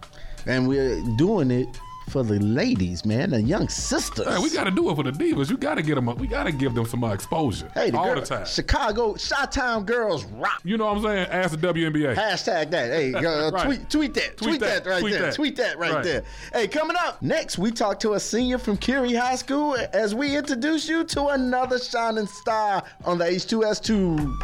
And 0.47 0.69
we're 0.69 1.01
doing 1.17 1.51
it 1.51 1.69
for 2.11 2.23
the 2.23 2.39
ladies, 2.39 3.05
man, 3.05 3.31
the 3.31 3.43
young 3.43 3.69
sisters. 3.69 4.29
Hey, 4.29 4.39
we 4.41 4.49
got 4.51 4.63
to 4.63 4.71
do 4.71 4.89
it 4.91 4.95
for 4.95 5.03
the 5.03 5.11
divas. 5.11 5.51
You 5.51 5.57
got 5.57 5.75
to 5.75 5.83
get 5.83 5.97
them. 5.97 6.07
We 6.19 6.29
got 6.29 6.45
to 6.45 6.53
give 6.53 6.73
them 6.73 6.87
some 6.87 7.03
uh, 7.03 7.13
exposure. 7.13 7.69
Hey, 7.75 7.91
the 7.91 7.99
all 7.99 8.05
girl- 8.15 8.21
the 8.21 8.27
time. 8.27 8.47
Chicago, 8.47 9.15
Chi-Town 9.15 9.85
girls 9.87 10.25
rock. 10.27 10.61
You 10.63 10.77
know 10.77 10.87
what 10.87 10.99
I'm 10.99 11.03
saying? 11.03 11.27
Ask 11.33 11.59
the 11.61 11.67
WNBA. 11.75 12.15
Hashtag 12.15 12.71
that. 12.71 12.93
Hey, 12.93 13.13
uh, 13.15 13.51
Right. 13.51 13.65
tweet, 13.65 13.91
tweet 13.91 14.15
that. 14.15 14.37
Tweet, 14.37 14.51
Tweet 14.51 14.61
that, 14.61 14.85
that. 14.85 14.91
right 14.91 15.01
Tweet 15.01 15.13
there. 15.15 15.23
that. 15.23 15.35
Tweet 15.35 15.57
that 15.57 15.79
right, 15.79 15.95
Right. 15.95 16.05
there. 16.05 16.23
Hey, 16.53 16.69
coming 16.69 16.97
up 16.97 17.21
next, 17.23 17.59
we 17.59 17.73
talk 17.73 17.99
to 18.01 18.13
a 18.13 18.21
senior 18.21 18.59
from 18.59 18.77
Curie 18.77 19.15
High 19.15 19.35
School 19.35 19.77
as 19.93 20.15
we 20.15 20.37
introduce 20.37 20.89
you 20.89 21.03
to 21.03 21.27
another 21.27 21.81
shining 21.81 22.29
star 22.29 22.85
on 23.05 23.19
the 23.19 23.25
H2S2. 23.25 24.39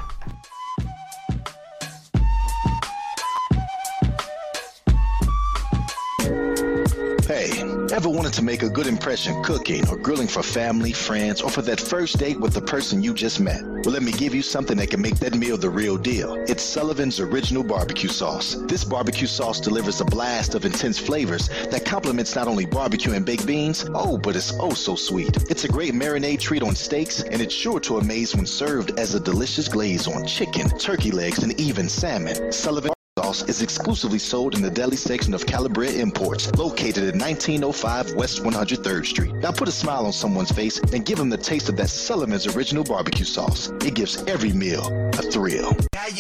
Ever 7.93 8.09
wanted 8.09 8.33
to 8.33 8.43
make 8.43 8.63
a 8.63 8.71
good 8.71 8.87
impression 8.87 9.43
cooking 9.43 9.87
or 9.89 9.99
grilling 9.99 10.27
for 10.27 10.43
family, 10.43 10.93
friends, 10.93 11.43
or 11.43 11.51
for 11.51 11.61
that 11.61 11.79
first 11.79 12.19
date 12.19 12.41
with 12.41 12.55
the 12.55 12.61
person 12.61 13.03
you 13.03 13.13
just 13.13 13.39
met? 13.39 13.63
Well, 13.63 13.93
let 13.93 14.03
me 14.03 14.13
give 14.13 14.35
you 14.35 14.41
something 14.41 14.79
that 14.79 14.89
can 14.89 15.03
make 15.03 15.17
that 15.17 15.35
meal 15.35 15.59
the 15.59 15.69
real 15.69 15.99
deal. 15.99 16.35
It's 16.49 16.63
Sullivan's 16.63 17.21
Original 17.21 17.63
Barbecue 17.63 18.09
Sauce. 18.09 18.55
This 18.67 18.83
barbecue 18.83 19.27
sauce 19.27 19.61
delivers 19.61 20.01
a 20.01 20.07
blast 20.07 20.55
of 20.55 20.65
intense 20.65 20.99
flavors 20.99 21.49
that 21.71 21.85
complements 21.85 22.35
not 22.35 22.49
only 22.49 22.65
barbecue 22.65 23.13
and 23.13 23.27
baked 23.27 23.47
beans, 23.47 23.85
oh, 23.95 24.17
but 24.17 24.37
it's 24.37 24.55
oh 24.59 24.73
so 24.73 24.95
sweet. 24.95 25.51
It's 25.51 25.65
a 25.65 25.69
great 25.69 25.93
marinade 25.93 26.41
treat 26.41 26.63
on 26.63 26.75
steaks, 26.75 27.23
and 27.23 27.43
it's 27.43 27.55
sure 27.55 27.79
to 27.81 27.99
amaze 27.99 28.35
when 28.35 28.47
served 28.47 28.99
as 28.99 29.15
a 29.15 29.21
delicious 29.21 29.69
glaze 29.69 30.09
on 30.09 30.27
chicken, 30.27 30.67
turkey 30.79 31.11
legs, 31.11 31.43
and 31.43 31.61
even 31.61 31.91
salmon. 31.91 32.53
Sullivan 32.53 32.93
is 33.41 33.63
exclusively 33.63 34.19
sold 34.19 34.55
in 34.55 34.61
the 34.61 34.71
deli 34.71 34.97
section 34.97 35.33
of 35.33 35.47
Calabria 35.47 35.93
Imports, 35.93 36.53
located 36.57 37.05
at 37.05 37.15
1905 37.15 38.13
West 38.15 38.43
103rd 38.43 39.07
Street. 39.07 39.35
Now 39.37 39.53
put 39.53 39.69
a 39.69 39.73
smile 39.73 40.05
on 40.05 40.13
someone's 40.13 40.53
face 40.53 40.79
and 40.79 41.03
give 41.03 41.17
them 41.17 41.31
the 41.31 41.39
taste 41.39 41.71
of 41.71 41.77
that 41.77 41.89
Sullivan's 41.89 42.47
original 42.55 42.85
barbecue 42.85 43.25
sauce. 43.25 43.71
It 43.87 43.95
gives 43.95 44.23
every 44.25 44.53
meal 44.53 44.85
a 45.15 45.23
thrill. 45.23 45.75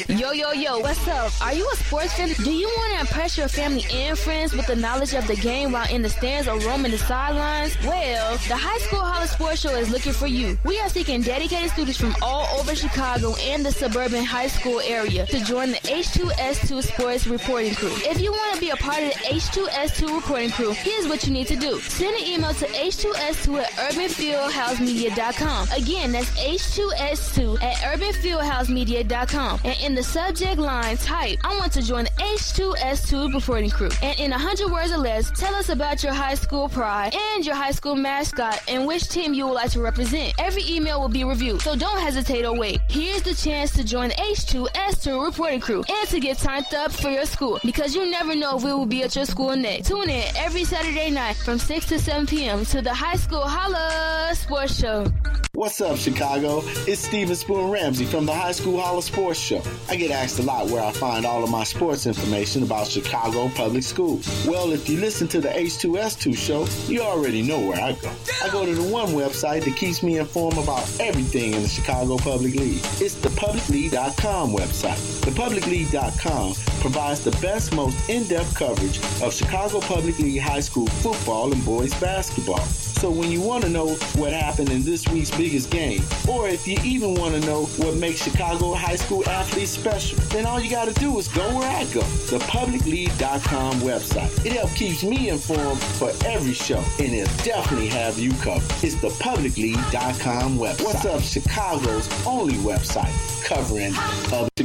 Yo, 0.09 0.31
yo, 0.31 0.53
yo, 0.53 0.79
what's 0.79 1.07
up? 1.07 1.33
Are 1.42 1.53
you 1.53 1.68
a 1.70 1.77
sports 1.77 2.14
fan? 2.14 2.31
Do 2.44 2.51
you 2.53 2.68
want 2.79 2.94
to 2.94 3.01
impress 3.01 3.37
your 3.37 3.48
family 3.48 3.85
and 3.92 4.16
friends 4.18 4.55
with 4.55 4.66
the 4.66 4.77
knowledge 4.77 5.12
of 5.12 5.27
the 5.27 5.37
game 5.37 5.72
while 5.72 5.92
in 5.92 6.01
the 6.01 6.09
stands 6.09 6.48
or 6.48 6.59
roaming 6.61 6.92
the 6.92 6.98
sidelines? 6.98 7.77
Well, 7.85 8.38
the 8.48 8.57
High 8.57 8.79
School 8.79 9.01
Holla 9.01 9.27
Sports 9.27 9.61
Show 9.61 9.75
is 9.75 9.90
looking 9.90 10.14
for 10.14 10.29
you. 10.29 10.57
We 10.64 10.81
are 10.81 10.88
seeking 10.88 11.20
dedicated 11.20 11.70
students 11.70 11.98
from 11.98 12.14
all 12.22 12.46
over 12.59 12.75
Chicago 12.75 13.35
and 13.40 13.66
the 13.66 13.72
suburban 13.72 14.25
high 14.25 14.46
school 14.46 14.81
area 14.81 15.27
to 15.27 15.44
join 15.44 15.72
the 15.72 15.79
H2S2 15.79 16.83
Sports 16.83 17.01
Reporting 17.02 17.74
Crew. 17.74 17.90
If 18.04 18.20
you 18.20 18.30
want 18.30 18.54
to 18.54 18.60
be 18.60 18.70
a 18.70 18.76
part 18.76 19.02
of 19.02 19.10
the 19.10 19.18
H2S2 19.34 20.14
Reporting 20.14 20.50
Crew, 20.50 20.70
here's 20.70 21.08
what 21.08 21.26
you 21.26 21.32
need 21.32 21.48
to 21.48 21.56
do. 21.56 21.80
Send 21.80 22.16
an 22.16 22.24
email 22.24 22.54
to 22.54 22.66
H2S2 22.66 23.58
at 23.58 23.70
urbanfieldhousemedia.com. 23.72 25.68
Again, 25.76 26.12
that's 26.12 26.30
H2S2 26.38 27.60
at 27.60 27.74
urbanfieldhousemedia.com. 27.98 29.60
And 29.64 29.80
in 29.82 29.94
the 29.96 30.02
subject 30.02 30.58
line, 30.58 30.96
type, 30.98 31.38
I 31.42 31.56
want 31.58 31.72
to 31.72 31.82
join 31.82 32.04
the 32.04 32.10
H2S2 32.10 33.34
reporting 33.34 33.70
crew. 33.70 33.90
And 34.00 34.18
in 34.20 34.30
100 34.30 34.70
words 34.70 34.92
or 34.92 34.98
less, 34.98 35.32
tell 35.32 35.54
us 35.56 35.70
about 35.70 36.04
your 36.04 36.12
high 36.12 36.36
school 36.36 36.68
pride 36.68 37.14
and 37.14 37.44
your 37.44 37.56
high 37.56 37.72
school 37.72 37.96
mascot 37.96 38.62
and 38.68 38.86
which 38.86 39.08
team 39.08 39.34
you 39.34 39.46
would 39.46 39.54
like 39.54 39.72
to 39.72 39.80
represent. 39.82 40.34
Every 40.38 40.62
email 40.68 41.00
will 41.00 41.08
be 41.08 41.24
reviewed, 41.24 41.62
so 41.62 41.74
don't 41.74 41.98
hesitate 41.98 42.44
or 42.44 42.56
wait. 42.56 42.80
Here's 42.88 43.22
the 43.22 43.34
chance 43.34 43.72
to 43.72 43.82
join 43.82 44.10
the 44.10 44.14
H2S2 44.14 45.24
reporting 45.24 45.60
crew 45.60 45.82
and 45.88 46.08
to 46.08 46.20
get 46.20 46.38
signed 46.38 46.72
up 46.74 46.82
for 46.90 47.11
your 47.11 47.27
school 47.27 47.61
because 47.64 47.95
you 47.95 48.11
never 48.11 48.35
know 48.35 48.57
if 48.57 48.64
we 48.64 48.73
will 48.73 48.87
be 48.87 49.03
at 49.03 49.14
your 49.14 49.27
school 49.27 49.55
next. 49.55 49.88
Tune 49.88 50.11
in 50.11 50.25
every 50.37 50.64
Saturday 50.64 51.11
night 51.11 51.37
from 51.37 51.59
6 51.59 51.87
to 51.87 51.99
7 51.99 52.27
p.m. 52.27 52.64
to 52.66 52.83
the 52.83 52.92
High 52.92 53.16
School 53.16 53.42
Holla 53.47 54.35
Sports 54.35 54.81
Show. 54.81 55.07
What's 55.55 55.83
up, 55.83 55.99
Chicago? 55.99 56.62
It's 56.88 57.03
Steven 57.03 57.37
Spoon 57.37 57.71
Ramsey 57.71 58.07
from 58.07 58.25
the 58.25 58.33
High 58.33 58.53
School 58.53 58.81
Holla 58.81 59.03
Sports 59.03 59.38
Show. 59.38 59.62
I 59.90 59.97
get 59.97 60.11
asked 60.11 60.38
a 60.38 60.42
lot 60.42 60.71
where 60.71 60.83
I 60.83 60.92
find 60.92 61.27
all 61.27 61.45
of 61.45 61.51
my 61.51 61.62
sports 61.62 62.07
information 62.07 62.62
about 62.62 62.88
Chicago 62.88 63.51
public 63.51 63.83
schools. 63.83 64.47
Well, 64.49 64.73
if 64.73 64.88
you 64.88 64.99
listen 64.99 65.29
to 65.29 65.40
the 65.42 65.51
H2S2 65.51 66.37
show, 66.37 66.66
you 66.90 67.03
already 67.03 67.42
know 67.42 67.61
where 67.61 67.79
I 67.79 67.92
go. 67.92 68.11
I 68.42 68.49
go 68.49 68.64
to 68.64 68.75
the 68.75 68.88
one 68.90 69.09
website 69.09 69.64
that 69.64 69.77
keeps 69.77 70.03
me 70.03 70.16
informed 70.16 70.57
about 70.57 70.90
everything 70.99 71.53
in 71.53 71.62
the 71.62 71.68
Chicago 71.68 72.16
Public 72.16 72.55
League. 72.55 72.81
It's 72.99 73.14
the 73.16 73.29
publicleague.com 73.29 74.53
website. 74.53 75.21
The 75.21 75.33
Thepublicleague.com 75.33 76.71
provides 76.80 77.24
the 77.24 77.30
best, 77.42 77.74
most 77.74 77.96
in-depth 78.08 78.54
coverage 78.54 78.98
of 79.22 79.32
Chicago 79.32 79.80
Public 79.80 80.18
League 80.18 80.40
high 80.40 80.61
school 80.61 80.87
football 80.87 81.52
and 81.52 81.64
boys 81.64 81.94
basketball. 82.00 82.64
So 83.02 83.11
when 83.11 83.32
you 83.32 83.40
want 83.40 83.64
to 83.64 83.68
know 83.68 83.94
what 84.14 84.32
happened 84.32 84.70
in 84.70 84.85
this 84.85 85.08
week's 85.08 85.30
biggest 85.32 85.70
game, 85.70 86.02
or 86.28 86.48
if 86.48 86.68
you 86.68 86.78
even 86.85 87.14
want 87.14 87.35
to 87.35 87.40
know 87.40 87.64
what 87.78 87.96
makes 87.96 88.22
Chicago 88.22 88.74
high 88.74 88.94
school 88.94 89.28
athletes 89.28 89.72
special, 89.72 90.18
then 90.28 90.46
all 90.46 90.61
you 90.61 90.70
got 90.70 90.87
to 90.87 90.94
do 90.94 91.18
is 91.18 91.26
go 91.26 91.42
where 91.58 91.68
I 91.68 91.85
go, 91.87 92.02
the 92.30 92.38
publicleague.com 92.38 93.80
website. 93.80 94.46
It 94.46 94.52
helps 94.52 94.74
keeps 94.74 95.02
me 95.02 95.30
informed 95.30 95.82
for 95.82 96.12
every 96.24 96.54
show, 96.54 96.82
and 97.00 97.12
it'll 97.12 97.44
definitely 97.44 97.88
have 97.88 98.20
you 98.20 98.32
covered. 98.35 98.70
It's 98.85 98.94
the 99.00 99.08
publicleague.com 99.08 100.58
website. 100.58 100.85
What's 100.85 101.04
up, 101.04 101.22
Chicago's 101.22 102.08
only 102.24 102.54
website 102.54 103.12
covering 103.44 103.92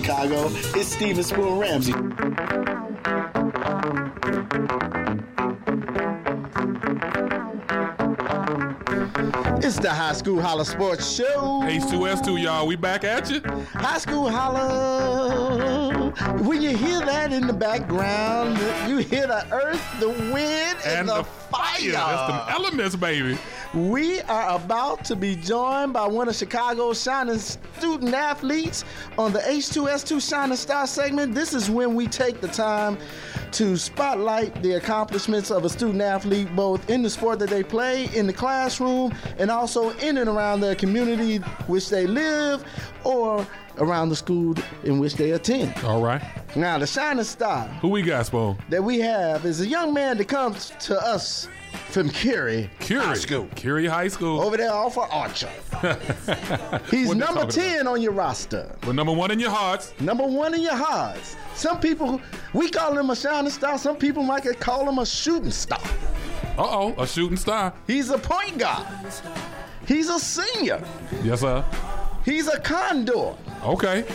Chicago? 0.07 0.47
It's 0.73 0.93
Steven 0.93 1.21
Spoon 1.21 1.59
Ramsey. 1.59 1.91
It's 9.67 9.77
the 9.79 9.89
High 9.89 10.13
School 10.13 10.41
Holla 10.41 10.63
Sports 10.63 11.13
Show. 11.13 11.61
H2S2, 11.65 12.41
y'all. 12.41 12.65
We 12.65 12.77
back 12.77 13.03
at 13.03 13.29
you. 13.29 13.41
High 13.73 13.97
School 13.97 14.29
Holla. 14.29 16.13
When 16.41 16.61
you 16.61 16.69
hear 16.77 17.01
that 17.01 17.33
in 17.33 17.45
the 17.45 17.51
background, 17.51 18.57
you 18.87 18.99
hear 18.99 19.27
the 19.27 19.45
earth, 19.51 19.83
the 19.99 20.07
wind, 20.07 20.77
and, 20.85 20.99
And 20.99 21.09
the, 21.09 21.15
the 21.15 21.23
fire. 21.25 21.91
That's 21.91 22.47
the 22.47 22.53
elements, 22.53 22.95
baby. 22.95 23.37
We 23.77 24.21
are 24.21 24.55
about 24.55 25.05
to 25.05 25.15
be 25.15 25.35
joined 25.35 25.93
by 25.93 26.07
one 26.07 26.27
of 26.27 26.35
Chicago's 26.35 26.99
shining 26.99 27.37
student 27.37 28.11
athletes 28.11 28.83
on 29.19 29.31
the 29.31 29.39
H2S2 29.39 30.27
Shining 30.27 30.57
Star 30.57 30.87
segment. 30.87 31.35
This 31.35 31.53
is 31.53 31.69
when 31.69 31.93
we 31.93 32.07
take 32.07 32.41
the 32.41 32.47
time 32.47 32.97
to 33.51 33.77
spotlight 33.77 34.63
the 34.63 34.77
accomplishments 34.77 35.51
of 35.51 35.63
a 35.63 35.69
student 35.69 36.01
athlete, 36.01 36.47
both 36.55 36.89
in 36.89 37.03
the 37.03 37.09
sport 37.11 37.37
that 37.37 37.51
they 37.51 37.61
play, 37.61 38.09
in 38.15 38.25
the 38.25 38.33
classroom, 38.33 39.13
and 39.37 39.51
also 39.51 39.91
in 39.97 40.17
and 40.17 40.27
around 40.27 40.61
their 40.61 40.73
community 40.73 41.37
which 41.67 41.89
they 41.89 42.07
live 42.07 42.65
or 43.03 43.45
around 43.79 44.09
the 44.09 44.15
school 44.15 44.55
in 44.83 44.99
which 44.99 45.15
they 45.15 45.31
attend. 45.31 45.73
All 45.83 46.01
right. 46.01 46.21
Now, 46.55 46.77
the 46.77 46.87
shining 46.87 47.23
star 47.23 47.67
Who 47.81 47.89
we 47.89 48.01
got, 48.01 48.25
Spoon? 48.25 48.57
that 48.69 48.83
we 48.83 48.99
have 48.99 49.45
is 49.45 49.61
a 49.61 49.67
young 49.67 49.93
man 49.93 50.17
that 50.17 50.27
comes 50.27 50.71
to 50.81 50.99
us 51.01 51.47
from 51.89 52.09
Curie 52.09 52.69
Curie. 52.79 53.03
High 53.05 53.13
School. 53.13 53.47
Curie 53.55 53.85
High 53.85 54.07
School. 54.07 54.41
Over 54.41 54.57
there 54.57 54.73
off 54.73 54.97
of 54.97 55.07
Archer. 55.11 55.49
He's 56.89 57.07
What 57.07 57.13
they 57.17 57.25
number 57.25 57.41
talking 57.41 57.49
10 57.49 57.87
on 57.87 58.01
your 58.01 58.13
roster. 58.13 58.75
But 58.81 58.95
number 58.95 59.13
one 59.13 59.31
in 59.31 59.39
your 59.39 59.51
hearts. 59.51 59.93
Number 59.99 60.25
one 60.25 60.53
in 60.53 60.61
your 60.61 60.75
hearts. 60.75 61.35
Some 61.55 61.79
people, 61.79 62.21
we 62.53 62.69
call 62.69 62.97
him 62.97 63.09
a 63.09 63.15
shining 63.15 63.51
star. 63.51 63.77
Some 63.77 63.97
people 63.97 64.23
might 64.23 64.43
call 64.59 64.87
him 64.87 64.97
a 64.99 65.05
shooting 65.05 65.51
star. 65.51 65.81
Uh 66.57 66.63
oh, 66.65 66.95
a 66.97 67.05
shooting 67.05 67.37
star. 67.37 67.73
He's 67.85 68.09
a 68.09 68.17
point 68.17 68.57
guard. 68.57 68.87
He's 69.87 70.09
a 70.09 70.19
senior. 70.19 70.83
Yes, 71.23 71.41
sir. 71.41 71.63
He's 72.25 72.47
a 72.47 72.59
condor. 72.59 73.35
Okay. 73.63 74.05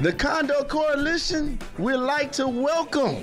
The 0.00 0.12
Condor 0.12 0.64
Coalition 0.68 1.58
would 1.78 2.00
like 2.00 2.32
to 2.32 2.48
welcome 2.48 3.22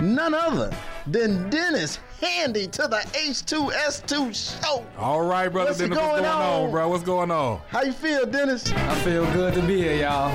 none 0.00 0.32
other 0.34 0.74
than 1.06 1.50
Dennis 1.50 1.98
Handy 2.20 2.66
to 2.66 2.82
the 2.88 2.96
H2S2 3.12 4.60
show. 4.64 4.84
All 4.98 5.22
right, 5.22 5.48
brother. 5.48 5.68
What's 5.70 5.78
Dennis, 5.78 5.96
going 5.96 6.10
what's 6.10 6.22
going 6.22 6.32
on? 6.34 6.64
on? 6.64 6.70
bro? 6.72 6.88
What's 6.88 7.04
going 7.04 7.30
on? 7.30 7.60
How 7.68 7.82
you 7.82 7.92
feel, 7.92 8.26
Dennis? 8.26 8.72
I 8.72 8.94
feel 8.96 9.24
good 9.32 9.54
to 9.54 9.62
be 9.62 9.76
here, 9.82 9.94
y'all. 10.02 10.34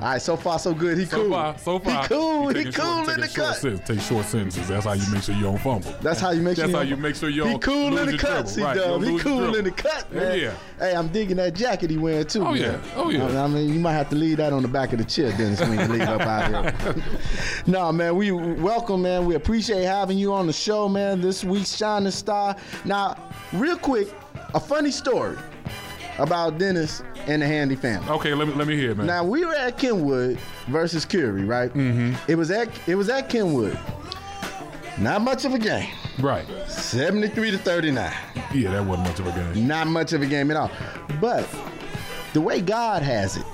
All 0.00 0.08
right, 0.08 0.20
so 0.20 0.36
far 0.36 0.58
so 0.58 0.74
good. 0.74 0.98
He 0.98 1.06
So 1.06 1.22
cool. 1.22 1.30
far, 1.30 1.56
so 1.58 1.78
far. 1.78 2.02
He 2.02 2.08
cool. 2.08 2.52
You 2.52 2.64
He 2.66 2.72
cool 2.72 3.04
short, 3.04 3.08
in 3.14 3.20
the 3.20 3.28
taking 3.28 3.42
cut. 3.44 3.56
sen- 3.56 3.78
take 3.78 4.00
short 4.00 4.26
sentences. 4.26 4.68
That's 4.68 4.84
how 4.84 4.92
you 4.92 5.10
make 5.12 5.22
sure 5.22 5.34
you 5.34 5.42
don't 5.44 5.58
fumble. 5.58 5.94
That's 6.02 6.20
how 6.20 6.32
you 6.32 6.42
make 6.42 6.56
sure. 6.56 6.64
That's 6.66 6.70
you 6.72 6.76
how 6.76 6.82
don't- 6.82 6.90
you 6.90 6.96
make 6.96 7.14
sure 7.16 7.28
you 7.30 7.44
He 7.44 7.50
don't 7.52 7.62
cool 7.62 7.90
lose 7.90 8.00
in 8.00 8.06
the 8.06 8.12
your 8.12 8.18
cuts. 8.20 8.54
He 8.56 8.62
dribble. 8.62 8.98
Right, 8.98 9.06
you 9.08 9.16
He 9.16 9.22
cool 9.22 9.54
in 9.54 9.64
the 9.64 9.70
cut, 9.70 10.06
Yeah, 10.12 10.18
man. 10.20 10.32
Oh, 10.32 10.34
yeah. 10.34 10.52
Hey, 10.80 10.94
I'm 10.96 11.08
digging 11.08 11.36
that 11.36 11.54
jacket 11.54 11.88
he 11.88 11.96
wearing 11.98 12.26
too. 12.26 12.40
Oh, 12.42 12.52
man. 12.52 12.60
yeah. 12.60 12.78
Oh, 12.96 13.10
yeah. 13.10 13.42
I 13.44 13.46
mean, 13.46 13.72
you 13.72 13.78
might 13.78 13.92
have 13.92 14.10
to 14.10 14.16
leave 14.16 14.38
that 14.38 14.52
on 14.52 14.62
the 14.62 14.68
back 14.68 14.92
of 14.92 14.98
the 14.98 15.04
chair, 15.04 15.30
Dennis, 15.32 15.60
when 15.60 15.78
you 15.78 15.86
leave 15.86 16.02
up 16.02 16.20
out 16.22 16.74
here. 16.82 16.94
no, 17.68 17.90
man, 17.92 18.16
we 18.16 18.32
welcome, 18.32 19.02
man. 19.02 19.24
We 19.24 19.36
appreciate 19.36 19.84
having 19.84 20.18
you 20.18 20.34
on 20.34 20.46
the 20.48 20.52
show, 20.52 20.88
man. 20.88 21.21
This 21.22 21.44
week's 21.44 21.76
shining 21.76 22.10
star. 22.10 22.56
Now, 22.84 23.16
real 23.52 23.78
quick, 23.78 24.08
a 24.54 24.60
funny 24.60 24.90
story 24.90 25.38
about 26.18 26.58
Dennis 26.58 27.02
and 27.26 27.40
the 27.40 27.46
Handy 27.46 27.76
family. 27.76 28.08
Okay, 28.10 28.34
let 28.34 28.48
me 28.48 28.54
let 28.54 28.66
me 28.66 28.76
hear, 28.76 28.90
it, 28.90 28.96
man. 28.96 29.06
Now 29.06 29.24
we 29.24 29.44
were 29.44 29.54
at 29.54 29.78
Kenwood 29.78 30.38
versus 30.66 31.04
Curie, 31.04 31.44
right? 31.44 31.72
Mm-hmm. 31.72 32.14
It 32.30 32.34
was 32.34 32.50
at 32.50 32.68
it 32.88 32.96
was 32.96 33.08
at 33.08 33.28
Kenwood. 33.28 33.78
Not 34.98 35.22
much 35.22 35.44
of 35.44 35.54
a 35.54 35.58
game. 35.58 35.88
Right. 36.18 36.46
73 36.68 37.52
to 37.52 37.58
39. 37.58 38.12
Yeah, 38.52 38.72
that 38.72 38.84
wasn't 38.84 39.08
much 39.08 39.20
of 39.20 39.26
a 39.26 39.32
game. 39.32 39.66
Not 39.66 39.86
much 39.86 40.12
of 40.12 40.20
a 40.20 40.26
game 40.26 40.50
at 40.50 40.56
all. 40.56 40.70
But 41.20 41.48
the 42.34 42.40
way 42.40 42.60
God 42.60 43.02
has 43.02 43.36
it, 43.36 43.46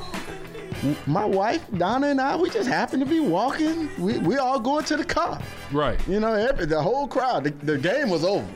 my 1.07 1.25
wife, 1.25 1.65
Donna, 1.77 2.09
and 2.09 2.21
I, 2.21 2.37
we 2.37 2.51
just 2.51 2.69
happened 2.69 3.03
to 3.03 3.09
be 3.09 3.21
walking. 3.21 3.91
We, 3.99 4.19
we 4.19 4.37
all 4.37 4.61
going 4.61 4.85
to 4.87 4.97
the 4.97 5.05
car. 5.05 5.41
Right. 5.73 5.99
You 6.09 6.21
know, 6.21 6.35
every, 6.35 6.67
the 6.67 6.81
whole 6.81 7.07
crowd, 7.07 7.45
the, 7.45 7.51
the 7.51 7.79
game 7.79 8.11
was 8.11 8.25
over. 8.25 8.47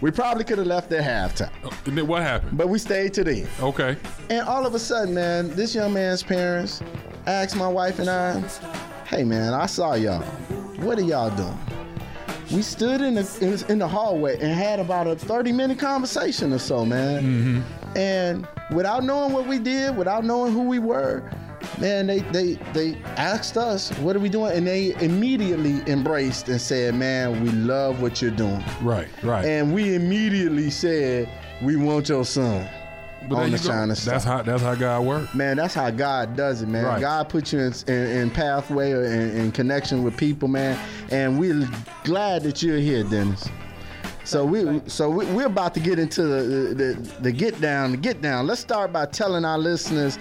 We 0.00 0.10
probably 0.10 0.44
could 0.44 0.58
have 0.58 0.66
left 0.66 0.90
at 0.92 1.04
halftime. 1.04 1.52
Oh, 1.64 1.78
and 1.84 1.96
then 1.96 2.06
what 2.06 2.22
happened? 2.22 2.56
But 2.56 2.68
we 2.68 2.78
stayed 2.78 3.12
to 3.14 3.24
the 3.24 3.40
end. 3.40 3.48
Okay. 3.60 3.96
And 4.30 4.48
all 4.48 4.64
of 4.64 4.74
a 4.74 4.78
sudden, 4.78 5.14
man, 5.14 5.50
this 5.50 5.74
young 5.74 5.92
man's 5.92 6.22
parents 6.22 6.82
asked 7.26 7.54
my 7.56 7.68
wife 7.68 7.98
and 7.98 8.08
I, 8.08 8.40
"Hey, 9.06 9.24
man, 9.24 9.52
I 9.52 9.66
saw 9.66 9.94
y'all. 9.94 10.22
What 10.80 10.98
are 10.98 11.02
y'all 11.02 11.34
doing?" 11.36 11.58
We 12.50 12.62
stood 12.62 13.00
in 13.02 13.14
the 13.14 13.22
was 13.42 13.62
in 13.64 13.78
the 13.78 13.86
hallway 13.86 14.34
and 14.40 14.52
had 14.52 14.80
about 14.80 15.06
a 15.06 15.14
30 15.14 15.52
minute 15.52 15.78
conversation 15.78 16.52
or 16.52 16.58
so, 16.58 16.84
man. 16.86 17.22
Mm-hmm. 17.22 17.96
And 17.98 18.48
without 18.72 19.04
knowing 19.04 19.32
what 19.32 19.46
we 19.46 19.58
did, 19.58 19.96
without 19.96 20.24
knowing 20.24 20.52
who 20.52 20.62
we 20.62 20.78
were, 20.78 21.30
man, 21.80 22.06
they 22.06 22.20
they 22.20 22.54
they 22.72 22.96
asked 23.16 23.56
us, 23.56 23.90
"What 23.98 24.14
are 24.16 24.20
we 24.20 24.28
doing?" 24.28 24.56
And 24.56 24.66
they 24.66 24.94
immediately 25.02 25.80
embraced 25.90 26.48
and 26.48 26.60
said, 26.60 26.94
"Man, 26.94 27.42
we 27.42 27.50
love 27.50 28.02
what 28.02 28.20
you're 28.20 28.30
doing." 28.30 28.62
Right, 28.82 29.08
right. 29.22 29.44
And 29.44 29.74
we 29.74 29.94
immediately 29.94 30.70
said, 30.70 31.28
"We 31.62 31.76
want 31.76 32.08
your 32.08 32.24
son." 32.24 32.68
But 33.28 33.36
on 33.36 33.50
the 33.50 33.58
shining 33.58 33.94
star. 33.94 34.14
That's 34.14 34.24
how 34.24 34.42
that's 34.42 34.62
how 34.62 34.74
God 34.74 35.04
works. 35.04 35.34
Man, 35.34 35.56
that's 35.58 35.74
how 35.74 35.90
God 35.90 36.36
does 36.36 36.62
it, 36.62 36.68
man. 36.68 36.84
Right. 36.84 37.00
God 37.00 37.28
puts 37.28 37.52
you 37.52 37.60
in, 37.60 37.72
in, 37.86 37.94
in 37.94 38.30
pathway 38.30 38.92
or 38.92 39.04
in, 39.04 39.36
in 39.36 39.52
connection 39.52 40.02
with 40.02 40.16
people, 40.16 40.48
man. 40.48 40.78
And 41.10 41.38
we're 41.38 41.68
glad 42.04 42.42
that 42.44 42.62
you're 42.62 42.78
here, 42.78 43.04
Dennis. 43.04 43.46
So 44.24 44.44
we 44.44 44.80
so 44.86 45.10
we, 45.10 45.26
we're 45.26 45.46
about 45.46 45.74
to 45.74 45.80
get 45.80 45.98
into 45.98 46.22
the, 46.22 46.74
the 46.74 47.12
the 47.20 47.32
get 47.32 47.60
down, 47.60 47.90
the 47.90 47.96
get 47.98 48.22
down. 48.22 48.46
Let's 48.46 48.60
start 48.60 48.92
by 48.92 49.06
telling 49.06 49.44
our 49.44 49.58
listeners 49.58 50.18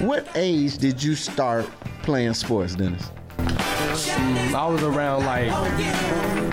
what 0.00 0.26
age 0.34 0.78
did 0.78 1.02
you 1.02 1.14
start 1.14 1.68
playing 2.02 2.34
sports, 2.34 2.74
Dennis? 2.74 3.10
I 3.38 4.66
was 4.66 4.82
around 4.82 5.24
like 5.26 5.50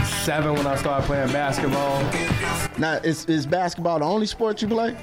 seven 0.05 0.53
when 0.53 0.67
I 0.67 0.75
started 0.75 1.05
playing 1.05 1.31
basketball. 1.31 2.01
Now, 2.77 2.93
is, 3.03 3.25
is 3.25 3.45
basketball 3.45 3.99
the 3.99 4.05
only 4.05 4.25
sport 4.27 4.61
you 4.61 4.67
play? 4.67 4.97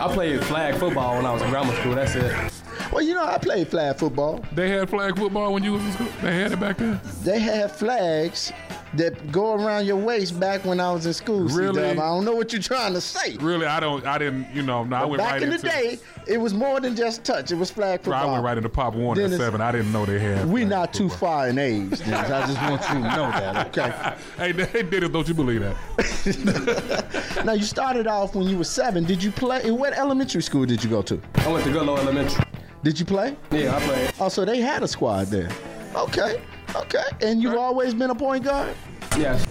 I 0.00 0.12
played 0.12 0.42
flag 0.44 0.76
football 0.76 1.16
when 1.16 1.26
I 1.26 1.32
was 1.32 1.42
in 1.42 1.50
grammar 1.50 1.74
school. 1.76 1.94
That's 1.94 2.14
it. 2.14 2.53
Well, 2.92 3.02
you 3.02 3.14
know, 3.14 3.24
I 3.24 3.38
played 3.38 3.68
flag 3.68 3.96
football. 3.96 4.44
They 4.52 4.68
had 4.70 4.88
flag 4.88 5.16
football 5.16 5.52
when 5.52 5.62
you 5.64 5.72
was 5.72 5.84
in 5.84 5.92
school. 5.92 6.08
They 6.22 6.34
had 6.34 6.52
it 6.52 6.60
back 6.60 6.78
then. 6.78 7.00
They 7.22 7.38
had 7.38 7.70
flags 7.70 8.52
that 8.94 9.32
go 9.32 9.54
around 9.54 9.86
your 9.86 9.96
waist 9.96 10.38
back 10.38 10.64
when 10.64 10.80
I 10.80 10.92
was 10.92 11.06
in 11.06 11.12
school. 11.12 11.40
Really? 11.40 11.74
C-Dub. 11.82 11.98
I 11.98 12.08
don't 12.08 12.24
know 12.24 12.34
what 12.34 12.52
you're 12.52 12.62
trying 12.62 12.94
to 12.94 13.00
say. 13.00 13.36
Really, 13.38 13.66
I 13.66 13.80
don't. 13.80 14.06
I 14.06 14.18
didn't. 14.18 14.54
You 14.54 14.62
know, 14.62 14.84
no, 14.84 14.96
I 14.96 15.04
went 15.04 15.18
back 15.18 15.32
right 15.32 15.42
in 15.42 15.50
the 15.50 15.58
day, 15.58 15.98
it 16.26 16.38
was 16.38 16.54
more 16.54 16.80
than 16.80 16.96
just 16.96 17.24
touch. 17.24 17.50
It 17.50 17.56
was 17.56 17.70
flag 17.70 18.00
football. 18.00 18.28
I 18.28 18.32
went 18.32 18.44
right 18.44 18.56
into 18.56 18.68
Pop 18.68 18.94
Warner 18.94 19.20
Dennis, 19.20 19.40
at 19.40 19.44
seven. 19.44 19.60
I 19.60 19.72
didn't 19.72 19.92
know 19.92 20.06
they 20.06 20.18
had. 20.18 20.46
We're 20.48 20.66
not 20.66 20.94
too 20.94 21.08
far 21.08 21.48
in 21.48 21.58
age, 21.58 21.98
Dennis. 21.98 22.30
I 22.30 22.46
just 22.46 22.60
want 22.62 22.82
you 22.82 22.94
to 22.94 23.16
know 23.16 23.30
that, 23.30 23.66
okay? 23.78 24.16
hey, 24.36 24.52
they 24.52 24.82
did 24.82 25.02
it. 25.02 25.12
Don't 25.12 25.28
you 25.28 25.34
believe 25.34 25.60
that? 25.60 27.42
now 27.44 27.52
you 27.52 27.64
started 27.64 28.06
off 28.06 28.34
when 28.34 28.46
you 28.46 28.58
were 28.58 28.64
seven. 28.64 29.04
Did 29.04 29.22
you 29.22 29.30
play? 29.30 29.70
What 29.70 29.92
elementary 29.94 30.42
school 30.42 30.66
did 30.66 30.82
you 30.82 30.90
go 30.90 31.02
to? 31.02 31.20
I 31.36 31.48
went 31.48 31.64
to 31.64 31.70
Goodlow 31.70 31.98
Elementary. 31.98 32.44
Did 32.84 33.00
you 33.00 33.04
play? 33.06 33.36
Yeah, 33.50 33.74
I 33.76 33.80
played. 33.80 34.12
Oh, 34.20 34.28
so 34.28 34.44
they 34.44 34.60
had 34.60 34.82
a 34.84 34.88
squad 34.88 35.26
there. 35.28 35.48
Okay, 35.96 36.40
okay. 36.76 37.04
And 37.22 37.42
you've 37.42 37.56
always 37.56 37.94
been 37.94 38.10
a 38.10 38.14
point 38.14 38.44
guard. 38.44 38.74
Yes. 39.18 39.44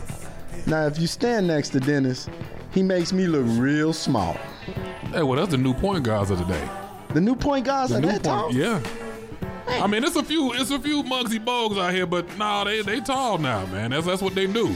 Now, 0.67 0.85
if 0.85 0.99
you 0.99 1.07
stand 1.07 1.47
next 1.47 1.69
to 1.69 1.79
Dennis, 1.81 2.29
he 2.71 2.81
makes 2.83 3.11
me 3.11 3.27
look 3.27 3.43
real 3.59 3.91
small. 3.91 4.33
Hey, 5.11 5.23
well, 5.23 5.33
that's 5.39 5.51
the 5.51 5.57
new 5.57 5.73
point 5.73 6.03
guards 6.05 6.29
of 6.31 6.39
the 6.39 6.45
day. 6.45 6.69
The 7.13 7.21
new 7.21 7.35
point 7.35 7.65
guards 7.65 7.91
The 7.91 7.97
are 7.97 8.01
new 8.01 8.07
that 8.07 8.23
tall. 8.23 8.43
point, 8.43 8.55
yeah. 8.55 8.79
I 9.67 9.87
mean, 9.87 10.03
it's 10.03 10.15
a 10.15 10.23
few, 10.23 10.53
it's 10.53 10.71
a 10.71 10.79
few 10.79 11.03
Muggsy 11.03 11.43
Bogues 11.43 11.77
out 11.81 11.93
here, 11.93 12.05
but 12.05 12.37
nah, 12.37 12.63
they 12.63 12.81
they 12.81 12.99
tall 12.99 13.37
now, 13.37 13.65
man. 13.67 13.91
That's 13.91 14.05
that's 14.05 14.21
what 14.21 14.35
they 14.35 14.45
do. 14.45 14.75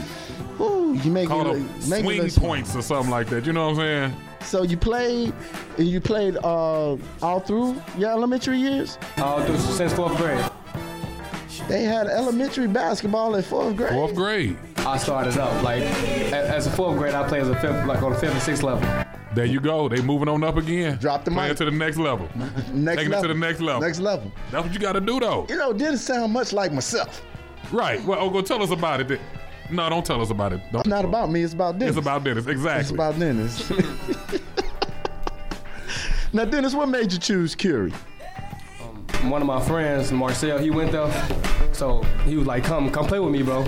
Ooh, 0.60 0.98
you 1.04 1.10
make 1.10 1.28
Call 1.28 1.42
it 1.42 1.52
them 1.54 1.62
look, 1.68 1.88
make 1.88 2.00
it 2.00 2.04
swing 2.04 2.22
look 2.22 2.30
small. 2.30 2.46
points 2.48 2.74
or 2.74 2.82
something 2.82 3.10
like 3.10 3.28
that. 3.28 3.46
You 3.46 3.52
know 3.52 3.66
what 3.70 3.78
I'm 3.80 4.10
saying? 4.10 4.16
So 4.40 4.62
you 4.62 4.76
played, 4.76 5.34
you 5.76 6.00
played 6.00 6.36
uh, 6.42 6.96
all 7.22 7.40
through 7.40 7.80
your 7.96 8.10
elementary 8.10 8.58
years. 8.58 8.98
All 9.18 9.42
through 9.44 9.58
since 9.58 9.92
fourth 9.92 10.16
grade. 10.16 10.44
They 11.68 11.82
had 11.82 12.06
elementary 12.06 12.66
basketball 12.68 13.34
in 13.34 13.42
fourth 13.42 13.76
grade. 13.76 13.90
Fourth 13.92 14.14
grade. 14.14 14.56
I 14.78 14.96
started 14.96 15.36
up 15.36 15.62
like 15.62 15.82
as 15.82 16.66
a 16.66 16.70
fourth 16.70 16.96
grade. 16.96 17.14
I 17.14 17.28
played 17.28 17.42
as 17.42 17.48
a 17.50 17.56
fifth, 17.60 17.84
like 17.86 18.02
on 18.02 18.12
the 18.12 18.18
fifth 18.18 18.32
and 18.32 18.42
sixth 18.42 18.62
level. 18.62 18.88
There 19.34 19.44
you 19.44 19.60
go. 19.60 19.88
They 19.88 20.00
moving 20.00 20.28
on 20.28 20.42
up 20.42 20.56
again. 20.56 20.96
Drop 20.98 21.24
the 21.24 21.30
Playing 21.30 21.50
mic. 21.50 21.58
to 21.58 21.64
the 21.66 21.70
next 21.70 21.98
level. 21.98 22.28
Next 22.36 22.56
Taking 22.72 23.10
level. 23.10 23.12
it 23.12 23.22
to 23.22 23.28
the 23.28 23.34
next 23.38 23.60
level. 23.60 23.80
Next 23.82 23.98
level. 24.00 24.32
That's 24.50 24.64
what 24.64 24.72
you 24.72 24.80
got 24.80 24.92
to 24.94 25.00
do, 25.00 25.20
though. 25.20 25.46
You 25.50 25.56
know, 25.56 25.72
didn't 25.74 25.98
sound 25.98 26.32
much 26.32 26.52
like 26.54 26.72
myself. 26.72 27.22
Right. 27.70 28.02
Well, 28.04 28.18
oh, 28.20 28.30
go 28.30 28.40
tell 28.40 28.62
us 28.62 28.70
about 28.70 29.00
it. 29.02 29.08
then. 29.08 29.20
No, 29.70 29.88
don't 29.90 30.04
tell 30.04 30.20
us 30.22 30.30
about 30.30 30.52
it. 30.52 30.60
Don't. 30.72 30.80
It's 30.80 30.88
not 30.88 31.04
about 31.04 31.30
me. 31.30 31.42
It's 31.42 31.52
about 31.52 31.78
Dennis. 31.78 31.96
It's 31.96 32.04
about 32.04 32.24
Dennis. 32.24 32.46
Exactly. 32.46 32.80
It's 32.80 32.90
about 32.90 33.18
Dennis. 33.18 33.70
now, 36.32 36.44
Dennis, 36.44 36.74
what 36.74 36.88
made 36.88 37.12
you 37.12 37.18
choose 37.18 37.54
Curie? 37.54 37.92
Um, 38.82 39.30
one 39.30 39.42
of 39.42 39.46
my 39.46 39.60
friends, 39.60 40.10
Marcel, 40.12 40.58
he 40.58 40.70
went 40.70 40.92
there. 40.92 41.10
So 41.72 42.02
he 42.24 42.36
was 42.36 42.46
like, 42.46 42.64
"Come, 42.64 42.90
come 42.90 43.06
play 43.06 43.20
with 43.20 43.30
me, 43.30 43.42
bro. 43.42 43.62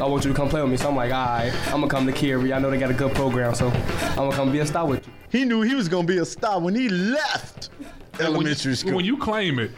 I 0.00 0.06
want 0.06 0.24
you 0.24 0.30
to 0.30 0.36
come 0.36 0.48
play 0.48 0.62
with 0.62 0.70
me." 0.70 0.76
So 0.76 0.88
I'm 0.88 0.96
like, 0.96 1.12
"All 1.12 1.26
right, 1.26 1.52
I'm 1.66 1.80
gonna 1.80 1.88
come 1.88 2.06
to 2.06 2.12
Curie. 2.12 2.52
I 2.52 2.58
know 2.58 2.70
they 2.70 2.78
got 2.78 2.90
a 2.90 2.94
good 2.94 3.12
program, 3.14 3.54
so 3.54 3.68
I'm 3.68 4.16
gonna 4.16 4.32
come 4.36 4.52
be 4.52 4.60
a 4.60 4.66
star 4.66 4.86
with 4.86 5.06
you." 5.06 5.12
He 5.30 5.44
knew 5.44 5.62
he 5.62 5.74
was 5.74 5.88
gonna 5.88 6.06
be 6.06 6.18
a 6.18 6.24
star 6.24 6.58
when 6.60 6.74
he 6.74 6.88
left 6.88 7.70
elementary 8.18 8.74
school. 8.76 8.94
When 8.94 9.04
you 9.04 9.16
claim 9.18 9.58
it, 9.58 9.72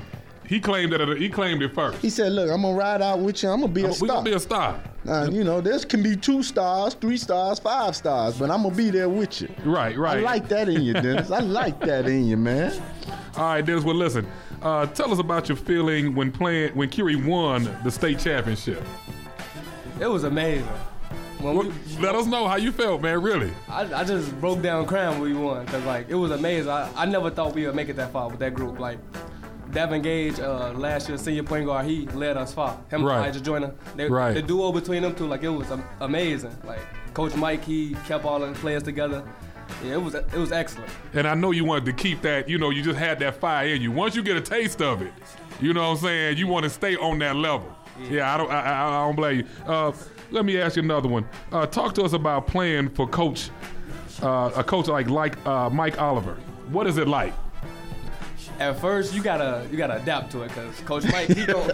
he 0.53 0.61
claimed 0.61 0.93
it. 0.93 1.17
He 1.17 1.31
claimed 1.31 1.63
it 1.63 1.75
first. 1.75 1.97
He 2.03 2.11
said, 2.11 2.33
"Look, 2.33 2.51
I'm 2.51 2.61
gonna 2.61 2.75
ride 2.75 3.01
out 3.01 3.21
with 3.21 3.43
you. 3.43 3.49
I'm 3.49 3.63
gonna 3.63 3.73
be 3.73 3.85
a 3.85 3.93
star. 3.95 4.03
We 4.03 4.09
star. 4.09 4.17
gonna 4.17 4.31
be 4.31 4.37
a 4.37 4.39
star. 4.39 4.81
Uh, 5.09 5.29
you 5.33 5.45
know, 5.45 5.63
this 5.63 5.87
can 5.87 6.03
be 6.03 6.15
two 6.15 6.43
stars, 6.43 6.93
three 6.93 7.17
stars, 7.17 7.59
five 7.59 7.97
stars, 7.97 8.39
but 8.39 8.51
I'm 8.51 8.63
gonna 8.63 8.75
be 8.75 8.91
there 8.91 9.09
with 9.09 9.41
you. 9.41 9.49
Right, 9.65 9.97
right. 9.97 10.19
I 10.19 10.21
like 10.21 10.49
that 10.51 10.69
in 10.69 10.83
you, 10.83 10.93
Dennis. 10.93 11.31
I 11.31 11.41
like 11.41 11.81
that 11.81 12.07
in 12.07 12.27
you, 12.27 12.37
man. 12.37 12.71
All 13.39 13.45
right, 13.45 13.65
Dennis. 13.65 13.83
Well, 13.83 13.95
listen. 13.95 14.27
Uh, 14.61 14.85
tell 14.85 15.11
us 15.11 15.19
about 15.19 15.49
your 15.49 15.57
feeling 15.57 16.15
when 16.15 16.31
playing 16.31 16.75
when 16.75 16.91
Curie 16.91 17.17
won 17.17 17.75
the 17.83 17.91
state 17.91 18.19
championship. 18.19 18.85
It 20.01 20.07
was 20.07 20.25
amazing. 20.25 20.69
When 21.41 21.57
we, 21.57 21.73
Let 21.99 22.15
us 22.15 22.27
know 22.27 22.47
how 22.47 22.57
you 22.57 22.73
felt, 22.73 23.01
man. 23.01 23.23
Really. 23.23 23.53
I, 23.71 24.03
I 24.03 24.05
just 24.05 24.39
broke 24.39 24.61
down 24.61 24.85
crying 24.85 25.19
when 25.19 25.33
we 25.33 25.35
won 25.35 25.65
because 25.65 25.83
like 25.85 26.11
it 26.11 26.15
was 26.15 26.31
amazing. 26.31 26.71
I, 26.71 26.91
I 26.95 27.07
never 27.07 27.31
thought 27.31 27.55
we 27.55 27.65
would 27.65 27.75
make 27.75 27.89
it 27.89 27.97
that 27.97 28.13
far 28.13 28.29
with 28.29 28.39
that 28.41 28.53
group. 28.53 28.79
Like 28.79 28.99
Devin 29.73 30.03
Gage, 30.03 30.39
uh, 30.39 30.73
last 30.77 31.09
year 31.09 31.17
senior 31.19 31.43
point 31.43 31.67
guard, 31.67 31.87
he 31.87 32.07
led 32.09 32.37
us 32.37 32.53
far. 32.53 32.77
Him 32.91 33.05
Right. 33.05 33.17
and 33.17 33.25
Elijah 33.25 33.41
Joyner, 33.41 33.73
they, 33.97 34.09
Right. 34.09 34.35
the 34.35 34.43
duo 34.43 34.71
between 34.73 35.03
them 35.03 35.15
two, 35.15 35.27
like 35.27 35.43
it 35.43 35.49
was 35.49 35.67
amazing. 36.01 36.55
Like 36.65 36.81
Coach 37.15 37.35
Mike, 37.37 37.65
he 37.65 37.97
kept 38.07 38.25
all 38.25 38.39
the 38.41 38.53
players 38.53 38.83
together. 38.83 39.23
Yeah, 39.85 39.95
it 39.95 40.03
was 40.03 40.15
it 40.15 40.35
was 40.35 40.53
excellent. 40.53 40.91
And 41.15 41.27
I 41.27 41.35
know 41.35 41.51
you 41.51 41.65
wanted 41.65 41.87
to 41.87 41.93
keep 41.95 42.21
that. 42.23 42.49
You 42.49 42.59
know, 42.59 42.71
you 42.71 42.83
just 42.83 42.99
had 42.99 43.19
that 43.21 43.37
fire 43.37 43.67
in 43.69 43.81
you. 43.81 43.91
Once 43.91 44.15
you 44.15 44.23
get 44.23 44.37
a 44.37 44.41
taste 44.41 44.83
of 44.83 45.01
it, 45.01 45.13
you 45.61 45.73
know 45.73 45.83
what 45.83 45.97
I'm 45.99 46.05
saying. 46.05 46.37
You 46.37 46.47
want 46.47 46.65
to 46.65 46.71
stay 46.71 46.97
on 46.97 47.19
that 47.21 47.37
level. 47.37 47.75
Yeah, 48.11 48.35
I 48.35 48.37
don't. 48.37 48.51
I, 48.51 48.61
I, 48.61 48.89
I 48.89 49.07
don't 49.07 49.17
blame 49.17 49.39
you. 49.39 49.47
Uh, 49.73 49.93
let 50.31 50.45
me 50.45 50.61
ask 50.61 50.77
you 50.77 50.83
another 50.83 51.09
one. 51.09 51.25
Uh, 51.51 51.67
talk 51.67 51.95
to 51.95 52.03
us 52.03 52.13
about 52.13 52.47
playing 52.47 52.91
for 52.91 53.07
coach, 53.09 53.49
uh, 54.23 54.51
a 54.55 54.63
coach 54.65 54.89
like 54.89 55.09
like 55.09 55.37
uh, 55.47 55.71
Mike 55.71 55.99
Oliver. 56.01 56.35
What 56.71 56.87
is 56.87 56.99
it 56.99 57.09
like? 57.09 57.33
At 58.63 58.79
first, 58.81 59.13
you 59.13 59.23
gotta 59.23 59.67
you 59.73 59.77
gotta 59.77 59.97
adapt 59.97 60.31
to 60.33 60.43
it 60.43 60.49
because 60.49 60.79
Coach 60.83 61.05
Mike 61.11 61.29
he 61.29 61.45
gon' 61.47 61.71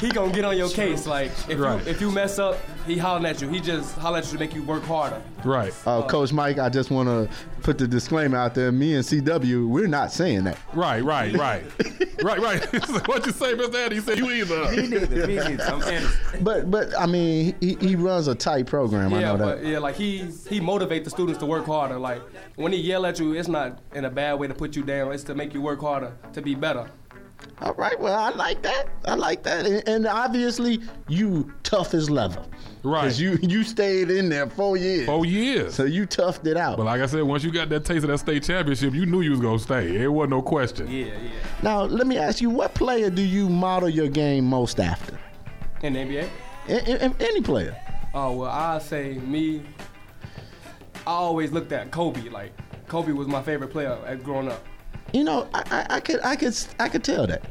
he 0.00 0.10
gonna 0.10 0.32
get 0.32 0.44
on 0.44 0.56
your 0.56 0.68
case. 0.68 1.06
Like 1.06 1.30
if 1.48 1.58
Right. 1.58 1.82
you 1.82 1.90
if 1.90 2.00
you 2.00 2.10
mess 2.10 2.38
up, 2.38 2.58
he 2.86 2.98
hollering 2.98 3.24
at 3.24 3.40
you. 3.40 3.48
He 3.48 3.58
just 3.58 3.96
holler 3.96 4.18
at 4.18 4.26
you 4.26 4.32
to 4.32 4.38
make 4.38 4.54
you 4.54 4.62
work 4.64 4.82
harder. 4.84 5.22
Right. 5.44 5.72
Uh, 5.86 6.02
Coach 6.02 6.32
Mike, 6.32 6.58
I 6.58 6.68
just 6.68 6.90
want 6.90 7.08
to 7.08 7.28
put 7.62 7.78
the 7.78 7.86
disclaimer 7.88 8.36
out 8.36 8.54
there. 8.54 8.70
Me 8.72 8.94
and 8.94 9.04
CW, 9.04 9.66
we're 9.68 9.86
not 9.86 10.10
saying 10.12 10.44
that. 10.44 10.58
Right, 10.74 11.02
right, 11.04 11.34
right, 11.36 11.62
right, 12.22 12.38
right. 12.40 12.62
what 13.08 13.24
you 13.26 13.32
say, 13.32 13.54
Mr. 13.54 13.74
Andy? 13.74 13.96
He 13.96 14.00
said 14.02 14.18
you 14.18 14.30
either. 14.30 14.70
Me 14.72 14.86
neither. 14.88 15.26
Me 15.26 15.36
neither. 15.36 15.64
I'm 15.64 15.82
Anderson. 15.82 16.44
But 16.44 16.70
but 16.70 16.98
I 16.98 17.06
mean, 17.06 17.54
he, 17.60 17.76
he 17.80 17.96
runs 17.96 18.26
a 18.28 18.34
tight 18.34 18.66
program. 18.66 19.12
I 19.14 19.20
Yeah, 19.20 19.32
know 19.32 19.38
but 19.38 19.62
that. 19.62 19.66
yeah, 19.66 19.78
like 19.78 19.94
he 19.96 20.18
he 20.50 20.60
motivates 20.60 21.04
the 21.04 21.10
students 21.10 21.38
to 21.40 21.46
work 21.46 21.64
harder. 21.66 21.98
Like 21.98 22.20
when 22.56 22.72
he 22.72 22.78
yell 22.80 23.06
at 23.06 23.18
you, 23.18 23.32
it's 23.34 23.48
not 23.48 23.78
in 23.94 24.04
a 24.04 24.10
bad 24.10 24.34
way 24.34 24.48
to 24.48 24.54
put 24.54 24.76
you 24.76 24.82
down. 24.82 25.12
It's 25.12 25.24
to 25.24 25.34
make 25.34 25.54
you 25.54 25.60
work 25.62 25.80
harder 25.80 25.93
to 26.00 26.42
be 26.42 26.54
better. 26.54 26.88
All 27.60 27.74
right, 27.74 27.98
well, 28.00 28.18
I 28.18 28.30
like 28.30 28.62
that. 28.62 28.86
I 29.04 29.14
like 29.14 29.42
that. 29.42 29.66
And, 29.66 29.86
and 29.88 30.06
obviously, 30.06 30.80
you 31.08 31.52
tough 31.62 31.94
as 31.94 32.10
leather. 32.10 32.42
Right. 32.82 33.02
Because 33.02 33.20
you, 33.20 33.38
you 33.42 33.64
stayed 33.64 34.10
in 34.10 34.28
there 34.28 34.48
four 34.48 34.76
years. 34.76 35.06
Four 35.06 35.24
years. 35.24 35.74
So 35.74 35.84
you 35.84 36.06
toughed 36.06 36.46
it 36.46 36.56
out. 36.56 36.76
But 36.76 36.84
like 36.86 37.00
I 37.00 37.06
said, 37.06 37.22
once 37.22 37.44
you 37.44 37.50
got 37.52 37.68
that 37.70 37.84
taste 37.84 38.04
of 38.04 38.10
that 38.10 38.18
state 38.18 38.42
championship, 38.42 38.94
you 38.94 39.06
knew 39.06 39.20
you 39.20 39.30
was 39.30 39.40
gonna 39.40 39.58
stay. 39.58 39.96
It 40.02 40.08
wasn't 40.08 40.30
no 40.30 40.42
question. 40.42 40.90
Yeah, 40.90 41.06
yeah. 41.06 41.30
Now, 41.62 41.82
let 41.82 42.06
me 42.06 42.18
ask 42.18 42.40
you, 42.40 42.50
what 42.50 42.74
player 42.74 43.10
do 43.10 43.22
you 43.22 43.48
model 43.48 43.88
your 43.88 44.08
game 44.08 44.44
most 44.46 44.80
after? 44.80 45.18
In 45.82 45.92
the 45.94 46.00
NBA. 46.00 46.28
A- 46.68 46.72
a- 46.72 47.08
a- 47.08 47.14
any 47.20 47.40
player. 47.40 47.76
Oh 48.14 48.32
well, 48.32 48.50
I 48.50 48.78
say 48.78 49.14
me. 49.14 49.62
I 51.06 51.10
always 51.10 51.52
looked 51.52 51.72
at 51.72 51.90
Kobe. 51.90 52.28
Like 52.30 52.52
Kobe 52.88 53.12
was 53.12 53.26
my 53.28 53.42
favorite 53.42 53.68
player 53.70 53.98
at 54.06 54.22
growing 54.24 54.48
up. 54.48 54.64
You 55.14 55.22
know, 55.24 55.48
I, 55.54 55.62
I, 55.70 55.86
I 55.96 56.00
could 56.00 56.20
I 56.24 56.36
could 56.36 56.54
I 56.80 56.88
could 56.88 57.04
tell 57.04 57.26
that. 57.28 57.42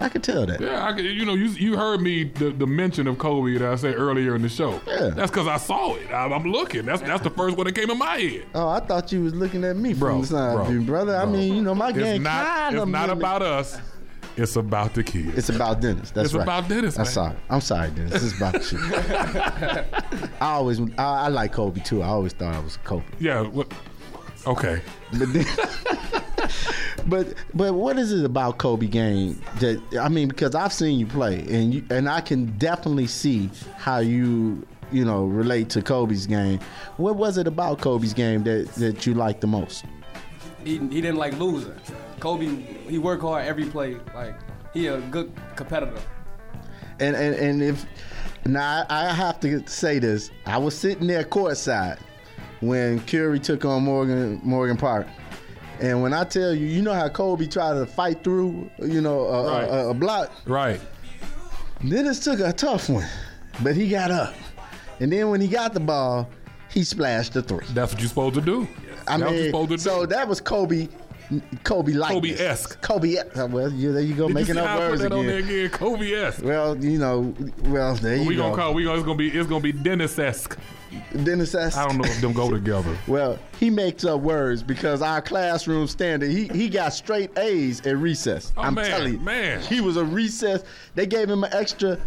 I 0.00 0.08
could 0.08 0.24
tell 0.24 0.44
that. 0.46 0.60
Yeah, 0.60 0.84
I, 0.84 0.92
could- 0.92 1.04
you 1.04 1.24
know, 1.24 1.34
you 1.34 1.46
you 1.50 1.76
heard 1.76 2.00
me 2.00 2.24
the, 2.24 2.50
the 2.50 2.66
mention 2.66 3.06
of 3.06 3.16
Kobe 3.18 3.56
that 3.58 3.72
I 3.72 3.76
said 3.76 3.94
earlier 3.94 4.34
in 4.34 4.42
the 4.42 4.48
show. 4.48 4.80
Yeah. 4.88 5.10
That's 5.14 5.30
because 5.30 5.46
I 5.46 5.56
saw 5.56 5.94
it. 5.94 6.10
I, 6.10 6.24
I'm 6.26 6.42
looking. 6.50 6.84
That's 6.84 7.00
that's 7.02 7.22
the 7.22 7.30
first 7.30 7.56
one 7.56 7.66
that 7.66 7.74
came 7.76 7.88
in 7.90 7.98
my 7.98 8.16
head. 8.18 8.46
Oh, 8.56 8.68
I 8.68 8.80
thought 8.80 9.12
you 9.12 9.22
was 9.22 9.32
looking 9.34 9.62
at 9.62 9.76
me 9.76 9.94
Bro, 9.94 10.10
from 10.14 10.20
the 10.22 10.26
side, 10.26 10.54
bro, 10.56 10.64
view, 10.64 10.80
brother. 10.82 11.14
I 11.16 11.24
mean, 11.24 11.54
you 11.54 11.62
know, 11.62 11.76
my 11.76 11.90
It's 11.90 11.98
game 11.98 12.24
not. 12.24 12.44
kind 12.44 12.74
It's 12.74 12.82
of 12.82 12.88
not 12.88 13.08
about 13.10 13.42
us. 13.42 13.78
It's 14.36 14.56
about 14.56 14.94
the 14.94 15.04
kids. 15.04 15.38
It's 15.38 15.48
about 15.50 15.80
Dennis. 15.80 16.10
That's 16.10 16.16
right. 16.16 16.24
It's 16.24 16.34
right. 16.34 16.42
about 16.42 16.68
Dennis, 16.68 16.96
I'm 16.98 17.04
man. 17.04 17.12
sorry. 17.12 17.36
I'm 17.48 17.60
sorry, 17.60 17.90
Dennis. 17.92 18.20
It's 18.20 18.36
about 18.36 18.72
you. 18.72 18.78
I 20.40 20.50
always, 20.54 20.80
I, 20.98 21.04
I 21.04 21.28
like 21.28 21.52
Kobe 21.52 21.80
too. 21.80 22.02
I 22.02 22.06
always 22.08 22.32
thought 22.32 22.52
I 22.52 22.58
was 22.58 22.76
Kobe. 22.78 23.04
Yeah. 23.20 23.48
Okay. 24.46 24.82
But 25.12 25.32
then, 25.32 25.46
but 27.06 27.34
but 27.54 27.74
what 27.74 27.98
is 27.98 28.12
it 28.12 28.24
about 28.24 28.58
Kobe 28.58 28.86
game 28.86 29.40
that 29.60 29.80
I 30.00 30.08
mean? 30.08 30.28
Because 30.28 30.54
I've 30.54 30.72
seen 30.72 30.98
you 30.98 31.06
play, 31.06 31.40
and 31.50 31.74
you, 31.74 31.84
and 31.90 32.08
I 32.08 32.20
can 32.20 32.46
definitely 32.58 33.06
see 33.06 33.50
how 33.76 33.98
you 33.98 34.66
you 34.90 35.04
know 35.04 35.24
relate 35.24 35.68
to 35.70 35.82
Kobe's 35.82 36.26
game. 36.26 36.60
What 36.96 37.16
was 37.16 37.38
it 37.38 37.46
about 37.46 37.80
Kobe's 37.80 38.14
game 38.14 38.44
that 38.44 38.72
that 38.74 39.06
you 39.06 39.14
liked 39.14 39.40
the 39.40 39.46
most? 39.46 39.84
He 40.64 40.78
he 40.78 41.00
didn't 41.00 41.16
like 41.16 41.38
losing. 41.38 41.74
Kobe 42.20 42.46
he 42.88 42.98
worked 42.98 43.22
hard 43.22 43.46
every 43.46 43.66
play. 43.66 43.96
Like 44.14 44.34
he 44.72 44.86
a 44.86 45.00
good 45.00 45.32
competitor. 45.56 46.00
And 47.00 47.16
and, 47.16 47.34
and 47.34 47.62
if 47.62 47.84
now 48.46 48.86
I 48.88 49.06
I 49.06 49.12
have 49.12 49.40
to 49.40 49.66
say 49.66 49.98
this, 49.98 50.30
I 50.46 50.58
was 50.58 50.76
sitting 50.76 51.06
there 51.06 51.24
courtside 51.24 51.98
when 52.60 53.00
Curie 53.00 53.40
took 53.40 53.64
on 53.64 53.84
Morgan 53.84 54.40
Morgan 54.42 54.76
Park. 54.76 55.06
And 55.80 56.02
when 56.02 56.12
I 56.14 56.24
tell 56.24 56.54
you, 56.54 56.66
you 56.66 56.82
know 56.82 56.92
how 56.94 57.08
Kobe 57.08 57.46
tried 57.46 57.74
to 57.74 57.86
fight 57.86 58.22
through, 58.22 58.70
you 58.82 59.00
know, 59.00 59.20
a, 59.26 59.46
Right. 59.50 59.64
a, 59.64 59.88
a 59.88 59.94
block. 59.94 60.30
Right. 60.46 60.80
Dennis 61.86 62.20
took 62.20 62.40
a 62.40 62.52
tough 62.52 62.88
one, 62.88 63.06
but 63.62 63.74
he 63.76 63.88
got 63.88 64.10
up. 64.10 64.34
And 65.00 65.12
then 65.12 65.28
when 65.30 65.40
he 65.40 65.48
got 65.48 65.74
the 65.74 65.80
ball, 65.80 66.28
he 66.70 66.84
splashed 66.84 67.32
the 67.34 67.42
three. 67.42 67.66
That's 67.70 67.92
what 67.92 68.00
you're 68.00 68.08
supposed 68.08 68.34
to 68.36 68.40
do. 68.40 68.68
I 69.06 69.18
That's 69.18 69.22
what 69.22 69.30
you're 69.30 69.30
mean, 69.32 69.44
supposed 69.46 69.70
to 69.70 69.76
do. 69.76 69.82
so 69.82 70.06
that 70.06 70.26
was 70.26 70.40
Kobe, 70.40 70.88
Kobe 71.64 71.92
like 71.92 72.12
Kobe-esque. 72.12 72.80
Kobe. 72.82 73.16
Uh, 73.16 73.46
well, 73.46 73.70
yeah, 73.72 73.92
there 73.92 74.02
you 74.02 74.14
go, 74.14 74.26
Did 74.28 74.34
making 74.34 74.54
you 74.56 74.60
up 74.60 74.66
how 74.68 74.76
I 74.76 74.80
put 74.80 74.90
words 74.90 75.04
again. 75.04 75.28
again? 75.28 75.70
Kobe-esque. 75.70 76.44
Well, 76.44 76.76
you 76.84 76.98
know, 76.98 77.34
well 77.64 77.94
there 77.94 78.16
you 78.16 78.26
we 78.28 78.36
go. 78.36 78.42
gonna 78.50 78.56
call. 78.56 78.74
We 78.74 78.84
gonna. 78.84 78.96
It's 78.96 79.04
gonna 79.06 79.16
be. 79.18 79.28
It's 79.30 79.48
gonna 79.48 79.60
be 79.62 79.72
Dennis-esque. 79.72 80.58
Dennis 81.24 81.54
esque. 81.56 81.76
I 81.76 81.88
don't 81.88 81.98
know 81.98 82.04
if 82.04 82.20
them 82.20 82.32
go 82.32 82.50
together. 82.50 82.96
Well, 83.08 83.38
he 83.58 83.68
makes 83.68 84.04
up 84.04 84.20
words 84.20 84.62
because 84.62 85.02
our 85.02 85.20
classroom 85.20 85.86
standard, 85.88 86.30
he, 86.30 86.46
he 86.48 86.68
got 86.68 86.92
straight 86.92 87.36
A's 87.36 87.84
at 87.86 87.96
recess. 87.96 88.52
Oh, 88.56 88.62
I'm 88.62 88.74
man, 88.74 88.84
telling 88.90 89.12
you. 89.14 89.18
man. 89.20 89.60
He 89.62 89.80
was 89.80 89.96
a 89.96 90.04
recess. 90.04 90.62
They 90.94 91.06
gave 91.06 91.28
him 91.28 91.42
an 91.44 91.52
extra 91.52 91.98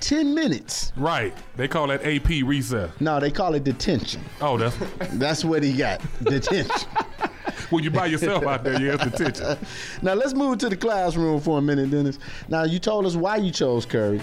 10 0.00 0.34
minutes. 0.34 0.92
Right. 0.96 1.32
They 1.56 1.68
call 1.68 1.86
that 1.88 2.04
AP 2.04 2.44
recess. 2.44 2.90
No, 3.00 3.20
they 3.20 3.30
call 3.30 3.54
it 3.54 3.62
detention. 3.64 4.22
Oh, 4.40 4.58
that's 4.58 4.76
That's 5.14 5.44
what 5.44 5.62
he 5.62 5.72
got. 5.72 6.00
Detention. 6.24 6.86
when 7.70 7.84
you 7.84 7.90
by 7.90 8.06
yourself 8.06 8.44
out 8.44 8.64
there. 8.64 8.80
Yeah, 8.80 8.94
it's 8.94 9.04
detention. 9.04 9.58
now 10.02 10.14
let's 10.14 10.34
move 10.34 10.58
to 10.58 10.68
the 10.68 10.76
classroom 10.76 11.40
for 11.40 11.58
a 11.58 11.62
minute, 11.62 11.90
Dennis. 11.90 12.18
Now 12.48 12.64
you 12.64 12.78
told 12.78 13.06
us 13.06 13.16
why 13.16 13.36
you 13.36 13.50
chose 13.50 13.86
Curie, 13.86 14.20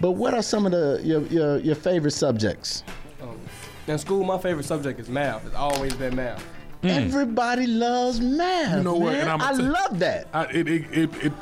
but 0.00 0.12
what 0.12 0.34
are 0.34 0.42
some 0.42 0.66
of 0.66 0.72
the 0.72 1.00
your 1.02 1.22
your, 1.22 1.58
your 1.58 1.74
favorite 1.74 2.12
subjects? 2.12 2.84
Um, 3.20 3.38
in 3.86 3.98
school, 3.98 4.24
my 4.24 4.38
favorite 4.38 4.64
subject 4.64 5.00
is 5.00 5.08
math. 5.08 5.46
It's 5.46 5.54
always 5.54 5.94
been 5.94 6.16
math. 6.16 6.44
Everybody 6.82 7.66
loves 7.66 8.20
math. 8.20 8.78
You 8.78 8.82
know 8.82 8.94
what? 8.94 9.12
man. 9.12 9.20
And 9.22 9.30
I'm 9.30 9.40
I 9.40 9.52
love 9.52 9.98
that. 10.00 10.28
I, 10.32 10.44
it 10.46 10.68
it 10.68 10.84
it 10.92 11.24
it 11.24 11.32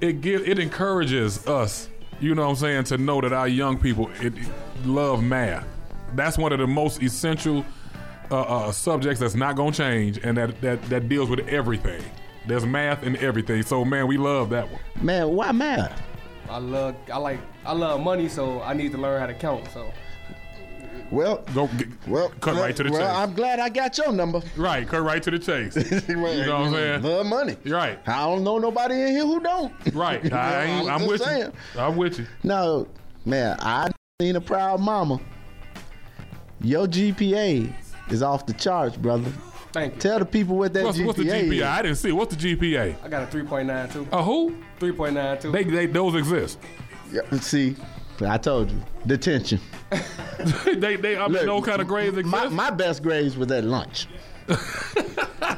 it, 0.00 0.20
give, 0.20 0.48
it 0.48 0.58
encourages 0.58 1.46
us. 1.46 1.88
You 2.20 2.34
know 2.34 2.42
what 2.42 2.50
I'm 2.50 2.56
saying 2.56 2.84
to 2.84 2.98
know 2.98 3.20
that 3.20 3.32
our 3.32 3.48
young 3.48 3.78
people 3.78 4.10
it, 4.20 4.36
it 4.36 4.48
love 4.84 5.22
math. 5.22 5.66
That's 6.14 6.38
one 6.38 6.52
of 6.52 6.58
the 6.58 6.66
most 6.66 7.02
essential 7.02 7.64
uh, 8.30 8.40
uh, 8.40 8.72
subjects 8.72 9.20
that's 9.20 9.34
not 9.34 9.56
gonna 9.56 9.72
change, 9.72 10.18
and 10.22 10.36
that, 10.36 10.60
that 10.60 10.82
that 10.84 11.08
deals 11.08 11.28
with 11.30 11.40
everything. 11.48 12.02
There's 12.46 12.64
math 12.66 13.02
in 13.02 13.16
everything. 13.16 13.62
So 13.62 13.84
man, 13.84 14.06
we 14.06 14.16
love 14.16 14.50
that 14.50 14.70
one. 14.70 14.80
Man, 15.02 15.28
why 15.30 15.52
math? 15.52 16.00
I 16.48 16.58
love 16.58 16.94
I 17.12 17.18
like 17.18 17.40
I 17.66 17.72
love 17.72 18.00
money, 18.00 18.28
so 18.28 18.62
I 18.62 18.72
need 18.74 18.92
to 18.92 18.98
learn 18.98 19.20
how 19.20 19.26
to 19.26 19.34
count. 19.34 19.68
So 19.72 19.92
Well, 21.10 21.44
Go 21.54 21.66
get, 21.78 21.88
well, 22.06 22.30
cut 22.40 22.56
right 22.56 22.74
to 22.76 22.82
the 22.82 22.90
well, 22.90 23.00
chase. 23.00 23.16
I'm 23.16 23.34
glad 23.34 23.58
I 23.60 23.68
got 23.68 23.96
your 23.98 24.12
number. 24.12 24.40
right, 24.56 24.86
cut 24.88 25.02
right 25.02 25.22
to 25.22 25.30
the 25.30 25.38
chase. 25.38 25.76
you 26.08 26.16
know 26.16 26.22
what 26.22 26.50
I'm 26.50 26.72
saying? 26.72 27.02
Love 27.02 27.26
money. 27.26 27.56
Right, 27.66 27.98
I 28.08 28.24
don't 28.24 28.44
know 28.44 28.58
nobody 28.58 28.94
in 28.94 29.08
here 29.08 29.24
who 29.26 29.40
don't. 29.40 29.72
right. 29.94 30.22
You 30.28 30.30
know, 30.30 30.36
I 30.36 30.64
ain't, 30.64 30.90
I'm 30.90 31.06
with 31.06 31.22
saying. 31.22 31.52
you. 31.74 31.80
I'm 31.80 31.96
with 31.96 32.18
you. 32.18 32.26
No, 32.42 32.86
man, 33.26 33.56
I 33.60 33.90
seen 34.20 34.36
a 34.36 34.40
proud 34.40 34.80
mama. 34.80 35.20
Your 36.60 36.86
GPA 36.86 37.72
is 38.12 38.22
off 38.22 38.46
the 38.46 38.52
charts, 38.54 38.96
brother. 38.96 39.30
thank 39.72 39.94
you. 39.94 40.00
Tell 40.00 40.18
the 40.18 40.24
people 40.24 40.56
what 40.56 40.72
that 40.74 40.84
What's, 40.84 40.98
GPA, 40.98 41.06
what's 41.06 41.18
the 41.18 41.24
GPA? 41.24 41.52
is. 41.52 41.62
I 41.62 41.82
didn't 41.82 41.96
see. 41.96 42.08
it. 42.08 42.12
What's 42.12 42.36
the 42.36 42.56
GPA? 42.56 42.96
I 43.04 43.08
got 43.08 43.22
a 43.34 43.36
3.92. 43.36 44.08
A 44.12 44.22
who? 44.22 44.56
3.92. 44.80 45.52
They, 45.52 45.64
they 45.64 45.86
those 45.86 46.14
exist. 46.14 46.58
Yeah, 47.12 47.22
see, 47.40 47.76
I 48.20 48.38
told 48.38 48.70
you. 48.70 48.82
Detention. 49.06 49.60
they 50.76 50.96
they 50.96 51.16
I 51.16 51.24
mean, 51.26 51.32
Look, 51.32 51.46
no 51.46 51.62
kind 51.62 51.80
of 51.80 51.88
grades 51.88 52.16
exist. 52.18 52.30
My, 52.30 52.48
my 52.48 52.70
best 52.70 53.02
grades 53.02 53.36
was 53.36 53.50
at 53.50 53.64
lunch. 53.64 54.06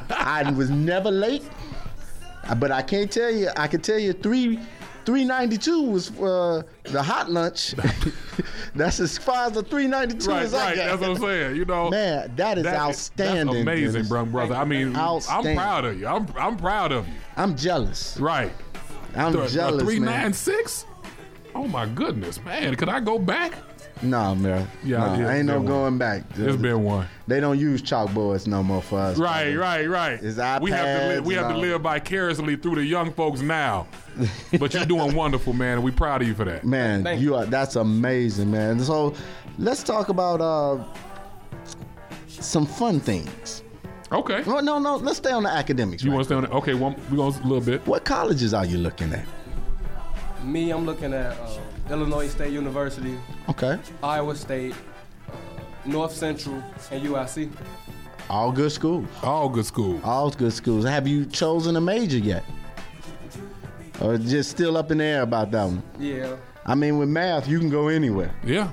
I 0.09 0.49
was 0.55 0.69
never 0.69 1.11
late, 1.11 1.43
but 2.57 2.71
I 2.71 2.81
can't 2.81 3.11
tell 3.11 3.31
you. 3.31 3.49
I 3.57 3.67
can 3.67 3.81
tell 3.81 3.99
you 3.99 4.13
three. 4.13 4.59
392 5.05 5.81
was 5.83 6.11
uh, 6.19 6.63
the 6.83 7.01
hot 7.01 7.31
lunch. 7.31 7.73
That's 8.75 8.99
as 8.99 9.17
far 9.17 9.47
as 9.47 9.53
the 9.53 9.63
392 9.63 10.29
right, 10.29 10.43
as 10.43 10.53
I 10.53 10.65
right. 10.69 10.75
got. 10.75 10.85
That's 10.85 11.01
what 11.01 11.09
I'm 11.11 11.17
saying. 11.17 11.55
You 11.55 11.65
know, 11.65 11.89
Man, 11.89 12.31
that 12.35 12.57
is 12.57 12.63
that- 12.63 12.75
outstanding. 12.75 13.47
That's 13.47 13.61
amazing, 13.61 13.93
Dennis. 13.93 14.09
bro, 14.09 14.25
brother. 14.25 14.55
I 14.55 14.65
mean, 14.65 14.95
I'm 14.95 15.21
proud 15.55 15.85
of 15.85 15.99
you. 15.99 16.07
I'm 16.07 16.27
I'm 16.37 16.57
proud 16.57 16.91
of 16.91 17.07
you. 17.07 17.13
I'm 17.37 17.55
jealous. 17.55 18.17
Right. 18.19 18.51
I'm 19.15 19.33
Th- 19.33 19.51
jealous, 19.51 19.83
Three 19.83 19.99
nine 19.99 20.33
six. 20.33 20.85
Oh 21.53 21.67
my 21.67 21.85
goodness, 21.85 22.41
man! 22.45 22.75
Could 22.75 22.87
I 22.87 23.01
go 23.01 23.19
back? 23.19 23.53
No, 24.03 24.35
man. 24.35 24.67
Yeah, 24.83 24.97
no, 24.97 25.13
it's 25.13 25.29
ain't 25.29 25.45
no 25.45 25.53
been 25.53 25.63
one. 25.63 25.65
going 25.65 25.97
back. 25.97 26.23
It's 26.35 26.55
been 26.55 26.83
one. 26.83 27.07
They 27.27 27.39
don't 27.39 27.59
use 27.59 27.81
chalkboards 27.81 28.47
no 28.47 28.63
more 28.63 28.81
for 28.81 28.99
us. 28.99 29.17
Right, 29.17 29.55
right, 29.55 29.87
right. 29.87 30.13
It's 30.21 30.37
we 30.61 30.71
have 30.71 30.85
to 30.85 31.05
iPads 31.05 31.07
live, 31.07 31.25
we 31.25 31.35
and 31.35 31.45
have 31.45 31.55
to 31.55 31.57
live 31.59 31.81
vicariously 31.81 32.55
through 32.55 32.75
the 32.75 32.85
young 32.85 33.11
folks 33.13 33.41
now. 33.41 33.87
but 34.59 34.73
you're 34.73 34.85
doing 34.85 35.15
wonderful, 35.15 35.53
man, 35.53 35.75
and 35.75 35.83
we 35.83 35.91
proud 35.91 36.21
of 36.21 36.27
you 36.27 36.33
for 36.33 36.45
that. 36.45 36.65
Man, 36.65 37.03
Thank 37.03 37.21
you 37.21 37.35
are. 37.35 37.45
That's 37.45 37.75
amazing, 37.75 38.51
man. 38.51 38.79
So, 38.79 39.13
let's 39.57 39.83
talk 39.83 40.09
about 40.09 40.41
uh, 40.41 40.83
some 42.27 42.65
fun 42.65 42.99
things. 42.99 43.63
Okay. 44.11 44.43
No, 44.45 44.59
no, 44.59 44.77
no. 44.79 44.97
Let's 44.97 45.17
stay 45.17 45.31
on 45.31 45.43
the 45.43 45.49
academics. 45.49 46.03
You 46.03 46.09
right 46.09 46.15
want 46.15 46.23
to 46.23 46.27
stay 46.27 46.35
on 46.35 46.43
it? 46.45 46.51
Okay, 46.51 46.73
one, 46.73 46.95
we 47.09 47.15
going 47.15 47.37
a 47.37 47.43
little 47.43 47.61
bit. 47.61 47.85
What 47.87 48.03
colleges 48.03 48.53
are 48.53 48.65
you 48.65 48.77
looking 48.77 49.13
at? 49.13 49.25
Me, 50.43 50.71
I'm 50.71 50.85
looking 50.85 51.13
at 51.13 51.39
um, 51.39 51.61
Illinois 51.89 52.27
State 52.29 52.53
University, 52.53 53.17
Okay. 53.49 53.77
Iowa 54.03 54.35
State, 54.35 54.75
North 55.85 56.13
Central, 56.13 56.61
and 56.91 57.03
UIC. 57.03 57.49
All 58.29 58.51
good 58.51 58.71
schools. 58.71 59.07
All 59.23 59.49
good 59.49 59.65
schools. 59.65 60.01
All 60.03 60.29
good 60.31 60.53
schools. 60.53 60.85
Have 60.85 61.07
you 61.07 61.25
chosen 61.25 61.75
a 61.75 61.81
major 61.81 62.17
yet? 62.17 62.43
Or 63.99 64.17
just 64.17 64.49
still 64.51 64.77
up 64.77 64.89
in 64.91 64.99
the 64.99 65.03
air 65.03 65.21
about 65.23 65.51
that 65.51 65.65
one? 65.65 65.83
Yeah. 65.99 66.35
I 66.65 66.75
mean, 66.75 66.97
with 66.97 67.09
math, 67.09 67.47
you 67.47 67.59
can 67.59 67.69
go 67.69 67.87
anywhere. 67.87 68.33
Yeah. 68.43 68.71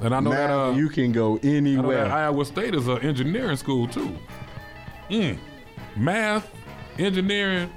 And 0.00 0.14
I 0.14 0.20
know 0.20 0.30
math, 0.30 0.48
that 0.48 0.54
uh, 0.54 0.70
you 0.72 0.88
can 0.88 1.10
go 1.12 1.38
I 1.42 1.46
know 1.46 1.52
anywhere. 1.56 2.04
that 2.04 2.10
Iowa 2.12 2.44
State 2.44 2.74
is 2.74 2.86
an 2.86 2.98
engineering 2.98 3.56
school 3.56 3.88
too. 3.88 4.16
Mm. 5.10 5.38
Math, 5.96 6.48
engineering, 6.98 7.70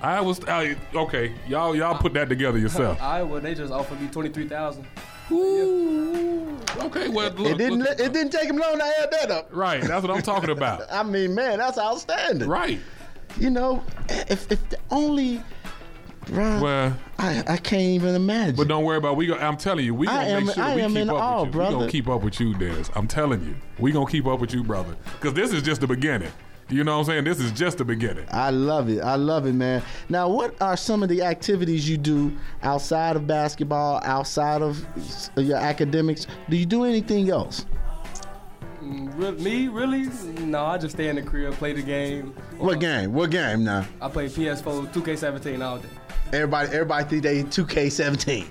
Iowa 0.00 0.34
State. 0.34 0.76
Okay, 0.94 1.32
y'all 1.48 1.74
y'all 1.74 1.98
put 1.98 2.12
that 2.14 2.28
together 2.28 2.58
yourself. 2.58 3.00
I 3.02 3.18
Iowa, 3.18 3.40
they 3.40 3.54
just 3.54 3.72
offered 3.72 4.00
me 4.00 4.08
twenty 4.08 4.28
three 4.30 4.48
thousand. 4.48 4.86
Okay, 5.30 7.08
well 7.08 7.30
look, 7.32 7.52
it 7.52 7.58
didn't. 7.58 7.80
look- 7.80 7.98
it 8.00 8.12
didn't 8.12 8.30
take 8.30 8.48
him 8.48 8.56
long 8.56 8.78
to 8.78 8.84
add 8.84 9.10
that 9.10 9.30
up. 9.30 9.48
right. 9.52 9.82
That's 9.82 10.02
what 10.06 10.10
I'm 10.14 10.22
talking 10.22 10.50
about. 10.50 10.82
I 10.92 11.02
mean, 11.02 11.34
man, 11.34 11.58
that's 11.58 11.78
outstanding. 11.78 12.48
Right. 12.48 12.80
You 13.38 13.50
know, 13.50 13.82
if 14.08 14.50
if 14.50 14.66
the 14.70 14.78
only, 14.90 15.42
bruh, 16.26 16.60
Well, 16.62 16.96
I 17.18 17.42
I 17.46 17.56
can't 17.58 17.82
even 17.82 18.14
imagine. 18.14 18.56
but 18.56 18.68
don't 18.68 18.84
worry 18.84 18.96
about. 18.98 19.16
We. 19.16 19.26
Go, 19.26 19.34
I'm 19.34 19.56
telling 19.56 19.84
you, 19.84 19.94
we 19.94 20.06
I 20.08 20.24
gonna 20.24 20.28
am- 20.38 20.46
make 20.46 20.54
sure 20.54 20.64
I 20.64 20.76
we 20.76 20.82
keep 20.94 21.08
up 21.08 21.14
awe, 21.20 21.42
with 21.44 21.54
you. 21.54 21.60
We 21.60 21.68
gonna 21.70 21.90
keep 21.90 22.08
up 22.08 22.22
with 22.22 22.40
you, 22.40 22.54
Dennis. 22.54 22.90
I'm 22.94 23.06
telling 23.08 23.42
you, 23.44 23.54
we 23.78 23.92
gonna 23.92 24.10
keep 24.10 24.26
up 24.26 24.40
with 24.40 24.54
you, 24.54 24.64
brother. 24.64 24.96
Because 25.20 25.34
this 25.34 25.52
is 25.52 25.62
just 25.62 25.80
the 25.80 25.86
beginning. 25.86 26.32
You 26.70 26.84
know 26.84 26.98
what 26.98 27.08
I'm 27.08 27.12
saying? 27.12 27.24
This 27.24 27.40
is 27.40 27.50
just 27.52 27.78
the 27.78 27.84
beginning. 27.84 28.26
I 28.30 28.50
love 28.50 28.90
it. 28.90 29.00
I 29.00 29.14
love 29.14 29.46
it, 29.46 29.54
man. 29.54 29.82
Now, 30.10 30.28
what 30.28 30.60
are 30.60 30.76
some 30.76 31.02
of 31.02 31.08
the 31.08 31.22
activities 31.22 31.88
you 31.88 31.96
do 31.96 32.36
outside 32.62 33.16
of 33.16 33.26
basketball, 33.26 34.02
outside 34.04 34.60
of 34.60 34.84
your 35.36 35.56
academics? 35.56 36.26
Do 36.50 36.58
you 36.58 36.66
do 36.66 36.84
anything 36.84 37.30
else? 37.30 37.64
Mm, 38.82 39.40
me, 39.40 39.68
really? 39.68 40.08
No, 40.44 40.66
I 40.66 40.76
just 40.76 40.94
stay 40.94 41.08
in 41.08 41.16
the 41.16 41.22
crib, 41.22 41.54
play 41.54 41.72
the 41.72 41.82
game. 41.82 42.34
What 42.58 42.80
game? 42.80 43.14
What 43.14 43.30
game 43.30 43.64
now? 43.64 43.86
I 44.00 44.08
play 44.08 44.26
PS4, 44.26 44.92
2K17 44.92 45.64
all 45.64 45.78
day. 45.78 45.88
Everybody, 46.32 46.68
everybody 46.68 47.04
think 47.04 47.22
they 47.22 47.42
2K17. 47.44 48.46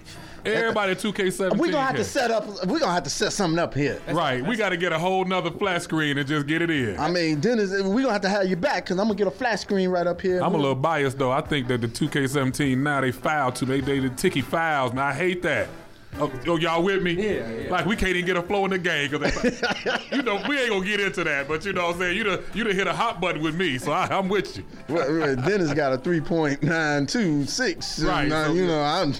Everybody 0.56 0.96
2K17. 0.96 1.58
We're 1.58 1.72
gonna 1.72 1.86
have 1.86 1.96
to 1.96 2.04
set 2.04 2.32
up. 2.32 2.48
We're 2.66 2.80
gonna 2.80 2.94
have 2.94 3.04
to 3.04 3.10
set 3.10 3.34
something 3.34 3.60
up 3.60 3.74
here. 3.74 4.02
Right, 4.10 4.46
we 4.46 4.56
got 4.56 4.70
to 4.70 4.78
get 4.78 4.92
a 4.92 5.00
whole 5.00 5.26
nother 5.26 5.52
flat 5.52 5.84
screen 5.84 6.18
and 6.18 6.28
just 6.28 6.48
get 6.48 6.62
it 6.62 6.70
in. 6.70 7.00
I 7.00 7.10
mean, 7.10 7.40
Dennis, 7.40 7.72
we're 7.72 8.02
gonna 8.02 8.14
have 8.14 8.22
to 8.22 8.30
have 8.30 8.48
you 8.48 8.56
back 8.56 8.86
because 8.86 9.00
I'm 9.00 9.08
gonna 9.08 9.18
get 9.18 9.28
a 9.28 9.32
flat 9.32 9.60
screen 9.60 9.90
right 9.90 10.08
up 10.08 10.22
here. 10.22 10.42
I'm 10.42 10.54
a 10.54 10.58
little 10.58 10.76
biased 10.76 11.18
though. 11.18 11.32
I 11.32 11.42
think 11.42 11.68
that 11.68 11.82
the 11.82 11.88
2K17 11.88 12.78
now 12.78 13.02
they 13.02 13.12
foul 13.12 13.52
too. 13.52 13.66
They 13.66 13.82
they 13.82 14.00
the 14.00 14.10
ticky 14.10 14.42
fouls. 14.42 14.94
Man, 14.94 15.04
I 15.04 15.14
hate 15.14 15.42
that. 15.44 15.68
Oh, 16.20 16.32
oh, 16.48 16.58
y'all 16.58 16.82
with 16.82 17.04
me? 17.04 17.12
Yeah, 17.14 17.48
yeah. 17.50 17.70
Like 17.70 17.86
we 17.86 17.96
can't 17.96 18.16
even 18.16 18.26
get 18.26 18.38
a 18.38 18.42
flow 18.42 18.66
in 18.66 18.72
the 18.72 18.80
game 18.80 19.12
because 19.12 19.46
you 20.12 20.24
know 20.24 20.42
we 20.48 20.58
ain't 20.60 20.72
gonna 20.72 20.84
get 20.86 21.00
into 21.00 21.24
that. 21.24 21.48
But 21.48 21.64
you 21.64 21.74
know 21.74 21.86
what 21.88 21.96
I'm 21.96 22.02
saying 22.02 22.18
you 22.18 22.24
done 22.24 22.44
you 22.54 22.64
done 22.64 22.76
hit 22.76 22.88
a 22.88 22.94
hot 22.94 23.22
button 23.22 23.44
with 23.44 23.54
me, 23.56 23.78
so 23.78 23.92
I, 23.92 24.08
I'm 24.08 24.28
with 24.28 24.58
you. 24.58 24.64
Well, 24.90 25.12
well, 25.12 25.36
Dennis 25.36 25.72
got 25.74 25.94
a 25.94 25.98
3.926. 25.98 28.06
Right, 28.06 28.24
and, 28.24 28.34
uh, 28.34 28.46
so 28.46 28.54
you 28.54 28.62
good. 28.62 28.68
know, 28.68 28.82
I'm. 28.82 29.14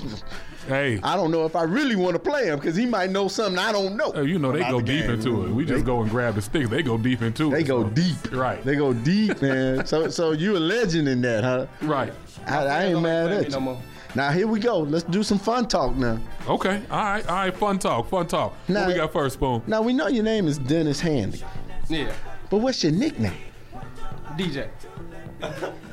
Hey, 0.68 1.00
I 1.02 1.16
don't 1.16 1.32
know 1.32 1.46
if 1.46 1.56
I 1.56 1.64
really 1.64 1.96
want 1.96 2.14
to 2.16 2.20
play 2.20 2.48
him 2.48 2.60
because 2.60 2.76
he 2.76 2.86
might 2.86 3.10
know 3.10 3.28
something 3.28 3.58
I 3.58 3.72
don't 3.72 3.96
know. 3.96 4.12
oh, 4.16 4.22
you 4.22 4.38
know 4.38 4.52
they 4.52 4.60
go 4.60 4.80
the 4.80 4.86
deep 4.86 5.02
game. 5.06 5.12
into 5.12 5.46
it. 5.46 5.50
We 5.52 5.64
just 5.66 5.80
They- 5.80 5.86
go 5.86 6.02
and 6.02 6.10
grab 6.12 6.36
the 6.36 6.42
sticks. 6.42 6.70
They 6.70 6.84
go 6.84 6.98
deep 6.98 7.22
into 7.22 7.50
They 7.52 7.60
it. 7.60 7.62
They 7.62 7.68
go 7.68 7.84
so- 7.84 7.90
deep. 7.90 8.32
Right. 8.34 8.64
They 8.66 8.76
go 8.76 8.94
deep, 8.94 9.42
man. 9.42 9.86
so, 9.86 10.10
so 10.10 10.32
you 10.32 10.58
a 10.58 10.60
legend 10.60 11.08
in 11.08 11.22
that, 11.22 11.44
huh? 11.44 11.68
Right. 11.82 12.14
I, 12.46 12.66
I 12.66 12.84
ain't 12.86 13.02
mad 13.02 13.32
at 13.32 13.40
me 13.40 13.46
you. 13.46 13.52
no 13.52 13.60
more. 13.60 13.82
Now 14.16 14.32
here 14.32 14.48
we 14.48 14.60
go. 14.60 14.80
Let's 14.80 15.04
do 15.06 15.22
some 15.24 15.38
fun 15.40 15.68
talk 15.68 15.96
now. 15.96 16.20
Okay. 16.48 16.82
All 16.90 16.98
right. 17.04 17.28
All 17.28 17.36
right. 17.36 17.56
Fun 17.58 17.78
talk. 17.80 18.10
Fun 18.10 18.28
talk. 18.28 18.54
Now- 18.68 18.82
what 18.82 18.88
we 18.90 18.94
got 18.96 19.14
first, 19.14 19.36
Spoon? 19.36 19.62
Now 19.68 19.82
we 19.82 19.94
know 19.94 20.08
your 20.08 20.24
name 20.24 20.48
is 20.48 20.58
Dennis 20.58 21.00
Handy, 21.00 21.44
Yeah. 21.90 22.12
but 22.50 22.58
what's 22.58 22.84
your 22.84 22.94
nickname? 22.94 23.34
DJ. 24.38 24.68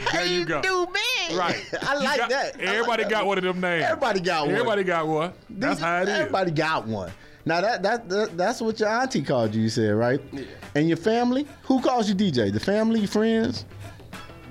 Doobie. 0.00 0.12
There 0.12 0.26
you 0.26 0.44
go. 0.44 0.60
do 0.62 0.86
me. 0.86 1.36
Right. 1.36 1.64
I 1.82 1.94
You 1.94 2.04
like 2.04 2.18
got- 2.18 2.30
that. 2.30 2.54
I 2.54 2.58
like 2.58 2.68
Everybody 2.68 3.02
that. 3.04 3.10
got 3.10 3.26
one 3.26 3.38
of 3.38 3.44
them 3.44 3.60
names. 3.60 3.84
Everybody 3.84 4.20
got 4.20 4.46
one. 4.46 4.54
Everybody 4.54 4.84
got 4.84 5.06
one. 5.06 5.32
That's 5.50 5.76
These- 5.76 5.84
how 5.84 6.02
it 6.02 6.08
is. 6.08 6.14
Everybody 6.18 6.50
got 6.50 6.86
one. 6.86 7.10
Now 7.44 7.60
that, 7.60 7.82
that 7.82 8.08
that 8.08 8.36
that's 8.36 8.60
what 8.60 8.78
your 8.78 8.88
auntie 8.88 9.22
called 9.22 9.54
you. 9.54 9.62
You 9.62 9.68
said 9.68 9.94
right? 9.94 10.20
Yeah. 10.32 10.42
And 10.76 10.86
your 10.88 10.96
family? 10.96 11.46
Who 11.64 11.80
calls 11.82 12.08
you 12.08 12.14
DJ? 12.14 12.52
The 12.52 12.60
family, 12.60 13.00
your 13.00 13.08
friends, 13.08 13.64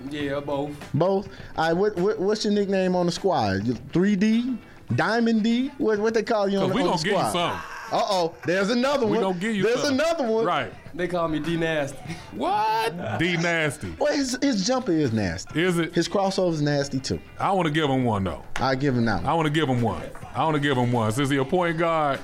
Yeah, 0.10 0.42
both. 0.42 0.72
both. 0.94 1.30
All 1.58 1.66
right. 1.68 1.74
What, 1.74 1.96
what 1.96 2.20
what's 2.20 2.44
your 2.44 2.54
nickname 2.54 2.96
on 2.96 3.06
the 3.06 3.12
squad? 3.14 3.80
Three 3.94 4.18
D, 4.18 4.58
Diamond 4.96 5.42
D. 5.44 5.70
What 5.78 6.00
what 6.00 6.14
they 6.14 6.24
call 6.24 6.50
you 6.50 6.58
on, 6.60 6.64
Cause 6.66 6.70
the- 6.72 6.76
we 6.76 6.82
on 6.82 6.88
gonna 6.90 6.98
the 6.98 7.04
give 7.06 7.14
you 7.14 7.30
squad? 7.30 7.62
Uh 7.94 8.02
oh. 8.10 8.36
There's 8.46 8.70
another 8.70 9.06
We 9.06 9.14
one. 9.14 9.22
gonna 9.22 9.40
give 9.40 9.56
you 9.56 9.64
There's 9.64 9.82
something. 9.82 10.00
another 10.00 10.28
one. 10.28 10.46
Right. 10.46 10.74
They 10.94 11.08
call 11.08 11.28
me 11.28 11.40
D 11.40 11.58
Nasty. 11.58 11.98
What? 12.36 13.20
D 13.20 13.36
nasty. 13.38 13.94
Well, 14.00 14.14
his, 14.14 14.38
his 14.42 14.66
jumper 14.66 14.92
is 14.94 15.12
nasty. 15.12 15.62
Is 15.62 15.78
it? 15.78 15.94
His 15.94 16.08
crossover 16.08 16.54
is 16.54 16.62
nasty 16.62 17.00
too. 17.00 17.20
I 17.40 17.52
want 17.52 17.68
to 17.68 17.74
give 17.74 17.90
him 17.90 18.04
one 18.06 18.24
though. 18.24 18.44
I 18.58 18.76
give 18.76 18.96
him 18.96 19.06
that 19.06 19.26
I 19.26 19.34
want 19.34 19.48
to 19.48 19.54
give 19.54 19.68
him 19.70 19.82
one. 19.82 20.02
I 20.34 20.44
want 20.46 20.56
to 20.56 20.62
give 20.62 20.78
him 20.78 20.92
one. 20.92 21.12
Since 21.12 21.30
he 21.30 21.38
a 21.38 21.46
point 21.46 21.78
guard, 21.78 22.20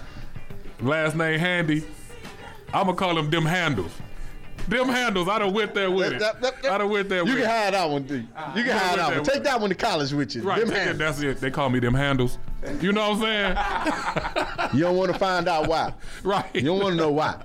last 0.82 1.16
name 1.16 1.40
Handy, 1.40 1.84
I'm 2.74 2.86
gonna 2.86 2.96
call 2.96 3.18
him 3.18 3.30
them 3.30 3.46
handles. 3.46 3.92
Them 4.70 4.88
handles. 4.90 5.28
I 5.30 5.40
done 5.40 5.54
went 5.54 5.74
there 5.74 5.90
with 5.92 6.14
it. 6.14 6.20
That- 6.20 6.42
that- 6.42 6.62
that- 6.62 6.72
I 6.72 6.78
done 6.80 6.90
went 6.90 7.08
there 7.10 7.24
with 7.24 7.38
it. 7.38 7.44
Ah, 7.46 7.46
you 7.46 7.46
can 7.46 7.50
it. 7.50 7.64
have 7.64 7.74
that 7.74 7.90
one, 7.90 8.04
D. 8.04 8.16
You 8.16 8.24
can 8.24 8.66
Yeah, 8.66 8.78
have 8.78 8.92
with 8.92 8.98
that 9.08 9.16
one. 9.16 9.24
Take 9.24 9.44
that 9.44 9.62
one 9.62 9.70
to 9.70 9.76
college 9.76 10.12
with 10.14 10.36
you. 10.36 10.42
Right. 10.44 10.60
Them 10.60 10.70
they- 10.70 10.80
handles. 10.80 10.98
that's 10.98 11.22
it. 11.22 11.40
They 11.42 11.52
call 11.52 11.70
me 11.70 11.80
them 11.80 11.94
handles. 11.94 12.38
You 12.82 12.92
know 12.92 13.12
what 13.12 13.28
I'm 13.28 14.36
saying? 14.36 14.70
You 14.74 14.82
don't 14.84 14.98
want 14.98 15.14
to 15.14 15.18
find 15.20 15.48
out 15.48 15.68
why. 15.68 15.94
right. 16.24 16.46
You 16.54 16.62
don't 16.64 16.80
want 16.80 16.92
to 16.94 16.98
know 16.98 17.12
why. 17.12 17.36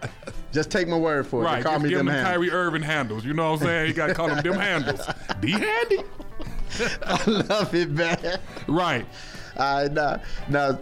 Just 0.53 0.71
take 0.71 0.87
my 0.87 0.97
word 0.99 1.27
for 1.27 1.43
it. 1.43 1.45
Right. 1.45 1.57
They 1.57 1.63
call 1.63 1.73
Just 1.75 1.85
me 1.85 1.89
give 1.91 1.99
them 1.99 2.09
him 2.09 2.15
the 2.15 2.19
handles. 2.21 2.35
Kyrie 2.35 2.51
Irving 2.51 2.83
handles. 2.83 3.25
You 3.25 3.35
know 3.35 3.53
what 3.53 3.63
I'm 3.63 3.67
saying? 3.67 3.89
You 3.89 3.95
got 3.95 4.09
to 4.09 4.15
call 4.15 4.29
them 4.29 4.43
them 4.43 4.55
handles. 4.55 5.01
D 5.41 5.51
Handy. 5.53 5.99
I 7.05 7.25
love 7.27 7.75
it, 7.75 7.91
man. 7.91 8.39
Right. 8.67 9.07
All 9.57 9.83
right, 9.83 9.93
now, 9.93 10.21
now, 10.49 10.79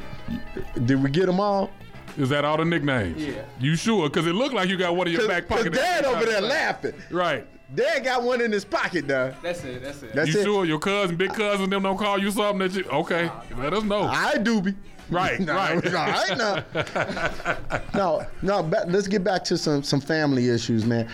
did 0.85 1.03
we 1.03 1.11
get 1.11 1.27
them 1.27 1.41
all? 1.41 1.71
Is 2.17 2.29
that 2.29 2.45
all 2.45 2.57
the 2.57 2.65
nicknames? 2.65 3.25
Yeah. 3.25 3.43
You 3.59 3.77
sure? 3.77 4.09
Because 4.09 4.27
it 4.27 4.35
looked 4.35 4.55
like 4.55 4.69
you 4.69 4.77
got 4.77 4.95
one 4.95 5.07
in 5.09 5.13
your 5.15 5.27
back 5.27 5.49
Because 5.49 5.65
pocket. 5.65 5.75
Dad 5.75 6.05
over 6.05 6.25
there 6.25 6.41
laughing. 6.41 6.95
Right. 7.11 7.47
Dad 7.75 8.03
got 8.03 8.23
one 8.25 8.41
in 8.41 8.51
his 8.51 8.65
pocket 8.65 9.07
though. 9.07 9.33
That's 9.43 9.63
it. 9.63 9.83
That's 9.83 10.03
it. 10.03 10.13
That's 10.13 10.33
you 10.35 10.41
it. 10.41 10.45
sure 10.45 10.65
your 10.65 10.81
cousin, 10.81 11.17
big 11.17 11.33
cousin, 11.33 11.71
them 11.71 11.85
don't 11.85 11.97
call 11.97 12.19
you 12.19 12.33
something 12.33 12.59
that 12.59 12.75
you? 12.75 12.85
Okay, 12.91 13.31
let 13.57 13.73
us 13.73 13.85
know. 13.85 14.03
I 14.03 14.39
do 14.39 14.61
be. 14.61 14.75
Right, 15.21 15.41
No, 15.41 15.55
right. 15.55 15.85
all 15.87 15.93
right 15.93 16.39
now. 16.39 16.65
no, 17.95 18.27
no. 18.43 18.63
ba- 18.63 18.85
let's 18.89 19.09
get 19.09 19.25
back 19.25 19.43
to 19.45 19.59
some 19.59 19.83
some 19.83 20.01
family 20.01 20.49
issues, 20.49 20.85
man. 20.87 21.09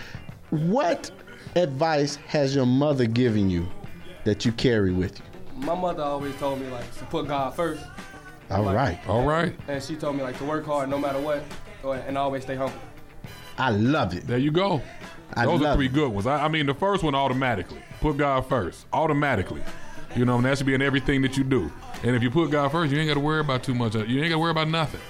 What 0.51 1.09
advice 1.55 2.15
has 2.27 2.55
your 2.55 2.65
mother 2.67 3.05
given 3.07 3.49
you 3.49 3.67
that 4.23 4.45
you 4.45 4.51
carry 4.51 4.91
with 4.91 5.19
you? 5.19 5.25
My 5.65 5.73
mother 5.73 6.03
always 6.03 6.35
told 6.35 6.59
me 6.61 6.67
like 6.67 6.95
to 6.97 7.05
put 7.05 7.27
God 7.27 7.55
first, 7.55 7.83
All 8.51 8.61
Like- 8.63 8.75
right, 8.75 8.99
All 9.09 9.25
right. 9.25 9.55
and 9.67 9.81
she 9.83 9.95
told 9.95 10.15
me 10.15 10.21
like 10.23 10.37
to 10.37 10.43
work 10.45 10.65
hard 10.65 10.89
no 10.89 10.99
matter 10.99 11.19
what, 11.19 11.41
and 12.07 12.17
always 12.17 12.43
stay 12.43 12.55
humble. 12.55 12.77
I 13.57 13.71
love 13.71 14.13
it. 14.15 14.27
There 14.27 14.37
you 14.37 14.51
go. 14.51 14.81
I 15.33 15.45
Those 15.45 15.63
are 15.63 15.75
three 15.75 15.87
it. 15.87 15.93
good 15.93 16.09
ones. 16.11 16.27
I, 16.27 16.45
I 16.45 16.47
mean, 16.47 16.67
the 16.67 16.73
first 16.75 17.03
one 17.03 17.15
automatically. 17.15 17.81
Put 17.99 18.17
God 18.17 18.47
first. 18.47 18.85
Automatically. 18.93 19.61
You 20.17 20.25
know, 20.25 20.37
and 20.37 20.45
that 20.45 20.57
should 20.57 20.67
be 20.67 20.73
in 20.73 20.81
everything 20.81 21.21
that 21.21 21.37
you 21.37 21.43
do. 21.43 21.71
And 22.03 22.15
if 22.15 22.23
you 22.23 22.31
put 22.31 22.49
God 22.51 22.71
first, 22.71 22.91
you 22.91 22.99
ain't 22.99 23.07
got 23.07 23.15
to 23.15 23.19
worry 23.19 23.39
about 23.39 23.63
too 23.63 23.75
much. 23.75 23.95
You 23.95 24.01
ain't 24.01 24.29
got 24.29 24.35
to 24.35 24.39
worry 24.39 24.51
about 24.51 24.69
nothing. 24.69 25.01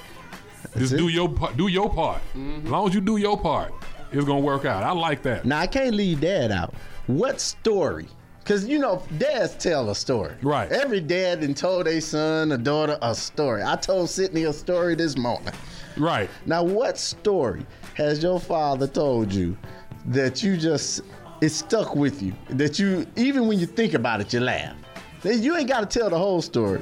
Just 0.75 0.93
it. 0.93 0.97
do 0.97 1.07
your 1.07 1.29
pa- 1.29 1.51
do 1.51 1.67
your 1.67 1.89
part. 1.89 2.21
Mm-hmm. 2.35 2.65
As 2.65 2.71
long 2.71 2.87
as 2.87 2.93
you 2.93 3.01
do 3.01 3.17
your 3.17 3.39
part, 3.39 3.73
it's 4.11 4.25
gonna 4.25 4.39
work 4.39 4.65
out. 4.65 4.83
I 4.83 4.91
like 4.91 5.21
that. 5.23 5.45
Now 5.45 5.59
I 5.59 5.67
can't 5.67 5.95
leave 5.95 6.21
Dad 6.21 6.51
out. 6.51 6.73
What 7.07 7.39
story? 7.39 8.07
Because 8.39 8.67
you 8.67 8.79
know, 8.79 9.03
dads 9.17 9.55
tell 9.55 9.89
a 9.89 9.95
story. 9.95 10.33
Right. 10.41 10.71
Every 10.71 11.01
dad 11.01 11.43
and 11.43 11.55
told 11.55 11.87
a 11.87 11.99
son, 11.99 12.51
a 12.51 12.57
daughter, 12.57 12.97
a 13.01 13.13
story. 13.13 13.61
I 13.63 13.75
told 13.75 14.09
Sydney 14.09 14.43
a 14.43 14.53
story 14.53 14.95
this 14.95 15.17
morning. 15.17 15.53
Right. 15.97 16.29
Now, 16.45 16.63
what 16.63 16.97
story 16.97 17.65
has 17.95 18.23
your 18.23 18.39
father 18.39 18.87
told 18.87 19.33
you 19.33 19.57
that 20.05 20.43
you 20.43 20.57
just 20.57 21.01
it 21.41 21.49
stuck 21.49 21.95
with 21.95 22.21
you? 22.21 22.33
That 22.49 22.79
you 22.79 23.05
even 23.15 23.47
when 23.47 23.59
you 23.59 23.65
think 23.65 23.93
about 23.93 24.21
it, 24.21 24.31
you 24.31 24.39
laugh. 24.39 24.75
That 25.21 25.37
You 25.37 25.55
ain't 25.57 25.67
got 25.67 25.89
to 25.89 25.99
tell 25.99 26.09
the 26.09 26.17
whole 26.17 26.41
story. 26.41 26.81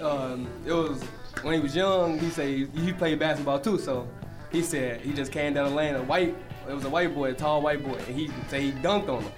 Um, 0.00 0.48
it 0.64 0.72
was 0.72 1.02
when 1.42 1.54
he 1.54 1.60
was 1.60 1.76
young, 1.76 2.18
he 2.18 2.30
said 2.30 2.48
he, 2.48 2.66
he 2.80 2.92
played 2.92 3.18
basketball 3.18 3.60
too. 3.60 3.78
So 3.78 4.08
he 4.50 4.62
said 4.62 5.00
he 5.00 5.12
just 5.12 5.32
came 5.32 5.54
down 5.54 5.70
the 5.70 5.74
lane. 5.76 5.94
A 5.94 6.02
white, 6.02 6.34
it 6.68 6.72
was 6.72 6.84
a 6.84 6.90
white 6.90 7.14
boy, 7.14 7.30
a 7.30 7.34
tall 7.34 7.62
white 7.62 7.82
boy, 7.84 7.96
and 8.06 8.16
he 8.16 8.30
said 8.48 8.62
he 8.62 8.72
dunked 8.72 9.08
on 9.08 9.22
him. 9.22 9.32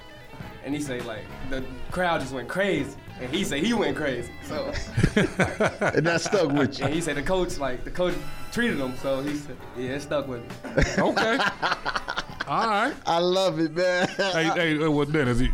And 0.64 0.74
he 0.74 0.80
said 0.80 1.04
like 1.06 1.24
the 1.50 1.64
crowd 1.90 2.20
just 2.20 2.32
went 2.32 2.48
crazy. 2.48 2.96
And 3.20 3.34
he 3.34 3.42
said 3.42 3.62
he 3.64 3.74
went 3.74 3.96
crazy. 3.96 4.32
So 4.44 4.66
and 5.16 6.06
that 6.06 6.20
stuck 6.20 6.52
with 6.52 6.78
you. 6.78 6.84
and 6.84 6.94
he 6.94 7.00
said 7.00 7.16
the 7.16 7.22
coach 7.22 7.58
like 7.58 7.84
the 7.84 7.90
coach 7.90 8.14
treated 8.52 8.78
him. 8.78 8.96
So 8.98 9.22
he 9.22 9.34
said 9.34 9.56
yeah, 9.76 9.90
it 9.90 10.02
stuck 10.02 10.28
with 10.28 10.42
me. 10.42 10.48
Okay. 10.98 11.38
All 12.46 12.66
right. 12.66 12.94
I 13.06 13.18
love 13.18 13.60
it, 13.60 13.74
man. 13.74 14.08
hey, 14.16 14.50
hey, 14.54 14.88
well, 14.88 15.04
Dennis, 15.04 15.38
he, 15.38 15.50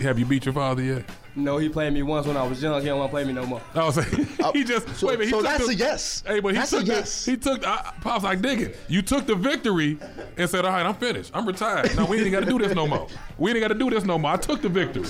have 0.00 0.18
you 0.18 0.24
beat 0.24 0.46
your 0.46 0.54
father 0.54 0.82
yet? 0.82 1.04
No, 1.36 1.58
he 1.58 1.68
played 1.68 1.92
me 1.92 2.02
once 2.02 2.26
when 2.26 2.36
I 2.36 2.46
was 2.46 2.62
young. 2.62 2.80
He 2.80 2.88
don't 2.88 2.98
want 2.98 3.10
to 3.10 3.14
play 3.14 3.24
me 3.24 3.32
no 3.32 3.46
more. 3.46 3.60
I 3.74 3.84
was 3.84 3.94
saying, 3.94 4.26
he 4.52 4.64
just 4.64 4.88
so- 4.96 5.06
wait 5.06 5.14
a 5.14 5.18
minute. 5.18 5.24
He 5.26 5.30
so 5.30 5.36
took 5.38 5.46
that's 5.46 5.66
the, 5.66 5.72
a 5.72 5.74
yes. 5.74 6.22
Hey, 6.26 6.40
but 6.40 6.48
he 6.48 6.58
That's 6.58 6.72
a 6.72 6.78
took 6.78 6.86
yes. 6.88 7.24
he 7.24 7.36
took 7.36 7.66
uh, 7.66 7.92
pops 8.00 8.24
like 8.24 8.42
digging. 8.42 8.72
You 8.88 9.02
took 9.02 9.26
the 9.26 9.34
victory 9.36 9.98
and 10.36 10.50
said, 10.50 10.64
"All 10.64 10.72
right, 10.72 10.84
I'm 10.84 10.94
finished. 10.94 11.30
I'm 11.32 11.46
retired. 11.46 11.94
Now 11.96 12.06
we 12.06 12.20
ain't 12.20 12.32
got 12.32 12.40
to 12.40 12.46
do 12.46 12.58
this 12.58 12.74
no 12.74 12.86
more. 12.86 13.06
We 13.38 13.52
ain't 13.52 13.60
got 13.60 13.68
to 13.68 13.74
do 13.74 13.90
this 13.90 14.04
no 14.04 14.18
more. 14.18 14.32
I 14.32 14.36
took 14.36 14.60
the 14.60 14.68
victory. 14.68 15.04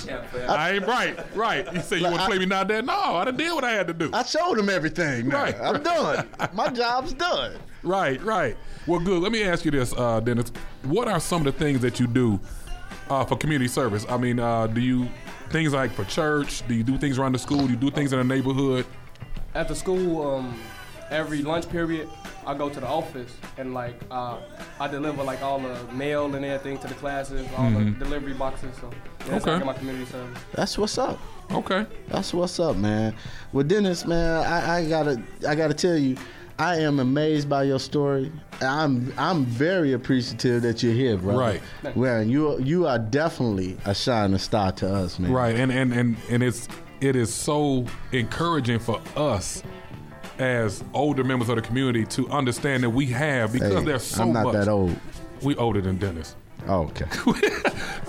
I 0.47 0.73
ain't 0.73 0.85
right, 0.87 1.35
right." 1.35 1.67
He 1.69 1.79
said, 1.79 1.99
"You 2.01 2.05
want 2.05 2.19
to 2.19 2.25
play 2.27 2.37
me 2.37 2.45
now, 2.45 2.63
Dad? 2.63 2.85
No, 2.85 2.93
I 2.93 3.25
done 3.25 3.37
did 3.37 3.51
what 3.53 3.63
I 3.63 3.71
had 3.71 3.87
to 3.87 3.93
do. 3.93 4.11
I 4.13 4.23
showed 4.23 4.59
him 4.59 4.69
everything. 4.69 5.27
Now. 5.29 5.43
Right, 5.43 5.55
I'm 5.59 5.73
right. 5.75 5.83
done. 5.83 6.27
My 6.53 6.69
job's 6.69 7.13
done. 7.13 7.53
Right, 7.83 8.21
right. 8.23 8.55
Well, 8.85 8.99
good. 8.99 9.21
Let 9.23 9.31
me 9.31 9.43
ask 9.43 9.65
you 9.65 9.71
this, 9.71 9.93
uh, 9.97 10.19
Dennis. 10.19 10.51
What 10.83 11.07
are 11.07 11.19
some 11.19 11.45
of 11.45 11.53
the 11.53 11.59
things 11.59 11.81
that 11.81 11.99
you 11.99 12.05
do 12.07 12.39
uh, 13.09 13.25
for 13.25 13.35
community 13.37 13.67
service? 13.67 14.05
I 14.07 14.17
mean, 14.17 14.39
uh, 14.39 14.67
do 14.67 14.81
you 14.81 15.07
things 15.51 15.73
like 15.73 15.91
for 15.91 16.03
church? 16.05 16.65
Do 16.67 16.73
you 16.73 16.83
do 16.83 16.97
things 16.97 17.17
around 17.19 17.33
the 17.33 17.39
school? 17.39 17.65
Do 17.65 17.69
you 17.71 17.75
do 17.75 17.91
things 17.91 18.13
in 18.13 18.19
the 18.19 18.35
neighborhood? 18.35 18.85
At 19.53 19.67
the 19.67 19.75
school, 19.75 20.35
um, 20.35 20.59
every 21.09 21.41
lunch 21.41 21.69
period, 21.69 22.07
I 22.47 22.53
go 22.53 22.69
to 22.69 22.79
the 22.79 22.87
office 22.87 23.35
and 23.57 23.73
like 23.73 23.95
uh, 24.09 24.37
I 24.79 24.87
deliver 24.87 25.23
like 25.23 25.41
all 25.43 25.59
the 25.59 25.77
mail 25.93 26.33
and 26.33 26.43
everything 26.45 26.77
to 26.79 26.87
the 26.87 26.93
classes, 26.95 27.45
all 27.57 27.65
Mhm. 27.69 27.99
the 27.99 28.05
delivery 28.05 28.33
boxes. 28.33 28.75
So 28.79 28.89
yeah, 28.91 29.25
that's 29.31 29.43
Okay. 29.45 29.55
like 29.57 29.65
my 29.65 29.73
community 29.73 30.05
service. 30.09 30.39
That's 30.53 30.77
what's 30.77 30.97
up. 30.97 31.19
Okay. 31.51 31.85
That's 32.07 32.33
what's 32.33 32.59
up, 32.59 32.77
man. 32.77 33.13
Well, 33.51 33.65
Dennis, 33.65 34.05
man, 34.05 34.37
I, 34.45 34.77
I 34.77 34.87
gotta, 34.87 35.21
I 35.47 35.53
gotta 35.55 35.73
tell 35.73 35.97
you, 35.97 36.15
I 36.59 36.77
am 36.77 36.99
amazed 36.99 37.49
by 37.49 37.63
your 37.63 37.79
story. 37.79 38.31
I'm, 38.61 39.13
I'm 39.17 39.45
very 39.45 39.93
appreciative 39.93 40.61
that 40.61 40.83
you're 40.83 40.93
here, 40.93 41.17
bro. 41.17 41.37
Right. 41.37 41.61
Well, 41.95 42.23
you, 42.23 42.59
you 42.59 42.87
are 42.87 42.99
definitely 42.99 43.77
a 43.85 43.95
shining 43.95 44.37
star 44.37 44.71
to 44.73 44.93
us, 44.93 45.17
man. 45.19 45.31
Right, 45.31 45.55
and 45.55 45.71
and 45.71 45.91
and 45.93 46.17
and 46.29 46.43
it's 46.43 46.67
it 46.99 47.15
is 47.15 47.33
so 47.33 47.85
encouraging 48.11 48.79
for 48.79 49.01
us 49.15 49.63
as 50.37 50.83
older 50.93 51.23
members 51.23 51.49
of 51.49 51.55
the 51.55 51.61
community 51.61 52.05
to 52.05 52.29
understand 52.29 52.83
that 52.83 52.89
we 52.89 53.07
have 53.07 53.53
because 53.53 53.73
Hey, 53.73 53.83
there's 53.85 54.03
so 54.03 54.23
I'm 54.23 54.33
not 54.33 54.45
much. 54.45 54.53
that 54.53 54.67
old. 54.67 54.95
We 55.41 55.55
older 55.55 55.81
than 55.81 55.97
Dennis. 55.97 56.35
Oh, 56.67 56.83
okay. 56.83 57.05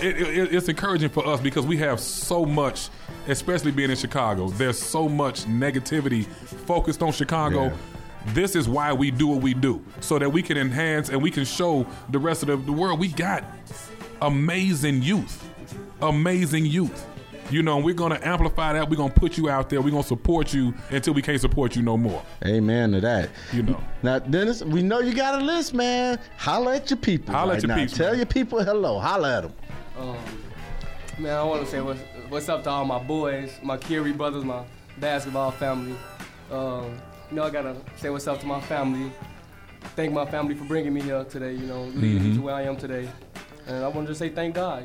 it, 0.06 0.20
it, 0.20 0.54
it's 0.54 0.68
encouraging 0.68 1.08
for 1.08 1.26
us 1.26 1.40
because 1.40 1.64
we 1.64 1.78
have 1.78 1.98
so 2.00 2.44
much, 2.44 2.90
especially 3.28 3.70
being 3.70 3.88
in 3.90 3.96
Chicago. 3.96 4.48
There's 4.48 4.78
so 4.78 5.08
much 5.08 5.44
negativity 5.44 6.26
focused 6.26 7.02
on 7.02 7.12
Chicago. 7.12 7.64
Yeah. 7.64 7.76
This 8.28 8.54
is 8.56 8.68
why 8.68 8.92
we 8.92 9.10
do 9.10 9.26
what 9.26 9.42
we 9.42 9.54
do, 9.54 9.84
so 10.00 10.18
that 10.18 10.30
we 10.30 10.42
can 10.42 10.56
enhance 10.56 11.08
and 11.08 11.22
we 11.22 11.30
can 11.30 11.44
show 11.44 11.86
the 12.10 12.18
rest 12.18 12.42
of 12.42 12.48
the, 12.48 12.56
the 12.56 12.72
world 12.72 12.98
we 13.00 13.08
got 13.08 13.44
amazing 14.20 15.02
youth, 15.02 15.48
amazing 16.00 16.66
youth. 16.66 17.06
You 17.50 17.62
know, 17.62 17.78
we're 17.78 17.94
gonna 17.94 18.20
amplify 18.22 18.72
that. 18.72 18.88
We're 18.88 18.96
gonna 18.96 19.12
put 19.12 19.36
you 19.36 19.50
out 19.50 19.68
there. 19.68 19.82
We're 19.82 19.90
gonna 19.90 20.02
support 20.04 20.54
you 20.54 20.72
until 20.90 21.12
we 21.12 21.20
can't 21.20 21.40
support 21.40 21.76
you 21.76 21.82
no 21.82 21.98
more. 21.98 22.22
Amen 22.46 22.92
to 22.92 23.00
that. 23.02 23.28
You 23.52 23.62
know. 23.64 23.80
Now, 24.02 24.20
Dennis, 24.20 24.62
we 24.62 24.82
know 24.82 25.00
you 25.00 25.12
got 25.14 25.40
a 25.40 25.44
list, 25.44 25.74
man. 25.74 26.18
Holla 26.38 26.76
at 26.76 26.88
your 26.88 26.96
people. 26.98 27.34
Holla 27.34 27.52
at 27.52 27.54
right 27.56 27.62
your 27.62 27.68
now. 27.68 27.76
peeps, 27.76 27.92
Tell 27.96 28.10
man. 28.10 28.16
your 28.18 28.26
people 28.26 28.62
hello. 28.64 28.98
Holla 28.98 29.36
at 29.38 29.40
them. 29.42 29.52
Um, 29.98 30.16
man, 31.18 31.36
I 31.36 31.42
want 31.42 31.62
to 31.64 31.70
say 31.70 31.80
what's, 31.82 32.00
what's 32.30 32.48
up 32.48 32.62
to 32.64 32.70
all 32.70 32.86
my 32.86 33.02
boys, 33.02 33.52
my 33.62 33.76
Curie 33.76 34.12
brothers, 34.12 34.44
my 34.44 34.64
basketball 34.98 35.50
family. 35.50 35.94
Um, 36.50 36.96
you 37.32 37.36
know, 37.36 37.44
I 37.44 37.50
gotta 37.50 37.74
say 37.96 38.10
what's 38.10 38.26
up 38.26 38.40
to 38.40 38.46
my 38.46 38.60
family. 38.60 39.10
Thank 39.96 40.12
my 40.12 40.26
family 40.26 40.54
for 40.54 40.64
bringing 40.64 40.92
me 40.92 41.00
here 41.00 41.24
today. 41.24 41.52
You 41.54 41.64
know, 41.66 41.84
leading 41.84 42.22
me 42.22 42.30
Mhm. 42.32 42.34
to 42.36 42.42
where 42.42 42.54
I 42.54 42.62
am 42.62 42.76
today. 42.76 43.08
And 43.66 43.82
I 43.82 43.88
want 43.88 44.06
to 44.06 44.10
just 44.12 44.18
say 44.18 44.28
thank 44.28 44.54
God. 44.54 44.84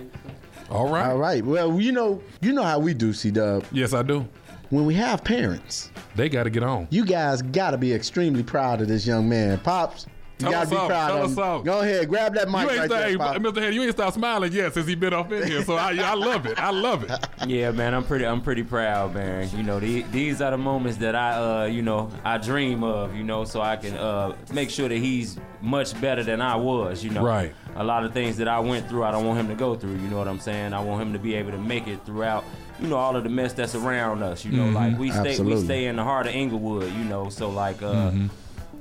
All 0.72 0.88
right. 0.90 1.08
All 1.08 1.18
right. 1.18 1.44
Well, 1.46 1.80
you 1.82 1.92
know, 1.92 2.22
you 2.40 2.54
know 2.54 2.64
how 2.64 2.80
we 2.80 2.94
do, 2.94 3.12
C 3.12 3.32
Dub. 3.32 3.66
Yes, 3.74 3.94
I 3.94 4.02
do. 4.02 4.26
When 4.70 4.86
we 4.86 4.94
have 4.94 5.26
parents, 5.26 5.92
they 6.16 6.30
got 6.30 6.44
to 6.44 6.50
get 6.50 6.64
on. 6.64 6.88
You 6.90 7.04
guys 7.06 7.42
got 7.42 7.72
to 7.72 7.78
be 7.78 7.94
extremely 7.94 8.44
proud 8.44 8.80
of 8.80 8.88
this 8.88 9.06
young 9.06 9.28
man, 9.28 9.60
pops. 9.60 10.06
You 10.40 10.44
Tell 10.44 10.52
got 10.52 10.64
us 10.64 10.70
to 10.70 10.76
be 10.76 10.82
out, 10.82 10.88
proud 10.88 11.08
tell 11.08 11.18
of 11.18 11.24
us 11.32 11.38
him. 11.38 11.44
out. 11.44 11.66
Go 11.66 11.80
ahead, 11.80 12.10
grab 12.10 12.36
that 12.36 12.48
mic 12.48 12.62
you 12.62 12.70
ain't 12.70 12.78
right 12.80 12.86
stop, 12.86 13.00
there, 13.00 13.10
hey, 13.10 13.40
Mr. 13.40 13.62
Head, 13.64 13.74
you 13.74 13.82
ain't 13.82 13.92
stopped 13.92 14.14
smiling 14.14 14.52
yet 14.52 14.72
since 14.72 14.86
he 14.86 14.94
been 14.94 15.12
off 15.14 15.32
in 15.32 15.48
here. 15.48 15.64
So 15.64 15.76
I, 15.78 15.98
I 15.98 16.14
love 16.14 16.46
it. 16.46 16.60
I 16.60 16.70
love 16.70 17.04
it. 17.04 17.12
Yeah, 17.48 17.72
man, 17.72 17.94
I'm 17.94 18.04
pretty, 18.04 18.26
I'm 18.26 18.42
pretty 18.42 18.62
proud, 18.64 19.14
man. 19.16 19.50
You 19.56 19.64
know, 19.64 19.80
the, 19.80 20.02
these 20.12 20.42
are 20.42 20.52
the 20.52 20.58
moments 20.58 20.98
that 20.98 21.16
I, 21.16 21.64
uh, 21.64 21.66
you 21.66 21.82
know, 21.82 22.12
I 22.26 22.38
dream 22.38 22.84
of. 22.84 23.16
You 23.16 23.24
know, 23.24 23.46
so 23.46 23.62
I 23.62 23.78
can 23.78 23.96
uh, 23.96 24.36
make 24.54 24.70
sure 24.70 24.90
that 24.90 24.98
he's 24.98 25.40
much 25.62 26.00
better 26.02 26.24
than 26.24 26.40
I 26.42 26.56
was. 26.56 27.04
You 27.04 27.12
know, 27.12 27.24
Right. 27.24 27.56
A 27.76 27.84
lot 27.84 28.04
of 28.04 28.14
things 28.14 28.38
that 28.38 28.48
I 28.48 28.60
went 28.60 28.90
through, 28.90 29.04
I 29.06 29.12
don't 29.12 29.26
want 29.26 29.40
him 29.40 29.48
to 29.48 29.56
go 29.56 29.76
through. 29.76 29.94
You 29.94 30.08
know 30.10 30.18
what 30.18 30.28
I'm 30.28 30.40
saying? 30.40 30.74
I 30.74 30.82
want 30.82 31.02
him 31.02 31.14
to 31.14 31.20
be 31.20 31.34
able 31.36 31.52
to 31.52 31.58
make 31.58 31.88
it 31.88 32.06
throughout. 32.06 32.44
You 32.80 32.88
know, 32.90 32.98
all 32.98 33.16
of 33.16 33.24
the 33.24 33.30
mess 33.30 33.54
that's 33.54 33.74
around 33.76 34.22
us. 34.24 34.44
You 34.46 34.52
know, 34.52 34.66
Mhm. 34.66 34.74
like 34.74 35.00
we 35.00 35.10
stay, 35.12 35.40
we 35.40 35.58
stay 35.64 35.86
in 35.86 35.96
the 35.96 36.04
heart 36.04 36.28
of 36.28 36.34
Englewood. 36.36 36.92
You 36.94 37.06
know, 37.06 37.30
so 37.30 37.50
like. 37.50 37.82
Uh, 37.82 38.12
Mhm. 38.12 38.30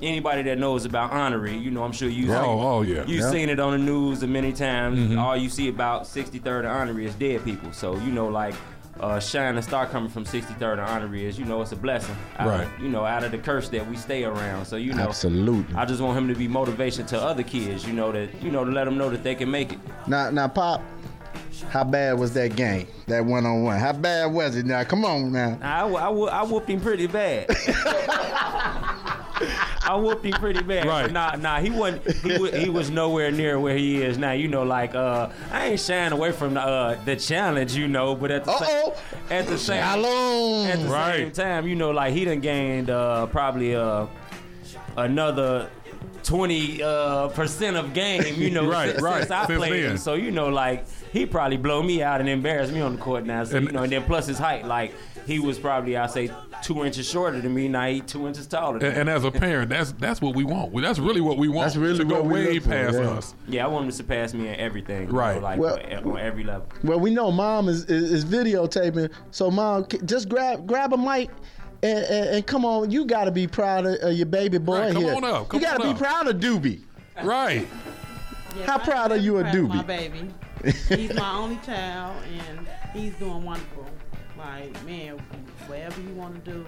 Anybody 0.03 0.43
that 0.43 0.59
knows 0.59 0.85
about 0.85 1.11
Honore, 1.11 1.47
you 1.47 1.71
know, 1.71 1.83
I'm 1.83 1.93
sure 1.93 2.09
you. 2.09 2.33
Oh, 2.33 2.61
oh, 2.61 2.83
yeah. 2.83 3.05
You've 3.07 3.21
Yeah. 3.23 3.31
seen 3.31 3.49
it 3.49 3.59
on 3.59 3.73
the 3.73 3.79
news 3.79 4.23
a 4.23 4.27
many 4.27 4.53
times. 4.53 4.99
Mhm. 4.99 5.19
All 5.19 5.37
you 5.37 5.49
see 5.49 5.69
about 5.69 6.07
63rd 6.07 6.61
and 6.67 6.69
Honore 6.69 7.01
is 7.01 7.15
dead 7.15 7.45
people. 7.45 7.73
So 7.73 7.97
you 7.97 8.13
know, 8.13 8.27
like 8.29 8.55
uh, 9.01 9.21
shining 9.21 9.61
star 9.63 9.85
coming 9.87 10.09
from 10.11 10.25
63rd 10.25 10.79
and 10.79 10.81
Honore 10.89 11.15
is, 11.17 11.39
you 11.39 11.45
know, 11.45 11.61
it's 11.63 11.73
a 11.73 11.77
blessing. 11.77 12.15
Out 12.39 12.49
Right. 12.49 12.63
Of, 12.65 12.83
you 12.83 12.89
know, 12.89 13.05
out 13.05 13.25
of 13.25 13.31
the 13.31 13.37
curse 13.39 13.69
that 13.71 13.87
we 13.91 13.97
stay 13.97 14.25
around. 14.25 14.67
So 14.67 14.77
you 14.77 14.93
know, 14.95 15.03
Absolutely. 15.05 15.75
I 15.75 15.85
just 15.87 16.01
want 16.03 16.17
him 16.19 16.29
to 16.29 16.35
be 16.35 16.47
motivation 16.49 17.07
to 17.07 17.21
other 17.21 17.43
kids. 17.43 17.87
You 17.87 17.93
know 17.95 18.13
that 18.13 18.29
you 18.43 18.51
know 18.51 18.65
to 18.67 18.71
let 18.71 18.85
them 18.85 18.99
know 18.99 19.09
that 19.11 19.23
they 19.25 19.35
can 19.35 19.51
make 19.51 19.73
it. 19.73 19.79
Now, 20.07 20.31
now, 20.31 20.49
Pop, 20.49 20.83
how 21.71 21.85
bad 21.85 22.19
was 22.19 22.35
that 22.35 22.55
game? 22.55 22.87
That 23.07 23.25
one 23.25 23.47
on 23.47 23.63
one? 23.65 23.79
How 23.79 23.93
bad 23.95 24.27
was 24.33 24.57
it? 24.57 24.67
Now, 24.67 24.85
come 24.85 25.05
on 25.07 25.33
now. 25.33 25.59
I, 25.63 25.83
I, 25.89 26.11
I 26.11 26.43
whooped 26.45 26.69
him 26.69 26.81
pretty 26.83 27.07
bad. 27.07 27.47
I 29.87 29.95
whooped 29.97 30.24
him 30.24 30.32
pretty 30.32 30.62
bad. 30.62 30.87
Right. 30.87 31.11
Nah, 31.12 31.37
nah, 31.37 31.61
he 31.61 31.70
wasn't. 31.70 32.11
He, 32.11 32.39
wa- 32.39 32.51
he 32.51 32.68
was 32.68 32.91
nowhere 32.91 33.30
near 33.30 33.59
where 33.61 33.76
he 33.76 34.03
is 34.03 34.18
now. 34.18 34.32
You 34.32 34.49
know, 34.49 34.62
like 34.64 34.95
uh, 34.95 35.30
I 35.53 35.66
ain't 35.68 35.80
shying 35.80 36.12
away 36.12 36.32
from 36.32 36.55
the 36.55 36.61
uh, 36.61 37.05
the 37.05 37.16
challenge. 37.16 37.74
You 37.76 37.87
know, 37.89 38.14
but 38.14 38.30
at 38.30 38.45
the 38.45 38.59
same 38.59 38.93
at 39.30 39.47
the 39.47 39.59
same 39.59 39.82
Shalom. 39.82 40.66
at 40.66 40.78
the 40.80 41.12
same 41.14 41.30
time, 41.32 41.66
you 41.68 41.76
know, 41.76 41.91
like 41.93 42.12
he 42.12 42.24
done 42.24 42.41
gained 42.41 42.91
uh, 42.91 43.26
probably 43.26 43.74
uh, 43.74 44.07
another. 44.97 45.70
20 46.22 46.82
uh, 46.82 47.28
percent 47.28 47.76
of 47.76 47.95
game, 47.95 48.34
you 48.34 48.51
know, 48.51 48.66
Right, 48.68 48.91
since, 48.91 49.01
right, 49.03 49.18
since 49.20 49.30
I 49.30 49.47
since 49.47 49.59
played 49.59 49.72
then. 49.84 49.91
him. 49.93 49.97
So 49.99 50.14
you 50.14 50.32
know, 50.32 50.49
like 50.49 50.84
he 51.17 51.27
probably 51.27 51.57
blow 51.57 51.83
me 51.83 52.03
out 52.03 52.21
and 52.21 52.29
embarrass 52.29 52.71
me 52.71 52.81
on 52.81 52.97
the 52.97 53.03
court 53.03 53.25
now. 53.25 53.43
So 53.45 53.57
And- 53.57 53.67
you 53.67 53.73
know, 53.73 53.83
and 53.85 53.93
then 53.93 54.03
plus 54.05 54.27
his 54.27 54.39
height, 54.39 54.64
like 54.67 54.95
he 55.27 55.39
was 55.39 55.59
probably 55.59 55.97
I 55.97 56.07
say 56.07 56.31
two 56.62 56.85
inches 56.85 57.09
shorter 57.09 57.41
than 57.41 57.55
me. 57.55 57.69
Now 57.69 57.87
he 57.87 58.01
two 58.01 58.27
inches 58.27 58.47
taller. 58.47 58.79
Than 58.79 58.89
And, 58.91 58.99
and 59.03 59.09
as 59.11 59.25
a 59.25 59.31
parent, 59.31 59.71
that's 59.71 59.93
that's 59.93 60.21
what 60.21 60.35
we 60.35 60.45
want. 60.45 60.75
That's 60.83 60.99
really 60.99 61.21
what 61.21 61.39
we 61.39 61.49
want. 61.49 61.67
That's 61.67 61.77
really 61.77 61.99
to 61.99 62.05
go 62.05 62.23
we 62.23 62.33
way 62.35 62.53
look 62.55 62.62
for, 62.64 62.69
past 62.71 62.95
yeah. 62.99 63.11
us. 63.11 63.35
yeah, 63.49 63.64
I 63.64 63.69
want 63.69 63.85
him 63.85 63.91
to 63.91 63.97
surpass 63.97 64.35
me 64.35 64.49
in 64.49 64.57
everything. 64.57 65.09
you 65.09 65.14
Right. 65.14 65.37
know, 65.37 65.43
like 65.43 65.59
Well- 65.59 65.79
on, 65.81 66.12
on 66.12 66.19
every 66.19 66.45
level. 66.45 66.69
Well, 66.85 67.01
we 67.01 67.11
know 67.14 67.31
mom 67.33 67.69
is, 67.69 67.85
is, 67.85 68.12
is 68.12 68.25
videotaping, 68.25 69.11
so 69.31 69.51
mom, 69.51 69.87
just 70.05 70.29
grab 70.29 70.67
grab 70.67 70.93
a 70.93 70.97
mic. 70.99 71.31
And, 71.83 71.99
and, 72.07 72.29
and 72.37 72.47
come 72.47 72.64
on, 72.64 72.91
you 72.91 73.05
got 73.05 73.25
to 73.27 73.31
be 73.31 73.47
proud 73.47 73.85
of, 73.85 73.97
of 74.01 74.12
your 74.14 74.25
baby 74.27 74.57
boy 74.59 74.79
Right, 74.81 74.93
come 74.95 75.03
here. 75.03 75.14
on 75.14 75.25
up, 75.25 75.49
come 75.51 75.61
you 75.61 75.67
got 75.67 75.77
to 75.77 75.83
on 75.83 75.89
be 75.89 75.93
up. 75.93 75.99
proud 75.99 76.27
of 76.27 76.37
Doobie. 76.37 76.83
Right. 77.23 77.69
How 78.64 78.79
proud 78.79 79.12
are 79.12 79.17
you 79.19 79.37
of 79.37 79.43
proud 79.45 79.55
of 79.57 79.69
my 79.69 79.77
Doobie? 79.83 79.87
baby. 79.87 80.31
He's 80.65 81.15
my 81.15 81.33
only 81.33 81.57
child, 81.65 82.17
and 82.49 82.67
he's 82.93 83.15
doing 83.15 83.45
wonderful. 83.45 83.87
Like, 84.39 84.85
man, 84.85 85.19
whatever 85.67 86.01
you 86.01 86.15
want 86.15 86.45
to 86.45 86.51
do, 86.51 86.67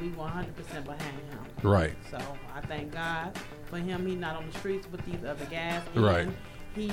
we 0.00 0.08
100% 0.08 0.84
behind 0.84 1.00
him. 1.00 1.44
Right. 1.62 1.94
So 2.10 2.18
I 2.54 2.60
thank 2.62 2.92
God 2.92 3.36
for 3.66 3.78
him. 3.78 4.06
He's 4.06 4.18
not 4.18 4.36
on 4.36 4.50
the 4.50 4.58
streets 4.58 4.86
with 4.90 5.04
these 5.04 5.24
other 5.24 5.44
guys. 5.46 5.82
Right. 5.94 6.28
And 6.76 6.82
he 6.82 6.92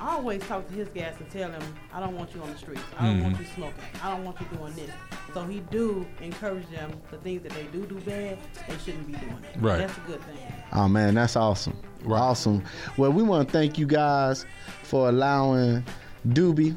always 0.00 0.42
talks 0.42 0.68
to 0.70 0.74
his 0.76 0.88
guys 0.88 1.14
and 1.18 1.30
tell 1.30 1.50
him, 1.50 1.62
I 1.92 2.00
don't 2.00 2.16
want 2.16 2.34
you 2.34 2.42
on 2.42 2.50
the 2.50 2.58
streets. 2.58 2.80
I 2.98 3.06
don't 3.06 3.22
want 3.22 3.36
Mhm. 3.36 3.40
you 3.40 3.46
smoking. 3.54 3.82
I 4.02 4.10
don't 4.10 4.24
want 4.24 4.36
you 4.40 4.46
doing 4.58 4.74
this. 4.74 4.90
So 5.32 5.44
he 5.44 5.60
do 5.70 6.06
encourage 6.20 6.68
them, 6.70 6.92
the 7.10 7.18
things 7.18 7.42
that 7.42 7.52
they 7.52 7.64
do 7.64 7.86
do 7.86 7.96
bad, 8.00 8.38
they 8.68 8.76
shouldn't 8.84 9.06
be 9.06 9.12
doing 9.14 9.36
it. 9.54 9.60
Right. 9.60 9.78
That's 9.78 9.96
a 9.96 10.00
good 10.10 10.20
thing. 10.22 10.36
Oh 10.72 10.88
man, 10.88 11.14
that's 11.14 11.36
awesome. 11.36 11.76
We're 12.04 12.16
Awesome. 12.16 12.62
Well, 12.96 13.12
we 13.12 13.22
want 13.22 13.48
to 13.48 13.52
thank 13.52 13.78
you 13.78 13.86
guys 13.86 14.44
for 14.82 15.08
allowing 15.08 15.84
Doobie 16.28 16.76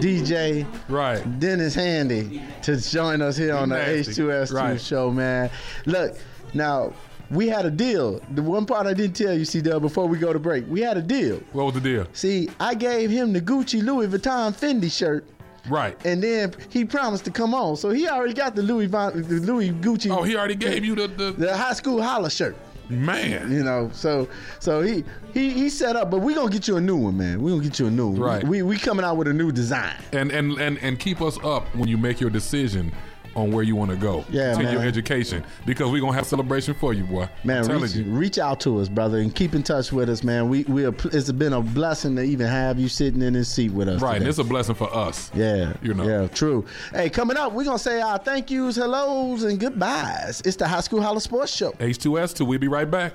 DJ 0.00 0.66
right 0.88 1.38
Dennis 1.40 1.74
Handy 1.74 2.42
to 2.62 2.76
join 2.76 3.20
us 3.22 3.36
here 3.36 3.54
on 3.56 3.68
the 3.70 3.76
H2S2 3.76 4.54
Right. 4.54 4.80
show, 4.80 5.10
man. 5.10 5.50
Look, 5.86 6.16
now 6.54 6.92
we 7.30 7.48
had 7.48 7.66
a 7.66 7.70
deal. 7.70 8.20
The 8.34 8.42
one 8.42 8.66
part 8.66 8.86
I 8.86 8.94
didn't 8.94 9.16
tell 9.16 9.34
you, 9.34 9.44
C 9.44 9.60
Dub, 9.60 9.82
before 9.82 10.06
we 10.06 10.18
go 10.18 10.32
to 10.32 10.38
break, 10.38 10.64
we 10.68 10.80
had 10.80 10.96
a 10.96 11.02
deal. 11.02 11.40
What 11.52 11.66
was 11.66 11.74
the 11.74 11.80
deal? 11.80 12.06
See, 12.12 12.48
I 12.58 12.74
gave 12.74 13.10
him 13.10 13.32
the 13.32 13.40
Gucci 13.40 13.82
Louis 13.82 14.06
Vuitton 14.06 14.52
Fendi 14.54 14.90
shirt. 14.90 15.24
Right. 15.68 15.98
And 16.06 16.22
then 16.22 16.54
he 16.70 16.84
promised 16.84 17.24
to 17.26 17.30
come 17.30 17.52
on. 17.54 17.76
So 17.76 17.90
he 17.90 18.08
already 18.08 18.32
got 18.32 18.54
the 18.54 18.62
Louis 18.62 18.86
Von, 18.86 19.12
the 19.22 19.40
Louis 19.40 19.70
Gucci. 19.70 20.10
Oh, 20.10 20.22
he 20.22 20.36
already 20.36 20.54
gave 20.54 20.84
you 20.84 20.94
the 20.94 21.08
the, 21.08 21.32
the 21.32 21.56
high 21.56 21.74
school 21.74 22.02
holla 22.02 22.30
shirt. 22.30 22.56
Man. 22.88 23.52
You 23.52 23.62
know, 23.62 23.90
so 23.92 24.28
so 24.60 24.80
he 24.80 25.04
he 25.34 25.50
he 25.50 25.68
set 25.68 25.94
up, 25.94 26.10
but 26.10 26.20
we 26.20 26.34
gonna 26.34 26.50
get 26.50 26.66
you 26.66 26.78
a 26.78 26.80
new 26.80 26.96
one, 26.96 27.18
man. 27.18 27.42
We 27.42 27.50
gonna 27.50 27.62
get 27.62 27.78
you 27.78 27.86
a 27.86 27.90
new 27.90 28.08
one. 28.08 28.20
Right. 28.20 28.42
We 28.44 28.62
we 28.62 28.78
coming 28.78 29.04
out 29.04 29.18
with 29.18 29.28
a 29.28 29.32
new 29.34 29.52
design. 29.52 29.94
and 30.12 30.32
and 30.32 30.58
and 30.58 30.78
and 30.78 30.98
keep 30.98 31.20
us 31.20 31.38
up 31.44 31.66
when 31.76 31.86
you 31.88 31.98
make 31.98 32.18
your 32.18 32.30
decision 32.30 32.90
on 33.38 33.52
where 33.52 33.62
you 33.62 33.76
want 33.76 33.90
to 33.90 33.96
go. 33.96 34.24
Yeah, 34.30 34.54
to 34.54 34.62
man. 34.62 34.72
your 34.72 34.82
education 34.82 35.44
because 35.64 35.90
we're 35.90 36.00
gonna 36.00 36.16
have 36.16 36.26
celebration 36.26 36.74
for 36.74 36.92
you, 36.92 37.04
boy. 37.04 37.28
Man, 37.44 37.66
reach, 37.66 37.94
you. 37.94 38.04
reach 38.04 38.38
out 38.38 38.60
to 38.60 38.80
us, 38.80 38.88
brother, 38.88 39.18
and 39.18 39.34
keep 39.34 39.54
in 39.54 39.62
touch 39.62 39.92
with 39.92 40.08
us, 40.08 40.22
man. 40.22 40.48
We 40.48 40.64
we 40.64 40.84
are, 40.84 40.94
it's 41.04 41.30
been 41.32 41.52
a 41.52 41.60
blessing 41.60 42.16
to 42.16 42.22
even 42.22 42.46
have 42.46 42.78
you 42.78 42.88
sitting 42.88 43.22
in 43.22 43.32
this 43.34 43.48
seat 43.48 43.72
with 43.72 43.88
us. 43.88 44.02
Right, 44.02 44.16
and 44.16 44.20
today. 44.20 44.30
it's 44.30 44.38
a 44.38 44.44
blessing 44.44 44.74
for 44.74 44.94
us. 44.94 45.30
Yeah, 45.34 45.74
You 45.82 45.94
know. 45.94 46.06
Yeah, 46.06 46.26
true. 46.28 46.64
Hey, 46.92 47.10
coming 47.10 47.36
up, 47.36 47.52
we're 47.52 47.64
gonna 47.64 47.78
say 47.78 48.00
our 48.00 48.18
thank 48.18 48.50
yous, 48.50 48.76
hellos, 48.76 49.44
and 49.44 49.58
goodbyes. 49.58 50.42
It's 50.44 50.56
the 50.56 50.66
High 50.66 50.80
School 50.80 51.02
Holla 51.02 51.20
Sports 51.20 51.54
Show. 51.54 51.72
H2S2, 51.72 52.46
we'll 52.46 52.58
be 52.58 52.68
right 52.68 52.90
back. 52.90 53.14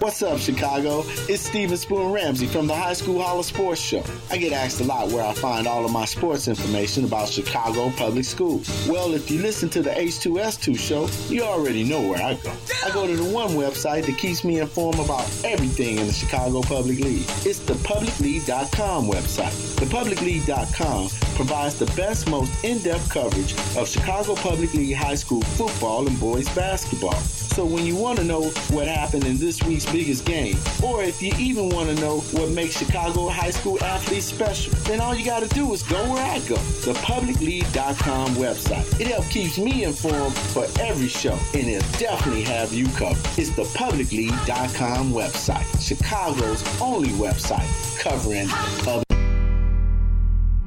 What's 0.00 0.22
up, 0.22 0.38
Chicago? 0.38 1.02
It's 1.28 1.42
Steven 1.42 1.76
Spoon 1.76 2.12
Ramsey 2.12 2.46
from 2.46 2.68
the 2.68 2.74
High 2.74 2.92
School 2.92 3.20
Holla 3.20 3.42
Sports 3.42 3.80
Show. 3.80 4.04
I 4.30 4.36
get 4.36 4.52
asked 4.52 4.80
a 4.80 4.84
lot 4.84 5.10
where 5.10 5.24
I 5.24 5.34
find 5.34 5.66
all 5.66 5.84
of 5.84 5.90
my 5.90 6.04
sports 6.04 6.46
information 6.46 7.04
about 7.04 7.28
Chicago 7.28 7.90
public 7.90 8.24
schools. 8.24 8.68
Well, 8.88 9.12
if 9.14 9.28
you 9.28 9.42
listen 9.42 9.68
to 9.70 9.82
the 9.82 9.90
H2S2 9.90 10.78
show, 10.78 11.08
you 11.34 11.42
already 11.42 11.82
know 11.82 12.00
where 12.00 12.22
I 12.22 12.34
go. 12.34 12.52
I 12.86 12.90
go 12.92 13.08
to 13.08 13.16
the 13.16 13.28
one 13.34 13.50
website 13.50 14.06
that 14.06 14.16
keeps 14.18 14.44
me 14.44 14.60
informed 14.60 15.00
about 15.00 15.24
everything 15.44 15.98
in 15.98 16.06
the 16.06 16.12
Chicago 16.12 16.62
Public 16.62 17.00
League. 17.00 17.26
It's 17.44 17.58
the 17.58 17.74
publicleague.com 17.74 19.08
website. 19.08 19.76
The 19.80 19.86
publicleague.com 19.86 21.08
provides 21.34 21.76
the 21.76 21.86
best, 21.96 22.30
most 22.30 22.64
in-depth 22.64 23.10
coverage 23.10 23.52
of 23.76 23.88
Chicago 23.88 24.36
Public 24.36 24.72
League 24.74 24.94
high 24.94 25.16
school 25.16 25.42
football 25.42 26.06
and 26.06 26.18
boys 26.20 26.48
basketball. 26.54 27.18
So 27.58 27.66
when 27.66 27.84
you 27.84 27.96
want 27.96 28.20
to 28.20 28.24
know 28.24 28.50
what 28.70 28.86
happened 28.86 29.24
in 29.24 29.36
this 29.36 29.60
week's 29.64 29.84
biggest 29.84 30.24
game, 30.24 30.56
or 30.80 31.02
if 31.02 31.20
you 31.20 31.32
even 31.40 31.70
want 31.70 31.88
to 31.88 31.96
know 31.96 32.20
what 32.30 32.50
makes 32.50 32.78
Chicago 32.78 33.28
high 33.28 33.50
school 33.50 33.82
athletes 33.82 34.26
special, 34.26 34.72
then 34.84 35.00
all 35.00 35.12
you 35.12 35.24
got 35.24 35.42
to 35.42 35.48
do 35.48 35.72
is 35.72 35.82
go 35.82 35.96
where 36.08 36.24
I 36.24 36.38
go, 36.46 36.54
the 36.54 36.92
publicleague.com 37.00 38.36
website. 38.36 39.00
It 39.00 39.08
helps 39.08 39.32
keeps 39.32 39.58
me 39.58 39.82
informed 39.82 40.36
for 40.36 40.68
every 40.80 41.08
show, 41.08 41.36
and 41.52 41.66
it'll 41.66 41.98
definitely 41.98 42.44
have 42.44 42.72
you 42.72 42.86
covered. 42.90 43.26
It's 43.36 43.50
the 43.50 43.64
publicleague.com 43.76 45.10
website, 45.10 45.84
Chicago's 45.84 46.62
only 46.80 47.08
website 47.08 47.66
covering 47.98 48.46
other 48.86 49.07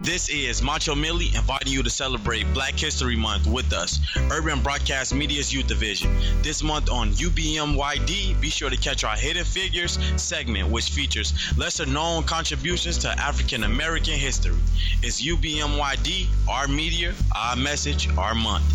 This 0.04 0.30
is 0.30 0.64
Macho 0.64 0.95
Millie 0.95 1.28
inviting 1.36 1.72
you 1.72 1.84
to 1.84 1.89
celebrate 1.89 2.52
Black 2.56 2.74
History 2.74 3.16
Month 3.16 3.45
with 3.45 3.72
us, 3.72 3.99
Urban 4.32 4.60
Broadcast 4.64 5.14
Media's 5.14 5.54
Youth 5.54 5.68
Division. 5.68 6.12
This 6.41 6.64
month 6.64 6.89
on 6.89 7.12
UBMYD, 7.12 8.41
be 8.41 8.49
sure 8.49 8.72
to 8.72 8.78
catch 8.78 9.04
our 9.04 9.16
Hidden 9.16 9.45
Figures 9.45 9.99
segment, 10.16 10.72
which 10.72 10.89
features 10.89 11.36
lesser 11.56 11.86
known 11.86 12.24
contributions 12.24 12.97
to 12.97 13.10
African 13.10 13.64
American 13.64 14.16
history. 14.16 14.58
It's 15.04 15.22
UBMYD, 15.22 16.26
our 16.49 16.68
media, 16.68 17.14
our 17.36 17.56
message, 17.56 18.10
our 18.18 18.34
month. 18.34 18.66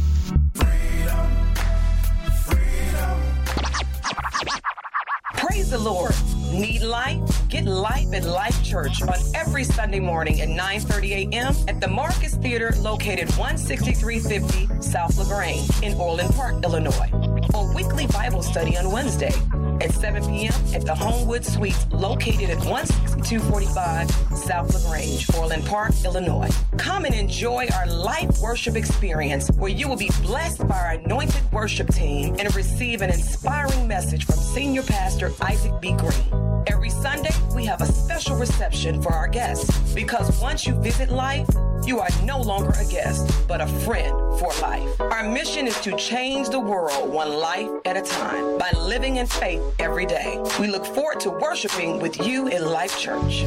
Praise 5.36 5.70
the 5.70 5.78
Lord. 5.78 6.14
Need 6.52 6.82
life? 6.82 7.20
Get 7.48 7.64
life 7.64 8.12
at 8.12 8.24
Life 8.24 8.62
Church 8.64 9.02
on 9.02 9.18
every 9.34 9.64
Sunday 9.64 10.00
morning 10.00 10.40
at 10.40 10.48
9:30 10.48 11.30
a.m. 11.30 11.54
at 11.68 11.80
the 11.80 11.88
Marcus 11.88 12.34
Theater 12.36 12.72
located 12.78 13.28
16350 13.30 14.80
South 14.80 15.16
LaGrange 15.18 15.68
in 15.82 15.94
Orland 15.94 16.34
Park, 16.34 16.64
Illinois. 16.64 17.10
Or 17.54 17.72
weekly 17.74 18.06
Bible 18.06 18.42
study 18.42 18.76
on 18.78 18.90
Wednesday 18.90 19.32
at 19.80 19.92
7 19.92 20.24
p.m. 20.26 20.52
at 20.74 20.84
the 20.84 20.94
Homewood 20.94 21.44
Suites 21.44 21.86
located 21.90 22.50
at 22.50 22.62
16245 22.62 24.10
South 24.36 24.74
LaGrange, 24.74 25.34
Orland 25.36 25.66
Park, 25.66 25.92
Illinois. 26.04 26.50
Come 26.76 27.04
and 27.04 27.14
enjoy 27.14 27.66
our 27.74 27.86
live 27.86 28.38
worship 28.40 28.76
experience 28.76 29.50
where 29.52 29.70
you 29.70 29.88
will 29.88 29.96
be 29.96 30.10
blessed 30.22 30.66
by 30.66 30.78
our 30.78 30.90
anointed 30.92 31.50
worship 31.52 31.88
team 31.92 32.36
and 32.38 32.54
receive 32.54 33.02
an 33.02 33.10
inspiring 33.10 33.86
message 33.88 34.24
from 34.24 34.36
Senior 34.36 34.82
Pastor 34.82 35.32
Isaac 35.40 35.72
B. 35.80 35.92
Green. 35.92 36.45
Every 36.68 36.90
Sunday, 36.90 37.30
we 37.54 37.64
have 37.66 37.80
a 37.80 37.86
special 37.86 38.36
reception 38.36 39.00
for 39.00 39.12
our 39.12 39.28
guests 39.28 39.94
because 39.94 40.40
once 40.40 40.66
you 40.66 40.74
visit 40.80 41.10
life, 41.10 41.48
you 41.84 42.00
are 42.00 42.08
no 42.24 42.40
longer 42.40 42.72
a 42.78 42.84
guest, 42.86 43.30
but 43.46 43.60
a 43.60 43.66
friend 43.66 44.10
for 44.40 44.52
life. 44.60 45.00
Our 45.00 45.28
mission 45.28 45.68
is 45.68 45.80
to 45.82 45.96
change 45.96 46.48
the 46.48 46.58
world 46.58 47.08
one 47.08 47.32
life 47.38 47.70
at 47.84 47.96
a 47.96 48.02
time 48.02 48.58
by 48.58 48.72
living 48.78 49.16
in 49.16 49.26
faith 49.26 49.62
every 49.78 50.06
day. 50.06 50.42
We 50.58 50.66
look 50.66 50.84
forward 50.84 51.20
to 51.20 51.30
worshiping 51.30 52.00
with 52.00 52.26
you 52.26 52.48
in 52.48 52.64
Life 52.64 52.98
Church. 52.98 53.44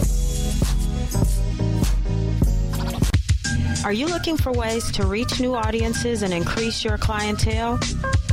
Are 3.83 3.93
you 3.93 4.07
looking 4.07 4.37
for 4.37 4.51
ways 4.51 4.91
to 4.91 5.05
reach 5.05 5.39
new 5.39 5.55
audiences 5.55 6.21
and 6.21 6.33
increase 6.33 6.83
your 6.83 6.97
clientele? 6.97 7.79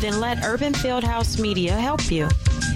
Then 0.01 0.21
let 0.21 0.45
Urban 0.45 0.73
Fieldhouse 0.73 1.41
Media 1.41 1.73
help 1.73 2.11
you. 2.11 2.29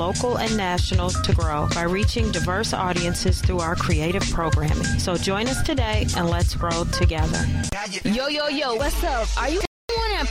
local 0.00 0.38
and 0.38 0.56
national, 0.56 1.10
to 1.10 1.34
grow 1.34 1.68
by 1.74 1.82
reaching 1.82 2.32
diverse 2.32 2.72
audiences 2.72 3.42
through 3.42 3.60
our 3.60 3.76
creative 3.76 4.24
programming. 4.30 4.98
So 4.98 5.14
join 5.14 5.46
us 5.46 5.62
today 5.62 6.06
and 6.16 6.30
let's 6.30 6.54
grow 6.54 6.84
together. 6.84 7.46
Yo, 8.02 8.28
yo, 8.28 8.48
yo, 8.48 8.74
what's 8.76 9.04
up? 9.04 9.28
Are 9.36 9.50
you 9.50 9.60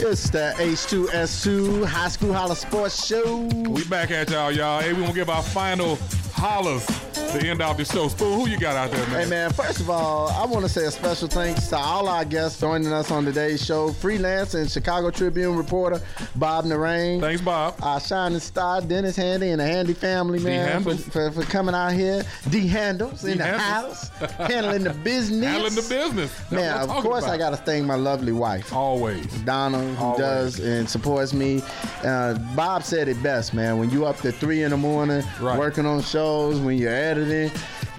It's 0.00 0.30
the 0.30 0.54
H2S2 0.56 1.84
High 1.84 2.08
School 2.08 2.32
Holla 2.32 2.54
Sports 2.54 3.04
Show. 3.04 3.38
We 3.68 3.84
back 3.84 4.12
at 4.12 4.30
y'all, 4.30 4.52
y'all. 4.52 4.80
Hey, 4.80 4.92
we 4.92 5.00
gonna 5.00 5.12
give 5.12 5.28
our 5.28 5.42
final 5.42 5.96
hollers 6.32 6.86
to 7.14 7.46
end 7.46 7.60
out 7.62 7.76
the 7.76 7.84
show. 7.84 8.08
Spoon, 8.08 8.40
who 8.40 8.48
you 8.48 8.58
got 8.58 8.76
out 8.76 8.90
there, 8.90 9.06
man? 9.08 9.22
Hey 9.22 9.28
man, 9.28 9.50
first 9.52 9.80
of 9.80 9.90
all, 9.90 10.28
I 10.30 10.44
want 10.46 10.64
to 10.64 10.68
say 10.68 10.84
a 10.86 10.90
special 10.90 11.28
thanks 11.28 11.68
to 11.68 11.76
all 11.76 12.08
our 12.08 12.24
guests 12.24 12.60
joining 12.60 12.92
us 12.92 13.10
on 13.10 13.24
today's 13.24 13.64
show. 13.64 13.92
Freelance 13.92 14.54
and 14.54 14.70
Chicago 14.70 15.10
Tribune 15.10 15.56
reporter 15.56 16.00
Bob 16.36 16.64
Narang. 16.64 17.20
Thanks, 17.20 17.40
Bob. 17.42 17.74
Our 17.82 18.00
shining 18.00 18.40
star 18.40 18.80
Dennis 18.80 19.16
Handy 19.16 19.50
and 19.50 19.60
the 19.60 19.66
Handy 19.66 19.94
family, 19.94 20.38
man, 20.38 20.82
for, 20.82 20.90
Handles. 20.90 21.08
for, 21.08 21.30
for 21.30 21.42
coming 21.50 21.74
out 21.74 21.92
here. 21.92 22.24
D 22.50 22.66
Handles 22.66 23.24
in 23.24 23.38
the 23.38 23.44
Handles. 23.44 24.08
house, 24.08 24.30
handling 24.48 24.84
the 24.84 24.94
business. 24.94 25.44
Handling 25.44 25.74
the 25.74 25.82
business. 25.88 26.32
That's 26.50 26.52
Man, 26.52 26.76
of 26.90 27.02
course 27.02 27.24
about. 27.24 27.34
I 27.34 27.38
got 27.38 27.50
to 27.50 27.56
thank 27.56 27.84
my 27.86 27.94
lovely 27.96 28.32
wife. 28.32 28.72
Always. 28.72 29.26
Donna, 29.42 29.78
who 29.94 30.04
Always. 30.04 30.18
does 30.18 30.60
and 30.60 30.88
supports 30.88 31.32
me. 31.32 31.62
Uh, 32.04 32.34
Bob 32.54 32.82
said 32.84 33.08
it 33.08 33.22
best, 33.22 33.54
man. 33.54 33.78
When 33.78 33.90
you 33.90 34.06
up 34.06 34.16
to 34.18 34.32
three 34.32 34.62
in 34.62 34.70
the 34.70 34.76
morning, 34.76 35.22
working 35.40 35.86
on 35.86 36.02
shows, 36.02 36.58
when 36.60 36.76
you're 36.78 36.92
editing, 36.98 37.50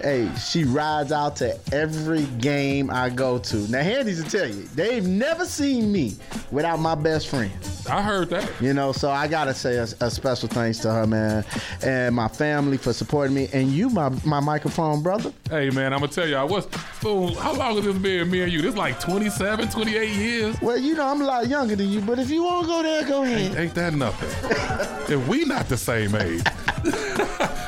hey, 0.02 0.30
she 0.36 0.64
rides 0.64 1.12
out 1.12 1.36
to 1.36 1.58
every 1.72 2.24
game 2.38 2.90
I 2.90 3.08
go 3.08 3.38
to. 3.38 3.56
Now, 3.70 3.82
Handy's 3.82 4.22
to 4.22 4.30
tell 4.30 4.46
you, 4.46 4.64
they've 4.74 5.06
never 5.06 5.44
seen 5.44 5.90
me 5.90 6.16
without 6.50 6.78
my 6.78 6.94
best 6.94 7.28
friend. 7.28 7.50
I 7.88 8.02
heard 8.02 8.30
that. 8.30 8.50
You 8.60 8.74
know, 8.74 8.92
so 8.92 9.10
I 9.10 9.26
gotta 9.26 9.54
say 9.54 9.76
a, 9.76 9.84
a 10.00 10.10
special 10.10 10.48
thanks 10.48 10.78
to 10.80 10.92
her, 10.92 11.06
man, 11.06 11.44
and 11.82 12.14
my 12.14 12.28
family 12.28 12.76
for 12.76 12.92
supporting 12.92 13.34
me, 13.34 13.48
and 13.52 13.68
you, 13.68 13.88
my 13.88 14.10
my 14.24 14.40
microphone 14.40 15.02
brother. 15.02 15.32
Hey, 15.48 15.70
man, 15.70 15.92
I'm 15.92 16.00
to 16.00 16.08
tell 16.08 16.28
y'all, 16.28 16.48
what's, 16.48 16.66
Spoon, 16.96 17.32
how 17.34 17.54
long 17.54 17.76
has 17.76 17.84
this 17.84 17.96
been, 17.98 18.30
me 18.30 18.42
and 18.42 18.52
you? 18.52 18.62
This 18.62 18.76
like 18.76 19.00
27, 19.00 19.68
28 19.68 20.08
years? 20.10 20.60
Well, 20.60 20.78
you 20.78 20.94
know, 20.94 21.06
I'm 21.06 21.20
a 21.20 21.24
lot 21.24 21.48
younger 21.48 21.76
than 21.76 21.88
you, 21.88 22.00
but 22.00 22.18
if 22.18 22.30
you 22.30 22.44
want 22.44 22.66
to 22.66 22.68
go 22.68 22.82
there, 22.82 23.04
go 23.04 23.22
ahead. 23.22 23.40
Ain't, 23.52 23.56
ain't 23.56 23.74
that 23.74 23.94
nothing? 23.94 24.28
if 25.14 25.26
we 25.28 25.44
not 25.44 25.68
the 25.68 25.76
same 25.76 26.14
age. 26.14 26.42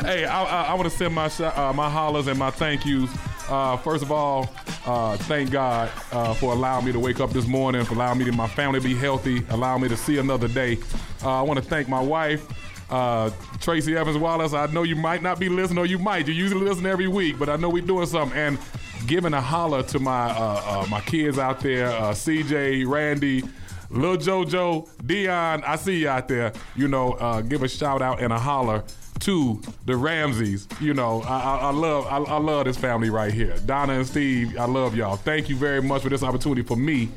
hey, 0.03 0.25
I, 0.25 0.45
I, 0.45 0.63
I 0.69 0.75
want 0.75 0.91
to 0.91 0.97
send 0.97 1.15
my 1.15 1.22
sh- 1.29 1.41
uh, 1.41 1.73
my 1.75 1.89
hollers 1.91 2.27
and 2.27 2.39
my 2.39 2.51
thank 2.51 2.85
yous. 2.85 3.11
Uh, 3.49 3.77
first 3.77 4.03
of 4.03 4.13
all, 4.13 4.49
uh, 4.87 5.17
thank 5.17 5.51
God 5.51 5.91
uh, 6.13 6.33
for 6.35 6.53
allowing 6.53 6.85
me 6.87 6.93
to 6.93 6.99
wake 6.99 7.21
up 7.21 7.31
this 7.31 7.47
morning, 7.47 7.85
for 7.85 7.95
allowing 7.95 8.19
me 8.19 8.29
and 8.29 8.37
my 8.37 8.49
family 8.49 8.81
to 8.81 8.87
be 8.87 8.95
healthy, 8.95 9.45
allowing 9.51 9.83
me 9.83 9.89
to 9.89 9.97
see 9.97 10.19
another 10.19 10.49
day. 10.49 10.79
Uh, 11.23 11.41
I 11.41 11.43
want 11.43 11.63
to 11.63 11.65
thank 11.65 11.89
my 11.89 12.01
wife, 12.01 12.47
uh, 12.91 13.31
Tracy 13.61 13.97
Evans 13.97 14.17
Wallace. 14.17 14.55
I 14.55 14.67
know 14.67 14.85
you 14.85 14.97
might 14.97 15.23
not 15.23 15.39
be 15.39 15.49
listening, 15.49 15.79
or 15.79 15.87
you 15.87 15.99
might. 15.99 16.27
You 16.29 16.35
usually 16.35 16.65
listen 16.65 16.87
every 16.87 17.09
week, 17.09 17.39
but 17.39 17.49
I 17.49 17.57
know 17.57 17.69
we're 17.69 17.85
doing 17.85 18.07
something. 18.07 18.37
And 18.39 18.59
giving 19.07 19.35
a 19.35 19.41
holler 19.41 19.83
to 19.83 19.99
my 19.99 20.87
my 20.89 21.01
kids 21.01 21.39
out 21.39 21.61
there, 21.61 21.91
CJ, 21.91 22.87
Randy. 22.87 23.43
Little 23.91 24.17
JoJo, 24.17 24.89
Dion, 25.05 25.63
I 25.67 25.77
see 25.77 25.99
you 25.99 26.09
out 26.09 26.27
there. 26.27 26.55
You 26.75 26.89
know, 26.89 27.13
uh, 27.13 27.43
give 27.43 27.63
a 27.63 27.69
shout 27.69 28.01
out 28.01 28.23
and 28.23 28.33
a 28.33 28.39
holler 28.39 28.83
to 29.23 29.61
the 29.87 29.97
Ramses. 29.97 30.69
You 30.81 30.95
know, 30.95 31.23
I, 31.23 31.39
I, 31.39 31.57
I 31.57 31.71
love 31.71 32.07
I, 32.07 32.19
I 32.19 32.39
love 32.39 32.65
this 32.65 32.77
family 32.77 33.11
right 33.11 33.33
here. 33.33 33.57
Donna 33.67 33.95
and 33.95 34.07
Steve, 34.07 34.59
I 34.59 34.67
love 34.67 34.97
y'all. 34.97 35.17
Thank 35.17 35.49
you 35.49 35.57
very 35.57 35.81
much 35.81 36.03
for 36.03 36.09
this 36.09 36.23
opportunity 36.23 36.63
for 36.63 36.77
me. 36.77 37.09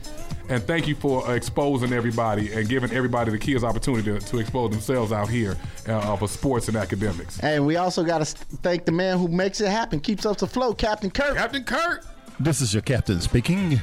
And 0.47 0.61
thank 0.63 0.87
you 0.87 0.93
for 0.93 1.35
exposing 1.35 1.91
everybody 1.91 2.53
and 2.53 2.69
giving 2.69 2.91
everybody 2.91 3.31
the 3.31 3.39
kids 3.39 3.63
opportunity 3.63 4.13
to, 4.13 4.19
to 4.19 4.37
expose 4.37 4.69
themselves 4.69 5.11
out 5.11 5.27
here 5.27 5.57
uh, 5.87 6.15
for 6.17 6.27
sports 6.27 6.67
and 6.67 6.77
academics. 6.77 7.39
And 7.39 7.65
we 7.65 7.77
also 7.77 8.03
got 8.03 8.19
to 8.19 8.25
thank 8.57 8.85
the 8.85 8.91
man 8.91 9.17
who 9.17 9.27
makes 9.27 9.59
it 9.59 9.69
happen, 9.69 9.99
keeps 9.99 10.23
us 10.23 10.43
afloat, 10.43 10.77
Captain 10.77 11.09
Kirk. 11.09 11.35
Captain 11.35 11.63
Kirk. 11.63 12.05
This 12.39 12.61
is 12.61 12.73
your 12.73 12.83
captain 12.83 13.21
speaking. 13.21 13.81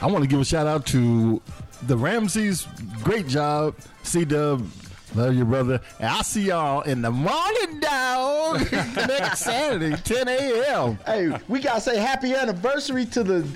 I 0.00 0.06
want 0.06 0.24
to 0.24 0.28
give 0.28 0.40
a 0.40 0.44
shout 0.44 0.66
out 0.66 0.86
to 0.86 1.42
the 1.82 1.96
Ramses. 1.96 2.66
Great 3.02 3.26
job, 3.26 3.74
C 4.02 4.24
Dub. 4.24 4.66
Love 5.14 5.34
you, 5.34 5.44
brother. 5.44 5.80
And 5.98 6.08
I'll 6.08 6.22
see 6.22 6.42
y'all 6.42 6.82
in 6.82 7.02
the 7.02 7.10
morning, 7.10 7.80
dog. 7.80 8.60
Next 8.72 9.40
Saturday, 9.40 9.96
10 9.96 10.28
a.m. 10.28 10.98
Hey, 11.04 11.30
we 11.48 11.58
gotta 11.60 11.80
say 11.80 11.96
happy 11.98 12.32
anniversary 12.34 13.04
to 13.06 13.24
the 13.24 13.46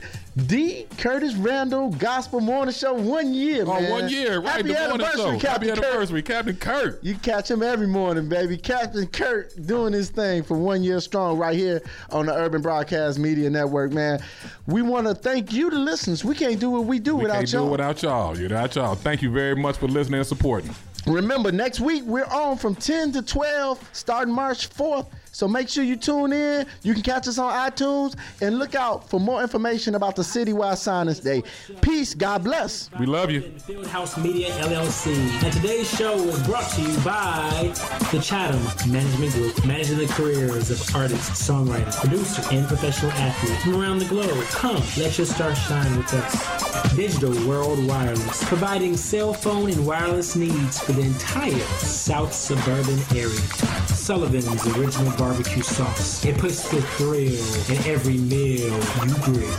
D. 0.48 0.84
Curtis 0.98 1.34
Randall 1.36 1.90
Gospel 1.90 2.40
Morning 2.40 2.74
Show. 2.74 2.92
One 2.94 3.32
year, 3.32 3.62
Oh, 3.68 3.80
man. 3.80 3.88
one 3.90 4.08
year, 4.08 4.40
right? 4.40 4.48
Happy 4.56 4.62
the 4.64 4.74
morning 4.74 4.90
anniversary, 5.06 5.16
show. 5.38 5.38
Captain 5.38 5.68
Happy 5.68 5.80
Kirk. 5.80 5.84
anniversary, 5.90 6.22
Captain 6.22 6.56
Kirk. 6.56 6.98
You 7.02 7.14
catch 7.14 7.48
him 7.48 7.62
every 7.62 7.86
morning, 7.86 8.28
baby. 8.28 8.56
Captain 8.56 9.06
Kirk 9.06 9.52
doing 9.64 9.92
his 9.92 10.10
thing 10.10 10.42
for 10.42 10.58
one 10.58 10.82
year 10.82 10.98
strong 10.98 11.38
right 11.38 11.56
here 11.56 11.82
on 12.10 12.26
the 12.26 12.34
Urban 12.34 12.62
Broadcast 12.62 13.16
Media 13.20 13.48
Network, 13.48 13.92
man. 13.92 14.20
We 14.66 14.82
want 14.82 15.06
to 15.06 15.14
thank 15.14 15.52
you, 15.52 15.70
the 15.70 15.78
listeners. 15.78 16.24
We 16.24 16.34
can't 16.34 16.58
do 16.58 16.68
what 16.70 16.84
we 16.86 16.98
do 16.98 17.14
We 17.14 17.22
without 17.22 17.36
can't 17.36 17.50
do 17.50 17.56
y'all. 17.58 17.68
it 17.68 17.70
without 17.70 18.02
y'all. 18.02 18.32
Without 18.32 18.74
y'all. 18.74 18.94
Thank 18.96 19.22
you 19.22 19.30
very 19.30 19.54
much 19.54 19.76
for 19.76 19.86
listening 19.86 20.18
and 20.18 20.26
supporting. 20.26 20.74
Remember, 21.06 21.52
next 21.52 21.80
week 21.80 22.02
we're 22.04 22.24
on 22.24 22.56
from 22.56 22.74
10 22.74 23.12
to 23.12 23.22
12, 23.22 23.90
starting 23.92 24.32
March 24.34 24.70
4th. 24.70 25.06
So 25.34 25.48
make 25.48 25.68
sure 25.68 25.82
you 25.82 25.96
tune 25.96 26.32
in. 26.32 26.64
You 26.82 26.94
can 26.94 27.02
catch 27.02 27.26
us 27.26 27.38
on 27.38 27.52
iTunes 27.52 28.14
and 28.40 28.56
look 28.56 28.76
out 28.76 29.10
for 29.10 29.18
more 29.18 29.42
information 29.42 29.96
about 29.96 30.14
the 30.14 30.22
Citywide 30.22 30.78
Science 30.78 31.18
Day. 31.18 31.42
Peace. 31.80 32.14
God 32.14 32.44
bless. 32.44 32.88
We 33.00 33.06
love 33.06 33.32
you. 33.32 33.42
Fieldhouse 33.42 34.22
Media 34.22 34.50
LLC. 34.60 35.12
And 35.42 35.52
today's 35.52 35.90
show 35.90 36.14
is 36.14 36.40
brought 36.46 36.70
to 36.74 36.82
you 36.82 36.96
by 36.98 37.72
the 38.12 38.20
Chatham 38.22 38.92
Management 38.92 39.32
Group, 39.32 39.66
managing 39.66 39.98
the 39.98 40.06
careers 40.06 40.70
of 40.70 40.94
artists, 40.94 41.48
songwriters, 41.48 41.96
producers, 41.96 42.46
and 42.52 42.68
professional 42.68 43.10
athletes 43.12 43.64
from 43.64 43.82
around 43.82 43.98
the 43.98 44.04
globe. 44.04 44.44
Come, 44.50 44.82
let 44.96 45.18
your 45.18 45.26
star 45.26 45.52
shine 45.56 45.96
with 45.96 46.14
us. 46.14 46.94
Digital 46.94 47.32
World 47.48 47.84
Wireless, 47.88 48.44
providing 48.44 48.96
cell 48.96 49.32
phone 49.34 49.68
and 49.68 49.84
wireless 49.84 50.36
needs 50.36 50.78
for 50.78 50.92
the 50.92 51.02
entire 51.02 51.58
South 51.78 52.32
Suburban 52.32 53.00
area. 53.16 53.40
Sullivan's 53.88 54.64
Original 54.76 55.10
Barbecue 55.24 55.62
Sauce. 55.62 56.22
It 56.26 56.36
puts 56.36 56.68
the 56.68 56.82
thrill 56.82 57.74
in 57.74 57.82
every 57.90 58.18
meal 58.18 58.74
you 59.08 59.14
grill. 59.22 59.56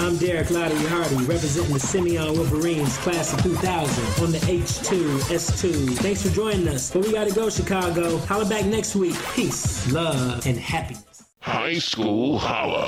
I'm 0.00 0.16
Derek 0.16 0.48
Lottery 0.48 0.86
Hardy, 0.86 1.16
representing 1.26 1.74
the 1.74 1.80
Simeon 1.80 2.32
Wolverines 2.32 2.96
class 2.96 3.34
of 3.34 3.42
2000 3.42 4.24
on 4.24 4.32
the 4.32 4.38
H2 4.38 5.20
S2. 5.28 5.98
Thanks 5.98 6.22
for 6.22 6.34
joining 6.34 6.66
us. 6.66 6.90
But 6.90 7.04
we 7.04 7.12
gotta 7.12 7.34
go, 7.34 7.50
Chicago. 7.50 8.16
Holla 8.20 8.46
back 8.46 8.64
next 8.64 8.96
week. 8.96 9.14
Peace, 9.34 9.92
love, 9.92 10.46
and 10.46 10.56
happiness. 10.56 11.24
High 11.40 11.78
School 11.78 12.38
Holla. 12.38 12.80